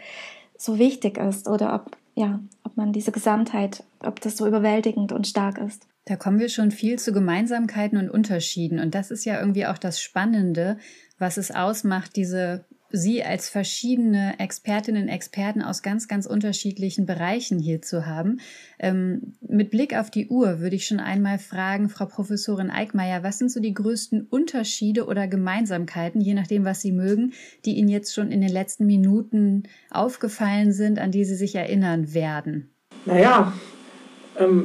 so 0.56 0.78
wichtig 0.78 1.18
ist 1.18 1.46
oder 1.46 1.74
ob, 1.74 1.96
ja, 2.14 2.40
ob 2.64 2.76
man 2.76 2.92
diese 2.92 3.12
Gesamtheit, 3.12 3.84
ob 4.00 4.20
das 4.20 4.38
so 4.38 4.46
überwältigend 4.46 5.12
und 5.12 5.26
stark 5.26 5.58
ist. 5.58 5.86
Da 6.04 6.16
kommen 6.16 6.40
wir 6.40 6.48
schon 6.48 6.70
viel 6.70 6.98
zu 6.98 7.12
Gemeinsamkeiten 7.12 7.96
und 7.96 8.10
Unterschieden. 8.10 8.80
Und 8.80 8.94
das 8.94 9.10
ist 9.10 9.24
ja 9.24 9.38
irgendwie 9.38 9.66
auch 9.66 9.78
das 9.78 10.00
Spannende, 10.00 10.78
was 11.18 11.36
es 11.36 11.52
ausmacht, 11.52 12.16
diese 12.16 12.64
Sie 12.94 13.24
als 13.24 13.48
verschiedene 13.48 14.38
Expertinnen 14.38 15.04
und 15.04 15.08
Experten 15.08 15.62
aus 15.62 15.82
ganz, 15.82 16.08
ganz 16.08 16.26
unterschiedlichen 16.26 17.06
Bereichen 17.06 17.58
hier 17.58 17.80
zu 17.80 18.04
haben. 18.04 18.40
Ähm, 18.78 19.34
mit 19.40 19.70
Blick 19.70 19.96
auf 19.96 20.10
die 20.10 20.28
Uhr 20.28 20.60
würde 20.60 20.76
ich 20.76 20.86
schon 20.86 21.00
einmal 21.00 21.38
fragen, 21.38 21.88
Frau 21.88 22.04
Professorin 22.04 22.70
Eickmeier, 22.70 23.22
was 23.22 23.38
sind 23.38 23.50
so 23.50 23.60
die 23.60 23.72
größten 23.72 24.26
Unterschiede 24.26 25.06
oder 25.06 25.26
Gemeinsamkeiten, 25.26 26.20
je 26.20 26.34
nachdem, 26.34 26.66
was 26.66 26.82
Sie 26.82 26.92
mögen, 26.92 27.32
die 27.64 27.78
Ihnen 27.78 27.88
jetzt 27.88 28.14
schon 28.14 28.30
in 28.30 28.42
den 28.42 28.52
letzten 28.52 28.84
Minuten 28.84 29.62
aufgefallen 29.90 30.72
sind, 30.72 30.98
an 30.98 31.12
die 31.12 31.24
Sie 31.24 31.36
sich 31.36 31.54
erinnern 31.54 32.12
werden? 32.12 32.74
Naja, 33.06 33.54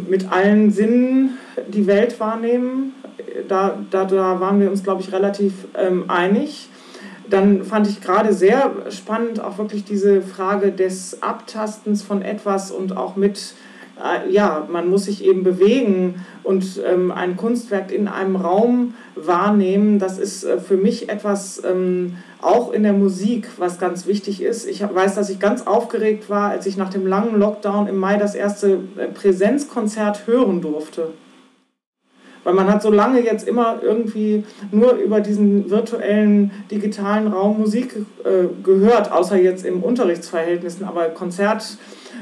mit 0.08 0.32
allen 0.32 0.72
Sinnen 0.72 1.38
die 1.68 1.88
Welt 1.88 2.20
wahrnehmen. 2.20 2.94
Da, 3.48 3.78
da, 3.92 4.06
da 4.06 4.40
waren 4.40 4.60
wir 4.60 4.72
uns, 4.72 4.84
glaube 4.84 5.02
ich, 5.02 5.12
relativ 5.12 5.54
ähm, 5.76 6.06
einig. 6.10 6.70
Dann 7.30 7.64
fand 7.64 7.88
ich 7.88 8.00
gerade 8.02 8.32
sehr 8.34 8.72
spannend 8.90 9.42
auch 9.42 9.58
wirklich 9.58 9.84
diese 9.84 10.22
Frage 10.22 10.72
des 10.72 11.22
Abtastens 11.22 12.02
von 12.02 12.22
etwas 12.22 12.72
und 12.72 12.96
auch 12.96 13.16
mit 13.16 13.54
ja, 14.30 14.68
man 14.72 14.90
muss 14.90 15.06
sich 15.06 15.24
eben 15.26 15.44
bewegen 15.44 16.26
und 16.44 16.82
ähm, 16.86 17.12
ein 17.12 17.36
Kunstwerk 17.36 17.92
in 17.92 18.08
einem 18.08 18.36
Raum 18.36 18.94
wahrnehmen. 19.16 20.00
Das 20.00 20.20
ist 20.20 20.44
äh, 20.44 20.60
für 20.60 20.78
mich 20.78 21.10
etwas 21.10 21.62
ähm, 21.66 22.18
auch 22.42 22.72
in 22.72 22.84
der 22.84 22.94
Musik, 22.94 23.48
was 23.58 23.80
ganz 23.80 24.06
wichtig 24.06 24.42
ist. 24.42 24.68
Ich 24.68 24.82
weiß, 24.82 25.16
dass 25.16 25.30
ich 25.30 25.40
ganz 25.40 25.66
aufgeregt 25.66 26.30
war, 26.30 26.52
als 26.52 26.66
ich 26.66 26.78
nach 26.78 26.90
dem 26.90 27.08
langen 27.08 27.40
Lockdown 27.40 27.88
im 27.88 27.98
Mai 27.98 28.18
das 28.18 28.36
erste 28.36 28.80
äh, 28.98 29.08
Präsenzkonzert 29.08 30.28
hören 30.28 30.62
durfte. 30.62 31.10
Weil 32.44 32.54
man 32.54 32.72
hat 32.72 32.82
so 32.82 32.90
lange 32.90 33.20
jetzt 33.20 33.46
immer 33.46 33.80
irgendwie 33.82 34.46
nur 34.72 34.94
über 34.94 35.20
diesen 35.20 35.70
virtuellen, 35.70 36.52
digitalen 36.72 37.28
Raum 37.28 37.60
Musik 37.60 37.94
äh, 38.24 38.46
gehört, 38.64 39.12
außer 39.12 39.36
jetzt 39.36 39.66
im 39.66 39.84
Unterrichtsverhältnissen. 39.84 40.86
Aber 40.86 41.10
Konzert 41.10 41.78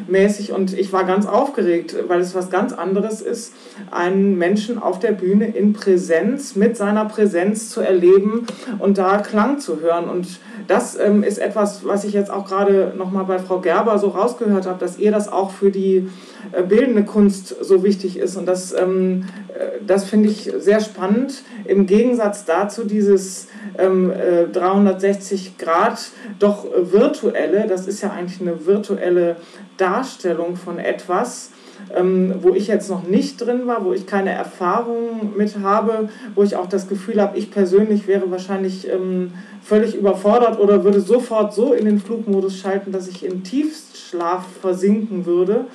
mäßig 0.08 0.52
und 0.52 0.74
ich 0.78 0.94
war 0.94 1.04
ganz 1.04 1.26
aufgeregt, 1.26 1.96
weil 2.08 2.22
es 2.22 2.36
was 2.36 2.50
ganz 2.50 2.74
anderes 2.74 3.22
ist, 3.22 3.54
einen 3.92 4.38
Menschen 4.38 4.82
auf 4.82 5.00
der 5.00 5.12
Bühne 5.12 5.48
in 5.48 5.74
Präsenz, 5.74 6.56
mit 6.56 6.78
seiner 6.78 7.06
Präsenz 7.06 7.70
zu 7.70 7.82
erleben 7.82 8.46
und 8.80 8.98
da 8.98 9.18
Klang 9.18 9.60
zu 9.60 9.82
hören. 9.82 10.10
Und 10.10 10.40
das 10.68 10.98
ähm, 10.98 11.24
ist 11.24 11.38
etwas, 11.38 11.86
was 11.86 12.04
ich 12.04 12.14
jetzt 12.14 12.32
auch 12.32 12.48
gerade 12.48 12.94
nochmal 12.98 13.26
bei 13.26 13.40
Frau 13.40 13.60
Gerber 13.60 13.98
so 14.00 14.10
rausgehört 14.10 14.66
habe, 14.66 14.80
dass 14.80 14.98
ihr 14.98 15.12
das 15.12 15.32
auch 15.32 15.52
für 15.52 15.72
die 15.72 16.10
äh, 16.52 16.64
bildende 16.64 17.04
Kunst 17.04 17.56
so 17.62 17.84
wichtig 17.84 18.18
ist. 18.18 18.36
Und 18.36 18.46
das, 18.46 18.74
ähm, 18.74 19.26
äh, 19.50 19.84
das 19.86 20.06
finde 20.06 20.30
ich 20.30 20.52
sehr 20.58 20.80
spannend. 20.80 21.44
Im 21.66 21.86
Gegensatz 21.86 22.46
dazu 22.46 22.84
dieses 22.84 23.48
ähm, 23.78 24.12
äh, 24.12 24.48
360 24.48 25.58
Grad 25.58 26.00
doch 26.40 26.66
virtuelle, 26.76 27.68
das 27.68 27.88
ist 27.88 28.02
ja 28.02 28.12
eigentlich 28.12 28.42
eine 28.42 28.66
virtuelle 28.66 29.38
Darstellung 29.78 30.56
von 30.56 30.80
etwas, 30.80 31.52
ähm, 31.96 32.36
wo 32.42 32.54
ich 32.54 32.68
jetzt 32.68 32.90
noch 32.90 33.04
nicht 33.04 33.38
drin 33.38 33.68
war, 33.68 33.84
wo 33.84 33.94
ich 33.94 34.08
keine 34.08 34.32
Erfahrung 34.32 35.34
mit 35.36 35.60
habe, 35.60 36.10
wo 36.34 36.44
ich 36.44 36.56
auch 36.56 36.68
das 36.68 36.88
Gefühl 36.88 37.22
habe, 37.22 37.38
ich 37.38 37.52
persönlich 37.52 38.08
wäre 38.08 38.32
wahrscheinlich 38.32 38.88
ähm, 38.90 39.34
völlig 39.62 39.96
überfordert 39.96 40.60
oder 40.60 40.84
würde 40.84 41.02
sofort 41.02 41.54
so 41.54 41.74
in 41.74 41.86
den 41.86 42.00
Flugmodus 42.00 42.58
schalten, 42.58 42.92
dass 42.92 43.08
ich 43.08 43.26
in 43.26 43.44
Tiefschlaf 43.44 44.46
versinken 44.62 45.26
würde. 45.26 45.66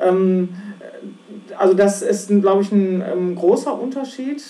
Ähm, 0.00 0.50
also 1.58 1.74
das 1.74 2.02
ist, 2.02 2.28
glaube 2.28 2.62
ich, 2.62 2.72
ein 2.72 3.02
ähm, 3.02 3.34
großer 3.34 3.78
Unterschied. 3.78 4.42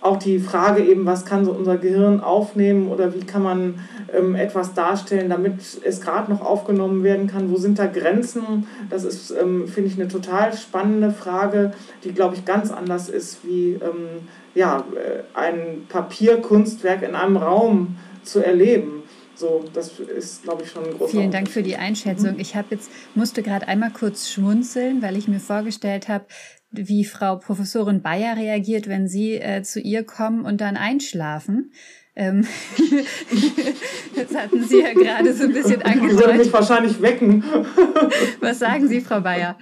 Auch 0.00 0.16
die 0.16 0.38
Frage 0.38 0.82
eben, 0.84 1.06
was 1.06 1.24
kann 1.24 1.44
so 1.44 1.52
unser 1.52 1.76
Gehirn 1.76 2.20
aufnehmen 2.20 2.88
oder 2.88 3.14
wie 3.14 3.24
kann 3.24 3.42
man 3.42 3.80
ähm, 4.12 4.34
etwas 4.34 4.74
darstellen, 4.74 5.28
damit 5.28 5.60
es 5.84 6.00
gerade 6.00 6.30
noch 6.30 6.40
aufgenommen 6.40 7.02
werden 7.02 7.26
kann. 7.26 7.50
Wo 7.50 7.56
sind 7.56 7.78
da 7.78 7.86
Grenzen? 7.86 8.66
Das 8.90 9.04
ist, 9.04 9.30
ähm, 9.30 9.66
finde 9.66 9.90
ich, 9.90 9.98
eine 9.98 10.08
total 10.08 10.56
spannende 10.56 11.10
Frage, 11.10 11.72
die, 12.04 12.12
glaube 12.12 12.36
ich, 12.36 12.44
ganz 12.44 12.70
anders 12.70 13.08
ist 13.08 13.38
wie 13.44 13.72
ähm, 13.74 14.28
ja, 14.54 14.84
äh, 14.94 15.22
ein 15.38 15.86
Papierkunstwerk 15.88 17.02
in 17.02 17.14
einem 17.14 17.36
Raum 17.36 17.96
zu 18.22 18.44
erleben. 18.44 19.02
So, 19.34 19.64
das 19.72 20.00
ist, 20.00 20.42
glaube 20.42 20.64
ich, 20.64 20.70
schon 20.70 20.84
ein 20.84 20.98
großer 20.98 21.12
Vielen 21.12 21.30
Dank 21.30 21.48
für 21.48 21.62
die 21.62 21.76
Einschätzung. 21.76 22.40
Ich 22.40 22.56
habe 22.56 22.68
jetzt 22.70 22.90
musste 23.14 23.44
gerade 23.44 23.68
einmal 23.68 23.90
kurz 23.92 24.28
schmunzeln, 24.28 25.00
weil 25.00 25.16
ich 25.16 25.28
mir 25.28 25.38
vorgestellt 25.38 26.08
habe, 26.08 26.24
wie 26.70 27.04
Frau 27.04 27.36
Professorin 27.36 28.02
Bayer 28.02 28.36
reagiert, 28.36 28.88
wenn 28.88 29.08
Sie 29.08 29.34
äh, 29.34 29.62
zu 29.62 29.80
ihr 29.80 30.04
kommen 30.04 30.44
und 30.44 30.60
dann 30.60 30.76
einschlafen. 30.76 31.72
Ähm, 32.14 32.46
das 34.16 34.34
hatten 34.34 34.64
Sie 34.64 34.80
ja 34.80 34.92
gerade 34.92 35.32
so 35.32 35.44
ein 35.44 35.52
bisschen 35.52 35.82
angedeutet. 35.82 36.12
Ich 36.12 36.26
würde 36.26 36.38
mich 36.38 36.52
wahrscheinlich 36.52 37.00
wecken. 37.00 37.42
Was 38.40 38.58
sagen 38.58 38.88
Sie, 38.88 39.00
Frau 39.00 39.20
Bayer? 39.20 39.56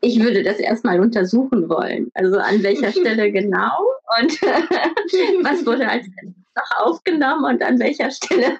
Ich 0.00 0.20
würde 0.20 0.42
das 0.42 0.58
erstmal 0.58 1.00
untersuchen 1.00 1.68
wollen. 1.68 2.10
Also 2.12 2.38
an 2.38 2.62
welcher 2.62 2.90
Stelle 2.92 3.32
genau 3.32 3.72
und 4.20 4.32
was 5.42 5.64
wurde 5.64 5.88
als 5.88 6.04
noch 6.54 6.86
aufgenommen 6.86 7.44
und 7.44 7.62
an 7.62 7.78
welcher 7.78 8.10
Stelle 8.10 8.58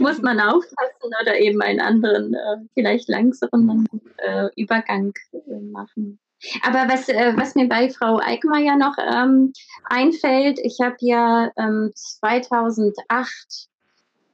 muss 0.00 0.20
man 0.22 0.40
aufpassen 0.40 1.12
oder 1.22 1.38
eben 1.38 1.62
einen 1.62 1.80
anderen, 1.80 2.34
äh, 2.34 2.56
vielleicht 2.74 3.08
langsamen 3.08 3.86
äh, 4.18 4.48
Übergang 4.56 5.12
äh, 5.32 5.60
machen. 5.60 6.18
Aber 6.62 6.92
was, 6.92 7.08
äh, 7.08 7.32
was 7.36 7.54
mir 7.54 7.68
bei 7.68 7.90
Frau 7.90 8.18
Eickmeier 8.18 8.76
noch 8.76 8.96
ähm, 8.98 9.52
einfällt, 9.84 10.58
ich 10.62 10.78
habe 10.82 10.96
ja 11.00 11.50
ähm, 11.56 11.92
2008, 11.94 13.68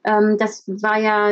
ähm, 0.05 0.37
das 0.37 0.63
war 0.67 0.99
ja 0.99 1.29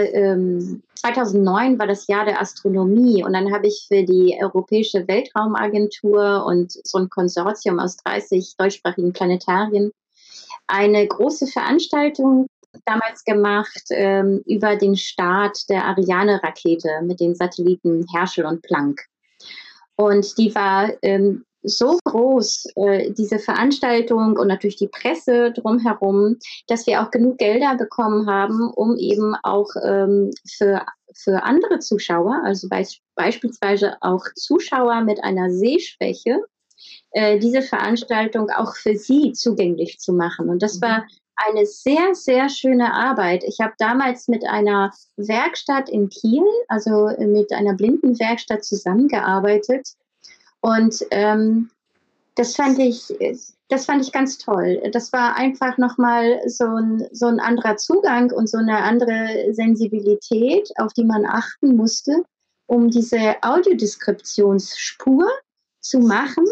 2009 0.96 1.72
ähm, 1.74 1.80
war 1.80 1.88
das 1.88 2.08
Jahr 2.08 2.26
der 2.26 2.42
Astronomie 2.42 3.24
und 3.24 3.34
dann 3.34 3.54
habe 3.54 3.68
ich 3.68 3.86
für 3.88 4.04
die 4.04 4.38
Europäische 4.42 5.08
Weltraumagentur 5.08 6.46
und 6.46 6.74
so 6.84 6.98
ein 6.98 7.10
Konsortium 7.10 7.80
aus 7.80 7.98
30 7.98 8.56
deutschsprachigen 8.58 9.14
Planetarien 9.14 9.92
eine 10.68 11.08
große 11.08 11.48
Veranstaltung 11.48 12.48
damals 12.86 13.24
gemacht 13.24 13.84
ähm, 13.92 14.42
über 14.46 14.76
den 14.76 14.96
Start 14.98 15.70
der 15.70 15.86
Ariane-Rakete 15.86 17.02
mit 17.04 17.20
den 17.20 17.36
Satelliten 17.36 18.06
Herschel 18.14 18.46
und 18.46 18.62
Planck. 18.62 19.06
Und 19.98 20.38
die 20.38 20.54
war 20.54 20.92
ähm, 21.02 21.46
so 21.66 22.00
groß, 22.04 22.68
äh, 22.76 23.12
diese 23.12 23.40
Veranstaltung 23.40 24.38
und 24.38 24.48
natürlich 24.48 24.76
die 24.76 24.88
Presse 24.88 25.52
drumherum, 25.52 26.38
dass 26.68 26.86
wir 26.88 27.02
auch 27.02 27.12
genug 27.12 27.38
Gelder 27.38 27.76
bekommen 27.76 28.30
haben, 28.30 28.70
um 28.70 28.98
eben 28.98 29.36
auch 29.44 29.70
ähm, 29.84 30.32
für, 30.48 30.86
für 31.14 31.44
andere 31.44 31.80
Zuschauer, 31.80 32.42
also 32.44 32.70
be 32.70 32.84
beispielsweise 33.16 33.98
auch 34.02 34.24
Zuschauer 34.36 35.02
mit 35.02 35.24
einer 35.24 35.50
Sehschwäche, 35.50 36.42
äh, 37.12 37.40
diese 37.40 37.62
Veranstaltung 37.62 38.50
auch 38.50 38.76
für 38.76 38.96
sie 38.96 39.32
zugänglich 39.32 40.00
zu 40.00 40.14
machen. 40.14 40.50
Und 40.50 40.62
das 40.62 40.78
mhm. 40.78 40.82
war 40.82 41.06
eine 41.36 41.66
sehr, 41.66 42.16
sehr 42.16 42.50
schöne 42.50 42.94
Arbeit. 42.94 43.44
Ich 43.44 43.60
habe 43.60 43.74
damals 43.78 44.28
mit 44.28 44.46
einer 44.46 44.92
Werkstatt 45.18 45.90
in 45.90 46.10
Kiel, 46.10 46.44
also 46.68 47.12
mit 47.20 47.52
einer 47.52 47.74
Blindenwerkstatt 47.74 48.64
zusammengearbeitet. 48.64 49.90
Und 50.62 51.06
ähm, 51.12 51.70
das 52.36 52.56
fand 52.56 52.80
ich, 52.80 53.14
das 53.70 53.86
fand 53.86 54.04
ich 54.04 54.12
ganz 54.12 54.38
toll. 54.38 54.82
Das 54.92 55.14
war 55.14 55.36
einfach 55.36 55.78
nochmal 55.78 56.42
so 56.48 56.66
ein, 56.66 57.08
so 57.12 57.28
ein 57.28 57.40
anderer 57.40 57.78
Zugang 57.78 58.32
und 58.32 58.50
so 58.50 58.58
eine 58.58 58.78
andere 58.78 59.54
Sensibilität, 59.54 60.72
auf 60.78 60.94
die 60.94 61.06
man 61.06 61.26
achten 61.26 61.76
musste, 61.76 62.24
um 62.68 62.90
diese 62.90 63.36
Audiodeskriptionsspur 63.42 65.28
zu 65.80 66.00
machen 66.00 66.46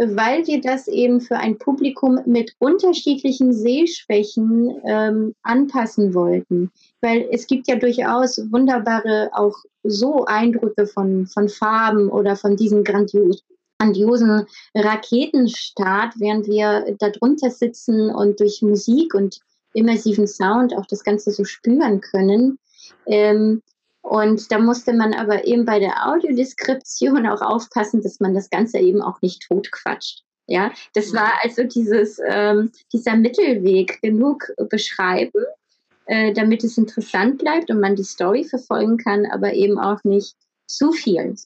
weil 0.00 0.46
wir 0.46 0.62
das 0.62 0.88
eben 0.88 1.20
für 1.20 1.36
ein 1.36 1.58
Publikum 1.58 2.20
mit 2.24 2.54
unterschiedlichen 2.58 3.52
Sehschwächen 3.52 4.80
ähm, 4.84 5.34
anpassen 5.42 6.14
wollten. 6.14 6.70
Weil 7.02 7.28
es 7.30 7.46
gibt 7.46 7.68
ja 7.68 7.76
durchaus 7.76 8.38
wunderbare 8.50 9.30
auch 9.34 9.56
so 9.82 10.24
Eindrücke 10.24 10.86
von, 10.86 11.26
von 11.26 11.48
Farben 11.50 12.08
oder 12.08 12.34
von 12.36 12.56
diesem 12.56 12.82
grandios, 12.82 13.44
grandiosen 13.78 14.46
Raketenstart, 14.74 16.14
während 16.18 16.46
wir 16.46 16.96
darunter 16.98 17.50
sitzen 17.50 18.10
und 18.10 18.40
durch 18.40 18.62
Musik 18.62 19.14
und 19.14 19.40
immersiven 19.74 20.26
Sound 20.26 20.74
auch 20.74 20.86
das 20.86 21.04
Ganze 21.04 21.30
so 21.30 21.44
spüren 21.44 22.00
können. 22.00 22.58
Ähm, 23.06 23.62
und 24.02 24.50
da 24.50 24.58
musste 24.58 24.92
man 24.92 25.14
aber 25.14 25.46
eben 25.46 25.64
bei 25.64 25.78
der 25.78 26.08
Audiodeskription 26.08 27.26
auch 27.26 27.42
aufpassen, 27.42 28.02
dass 28.02 28.20
man 28.20 28.34
das 28.34 28.50
Ganze 28.50 28.78
eben 28.78 29.02
auch 29.02 29.20
nicht 29.22 29.46
totquatscht. 29.48 30.24
Ja, 30.46 30.72
das 30.94 31.12
war 31.12 31.32
also 31.42 31.62
dieses, 31.62 32.18
ähm, 32.26 32.72
dieser 32.92 33.14
Mittelweg 33.14 34.00
genug 34.02 34.52
beschreiben, 34.68 35.44
äh, 36.06 36.32
damit 36.32 36.64
es 36.64 36.76
interessant 36.76 37.38
bleibt 37.38 37.70
und 37.70 37.78
man 37.78 37.94
die 37.94 38.02
Story 38.02 38.44
verfolgen 38.44 38.96
kann, 38.96 39.26
aber 39.26 39.52
eben 39.52 39.78
auch 39.78 40.02
nicht 40.02 40.34
zu 40.66 40.90
viel 40.90 41.36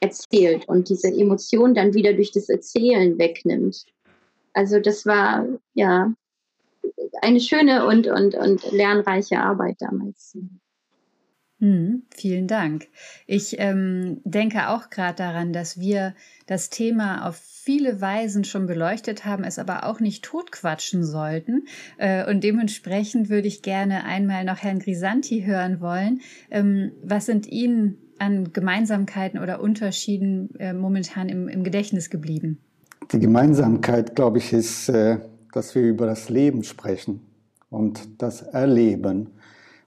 erzählt 0.00 0.66
und 0.66 0.88
diese 0.88 1.08
Emotion 1.08 1.74
dann 1.74 1.92
wieder 1.92 2.14
durch 2.14 2.32
das 2.32 2.48
Erzählen 2.48 3.18
wegnimmt. 3.18 3.84
Also 4.54 4.80
das 4.80 5.04
war 5.04 5.46
ja 5.74 6.14
eine 7.20 7.40
schöne 7.40 7.86
und, 7.86 8.06
und, 8.06 8.34
und 8.34 8.72
lernreiche 8.72 9.40
Arbeit 9.40 9.76
damals. 9.80 10.38
Hm, 11.64 12.02
vielen 12.10 12.46
Dank. 12.46 12.88
Ich 13.26 13.56
ähm, 13.58 14.20
denke 14.24 14.68
auch 14.68 14.90
gerade 14.90 15.16
daran, 15.16 15.54
dass 15.54 15.80
wir 15.80 16.14
das 16.46 16.68
Thema 16.68 17.26
auf 17.26 17.36
viele 17.36 18.02
Weisen 18.02 18.44
schon 18.44 18.66
beleuchtet 18.66 19.24
haben, 19.24 19.44
es 19.44 19.58
aber 19.58 19.86
auch 19.86 19.98
nicht 19.98 20.22
totquatschen 20.22 21.02
sollten. 21.04 21.62
Äh, 21.96 22.30
und 22.30 22.44
dementsprechend 22.44 23.30
würde 23.30 23.48
ich 23.48 23.62
gerne 23.62 24.04
einmal 24.04 24.44
noch 24.44 24.58
Herrn 24.58 24.78
Grisanti 24.78 25.44
hören 25.44 25.80
wollen. 25.80 26.20
Ähm, 26.50 26.92
was 27.02 27.24
sind 27.24 27.46
Ihnen 27.46 27.96
an 28.18 28.52
Gemeinsamkeiten 28.52 29.40
oder 29.40 29.62
Unterschieden 29.62 30.54
äh, 30.58 30.74
momentan 30.74 31.30
im, 31.30 31.48
im, 31.48 31.64
Gedächtnis 31.64 32.10
geblieben? 32.10 32.58
Die 33.10 33.20
Gemeinsamkeit, 33.20 34.14
glaube 34.14 34.36
ich, 34.36 34.52
ist, 34.52 34.90
äh, 34.90 35.16
dass 35.54 35.74
wir 35.74 35.80
über 35.80 36.04
das 36.04 36.28
Leben 36.28 36.62
sprechen 36.62 37.22
und 37.70 38.20
das 38.20 38.42
Erleben. 38.42 39.30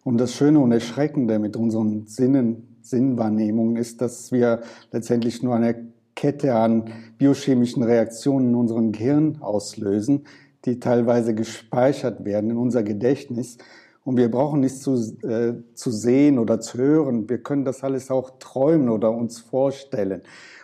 Und 0.08 0.20
das 0.20 0.36
Schöne 0.36 0.62
und 0.62 0.72
Erschreckende 0.72 1.38
mit 1.38 1.58
unseren 1.58 2.08
Sinnen, 2.08 2.78
Sinnwahrnehmungen 2.82 3.76
ist, 3.76 4.00
dass 4.00 4.32
wir 4.32 4.62
letztendlich 4.94 5.44
nur 5.44 5.54
eine 5.54 5.86
Kette 6.16 6.56
an 6.56 6.94
biochemischen 7.18 7.84
Reaktionen 7.84 8.52
in 8.52 8.56
unserem 8.56 8.94
Gehirn 8.94 9.40
auslösen, 9.42 10.24
die 10.64 10.80
teilweise 10.80 11.36
gespeichert 11.36 12.24
werden 12.24 12.52
in 12.52 12.56
unser 12.56 12.84
Gedächtnis. 12.84 13.58
Und 14.06 14.16
wir 14.16 14.32
brauchen 14.32 14.62
nichts 14.62 14.80
zu, 14.80 14.94
äh, 15.28 15.56
zu 15.74 15.92
sehen 15.92 16.40
oder 16.40 16.62
zu 16.62 16.78
hören. 16.78 17.28
Wir 17.28 17.40
können 17.40 17.66
das 17.66 17.84
alles 17.84 18.10
auch 18.10 18.40
träumen 18.40 18.88
oder 18.88 19.12
uns 19.12 19.40
vorstellen. 19.42 20.22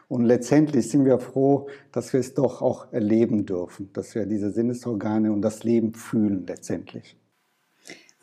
Und 0.08 0.24
letztendlich 0.24 0.90
sind 0.90 1.04
wir 1.04 1.20
froh, 1.20 1.68
dass 1.92 2.14
wir 2.14 2.22
es 2.22 2.34
doch 2.34 2.62
auch 2.62 2.94
erleben 2.94 3.46
dürfen, 3.46 3.90
dass 3.92 4.16
wir 4.16 4.26
diese 4.26 4.52
Sinnesorgane 4.52 5.34
und 5.34 5.42
das 5.42 5.66
Leben 5.66 5.94
fühlen 5.96 6.46
letztendlich. 6.48 7.18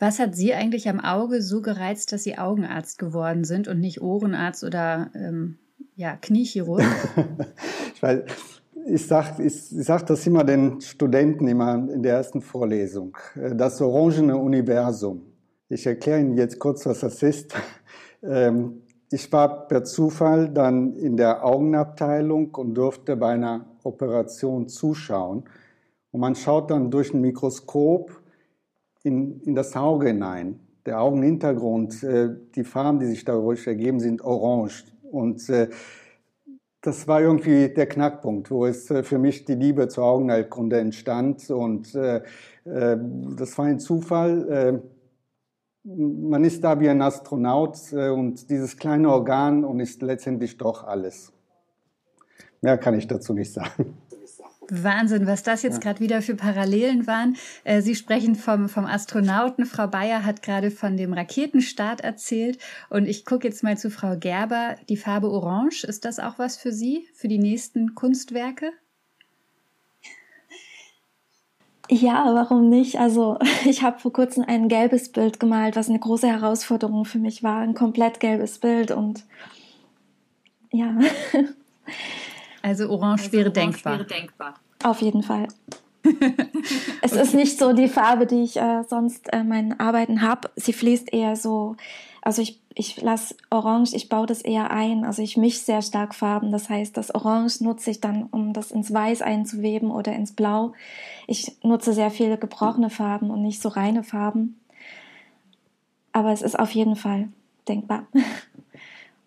Was 0.01 0.17
hat 0.17 0.35
Sie 0.35 0.51
eigentlich 0.51 0.89
am 0.89 0.99
Auge 0.99 1.43
so 1.43 1.61
gereizt, 1.61 2.11
dass 2.11 2.23
Sie 2.23 2.35
Augenarzt 2.35 2.97
geworden 2.97 3.43
sind 3.43 3.67
und 3.67 3.79
nicht 3.79 4.01
Ohrenarzt 4.01 4.63
oder 4.63 5.11
ähm, 5.13 5.59
ja, 5.95 6.15
Kniechirurg? 6.15 6.81
ich 7.93 8.01
weiß, 8.01 8.23
ich 8.87 9.05
sage 9.05 9.43
ich, 9.43 9.77
ich 9.77 9.85
sag 9.85 10.07
das 10.07 10.25
immer 10.25 10.43
den 10.43 10.81
Studenten 10.81 11.47
immer 11.47 11.75
in 11.75 12.01
der 12.01 12.15
ersten 12.15 12.41
Vorlesung. 12.41 13.15
Das 13.35 13.79
orangene 13.79 14.35
Universum. 14.37 15.21
Ich 15.69 15.85
erkläre 15.85 16.21
Ihnen 16.21 16.35
jetzt 16.35 16.57
kurz, 16.57 16.83
was 16.87 17.01
das 17.01 17.21
ist. 17.21 17.53
Ähm, 18.23 18.81
ich 19.11 19.31
war 19.31 19.67
per 19.67 19.83
Zufall 19.83 20.49
dann 20.49 20.95
in 20.95 21.15
der 21.15 21.45
Augenabteilung 21.45 22.55
und 22.55 22.73
durfte 22.73 23.15
bei 23.15 23.33
einer 23.33 23.67
Operation 23.83 24.67
zuschauen. 24.67 25.43
Und 26.09 26.21
man 26.21 26.33
schaut 26.33 26.71
dann 26.71 26.89
durch 26.89 27.13
ein 27.13 27.21
Mikroskop 27.21 28.20
in, 29.03 29.41
in 29.41 29.55
das 29.55 29.75
Auge 29.75 30.07
hinein. 30.07 30.59
Der 30.85 31.01
Augenhintergrund, 31.01 32.03
äh, 32.03 32.29
die 32.55 32.63
Farben, 32.63 32.99
die 32.99 33.05
sich 33.05 33.23
dadurch 33.23 33.67
ergeben, 33.67 33.99
sind 33.99 34.23
orange. 34.23 34.85
Und 35.11 35.47
äh, 35.49 35.69
das 36.81 37.07
war 37.07 37.21
irgendwie 37.21 37.69
der 37.69 37.85
Knackpunkt, 37.85 38.49
wo 38.49 38.65
es 38.65 38.89
äh, 38.89 39.03
für 39.03 39.19
mich 39.19 39.45
die 39.45 39.53
Liebe 39.53 39.87
zur 39.87 40.05
Augenheilkunde 40.05 40.79
entstand. 40.79 41.49
Und 41.49 41.93
äh, 41.93 42.23
äh, 42.65 42.97
das 43.37 43.57
war 43.57 43.65
ein 43.65 43.79
Zufall. 43.79 44.49
Äh, 44.49 44.79
man 45.83 46.43
ist 46.43 46.63
da 46.63 46.79
wie 46.79 46.89
ein 46.89 47.01
Astronaut 47.01 47.91
und 47.91 48.51
dieses 48.51 48.77
kleine 48.77 49.09
Organ 49.09 49.65
und 49.65 49.79
ist 49.79 50.03
letztendlich 50.03 50.55
doch 50.59 50.83
alles. 50.83 51.33
Mehr 52.61 52.77
kann 52.77 52.93
ich 52.93 53.07
dazu 53.07 53.33
nicht 53.33 53.51
sagen. 53.51 53.97
Wahnsinn, 54.71 55.27
was 55.27 55.43
das 55.43 55.63
jetzt 55.63 55.75
ja. 55.75 55.79
gerade 55.81 55.99
wieder 55.99 56.21
für 56.21 56.35
Parallelen 56.35 57.05
waren. 57.05 57.35
Äh, 57.65 57.81
Sie 57.81 57.93
sprechen 57.93 58.35
vom, 58.35 58.69
vom 58.69 58.85
Astronauten. 58.85 59.65
Frau 59.65 59.87
Bayer 59.87 60.25
hat 60.25 60.41
gerade 60.41 60.71
von 60.71 60.95
dem 60.95 61.11
Raketenstart 61.11 62.01
erzählt. 62.01 62.57
Und 62.89 63.05
ich 63.05 63.25
gucke 63.25 63.47
jetzt 63.47 63.63
mal 63.63 63.77
zu 63.77 63.91
Frau 63.91 64.15
Gerber. 64.15 64.77
Die 64.87 64.97
Farbe 64.97 65.29
Orange, 65.29 65.83
ist 65.83 66.05
das 66.05 66.19
auch 66.19 66.39
was 66.39 66.55
für 66.55 66.71
Sie, 66.71 67.07
für 67.13 67.27
die 67.27 67.37
nächsten 67.37 67.95
Kunstwerke? 67.95 68.71
Ja, 71.89 72.33
warum 72.33 72.69
nicht? 72.69 72.97
Also 72.97 73.37
ich 73.65 73.83
habe 73.83 73.99
vor 73.99 74.13
kurzem 74.13 74.45
ein 74.47 74.69
gelbes 74.69 75.11
Bild 75.11 75.41
gemalt, 75.41 75.75
was 75.75 75.89
eine 75.89 75.99
große 75.99 76.27
Herausforderung 76.27 77.03
für 77.03 77.19
mich 77.19 77.43
war. 77.43 77.59
Ein 77.59 77.73
komplett 77.73 78.21
gelbes 78.21 78.59
Bild 78.59 78.91
und 78.91 79.25
ja. 80.71 80.97
Also 82.61 82.89
orange, 82.89 83.23
also 83.23 83.31
wäre, 83.33 83.49
orange 83.49 83.71
denkbar. 83.73 83.93
wäre 83.93 84.05
denkbar. 84.05 84.53
Auf 84.83 85.01
jeden 85.01 85.23
Fall. 85.23 85.47
es 87.01 87.13
okay. 87.13 87.21
ist 87.21 87.33
nicht 87.33 87.59
so 87.59 87.73
die 87.73 87.87
Farbe, 87.87 88.25
die 88.25 88.43
ich 88.43 88.57
äh, 88.57 88.83
sonst 88.87 89.31
äh, 89.33 89.43
meinen 89.43 89.79
Arbeiten 89.79 90.21
habe. 90.21 90.49
Sie 90.55 90.73
fließt 90.73 91.13
eher 91.13 91.35
so, 91.35 91.75
also 92.21 92.41
ich, 92.41 92.59
ich 92.73 93.01
lasse 93.01 93.35
Orange, 93.49 93.95
ich 93.95 94.09
baue 94.09 94.25
das 94.25 94.41
eher 94.41 94.71
ein. 94.71 95.05
Also 95.05 95.21
ich 95.21 95.37
mische 95.37 95.59
sehr 95.59 95.81
stark 95.81 96.15
Farben. 96.15 96.51
Das 96.51 96.69
heißt, 96.69 96.97
das 96.97 97.13
Orange 97.13 97.63
nutze 97.63 97.91
ich 97.91 98.01
dann, 98.01 98.23
um 98.31 98.53
das 98.53 98.71
ins 98.71 98.93
Weiß 98.93 99.21
einzuweben 99.21 99.91
oder 99.91 100.13
ins 100.13 100.33
Blau. 100.33 100.73
Ich 101.27 101.57
nutze 101.63 101.93
sehr 101.93 102.11
viele 102.11 102.37
gebrochene 102.37 102.89
Farben 102.89 103.29
und 103.29 103.41
nicht 103.41 103.61
so 103.61 103.69
reine 103.69 104.03
Farben. 104.03 104.59
Aber 106.13 106.31
es 106.31 106.41
ist 106.41 106.57
auf 106.57 106.71
jeden 106.71 106.95
Fall 106.95 107.29
denkbar. 107.67 108.05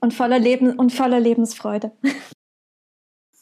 Und 0.01 0.13
voller 0.13 0.39
Leben 0.39 0.79
und 0.79 0.93
voller 0.93 1.19
Lebensfreude 1.19 1.91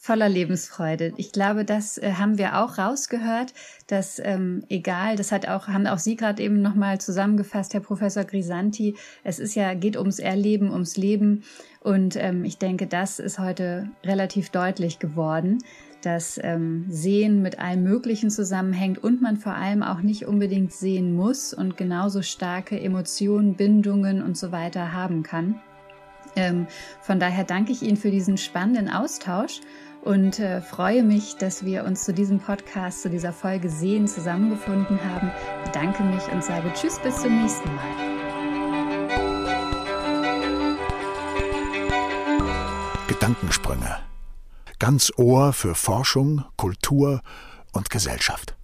voller 0.03 0.27
Lebensfreude. 0.27 1.13
Ich 1.15 1.31
glaube, 1.31 1.63
das 1.63 1.97
äh, 1.97 2.15
haben 2.17 2.37
wir 2.37 2.61
auch 2.61 2.77
rausgehört, 2.77 3.53
dass 3.87 4.19
ähm, 4.21 4.65
egal, 4.67 5.15
das 5.15 5.31
hat 5.31 5.47
auch 5.47 5.69
haben 5.69 5.87
auch 5.87 5.97
Sie 5.97 6.17
gerade 6.17 6.43
eben 6.43 6.61
noch 6.61 6.75
mal 6.75 6.99
zusammengefasst, 6.99 7.73
Herr 7.73 7.79
Professor 7.79 8.25
Grisanti. 8.25 8.97
Es 9.23 9.39
ist 9.39 9.55
ja 9.55 9.73
geht 9.75 9.95
ums 9.95 10.19
Erleben, 10.19 10.71
ums 10.73 10.97
Leben 10.97 11.43
und 11.79 12.17
ähm, 12.17 12.43
ich 12.43 12.57
denke, 12.57 12.85
das 12.85 13.19
ist 13.19 13.39
heute 13.39 13.91
relativ 14.03 14.49
deutlich 14.49 14.99
geworden, 14.99 15.59
dass 16.01 16.37
ähm, 16.43 16.83
Sehen 16.89 17.41
mit 17.41 17.59
allem 17.59 17.83
Möglichen 17.83 18.29
zusammenhängt 18.29 19.01
und 19.01 19.21
man 19.21 19.37
vor 19.37 19.53
allem 19.53 19.83
auch 19.83 20.01
nicht 20.01 20.25
unbedingt 20.25 20.73
sehen 20.73 21.15
muss 21.15 21.53
und 21.53 21.77
genauso 21.77 22.21
starke 22.23 22.77
Emotionen, 22.77 23.55
Bindungen 23.55 24.21
und 24.21 24.35
so 24.35 24.51
weiter 24.51 24.91
haben 24.91 25.23
kann. 25.23 25.61
Ähm, 26.35 26.67
von 27.01 27.19
daher 27.19 27.43
danke 27.43 27.71
ich 27.71 27.83
Ihnen 27.83 27.95
für 27.97 28.11
diesen 28.11 28.37
spannenden 28.37 28.89
Austausch 28.89 29.61
und 30.03 30.39
äh, 30.39 30.61
freue 30.61 31.03
mich, 31.03 31.37
dass 31.37 31.63
wir 31.63 31.85
uns 31.85 32.03
zu 32.03 32.13
diesem 32.13 32.39
Podcast, 32.39 33.01
zu 33.01 33.09
dieser 33.09 33.31
Folge 33.31 33.69
Sehen 33.69 34.07
zusammengefunden 34.07 34.99
haben. 35.03 35.31
Bedanke 35.63 36.03
mich 36.03 36.27
und 36.31 36.43
sage 36.43 36.71
Tschüss 36.73 36.99
bis 36.99 37.21
zum 37.21 37.41
nächsten 37.41 37.73
Mal. 37.73 38.13
Gedankensprünge. 43.07 43.99
Ganz 44.79 45.11
Ohr 45.15 45.53
für 45.53 45.75
Forschung, 45.75 46.43
Kultur 46.57 47.21
und 47.71 47.89
Gesellschaft. 47.89 48.55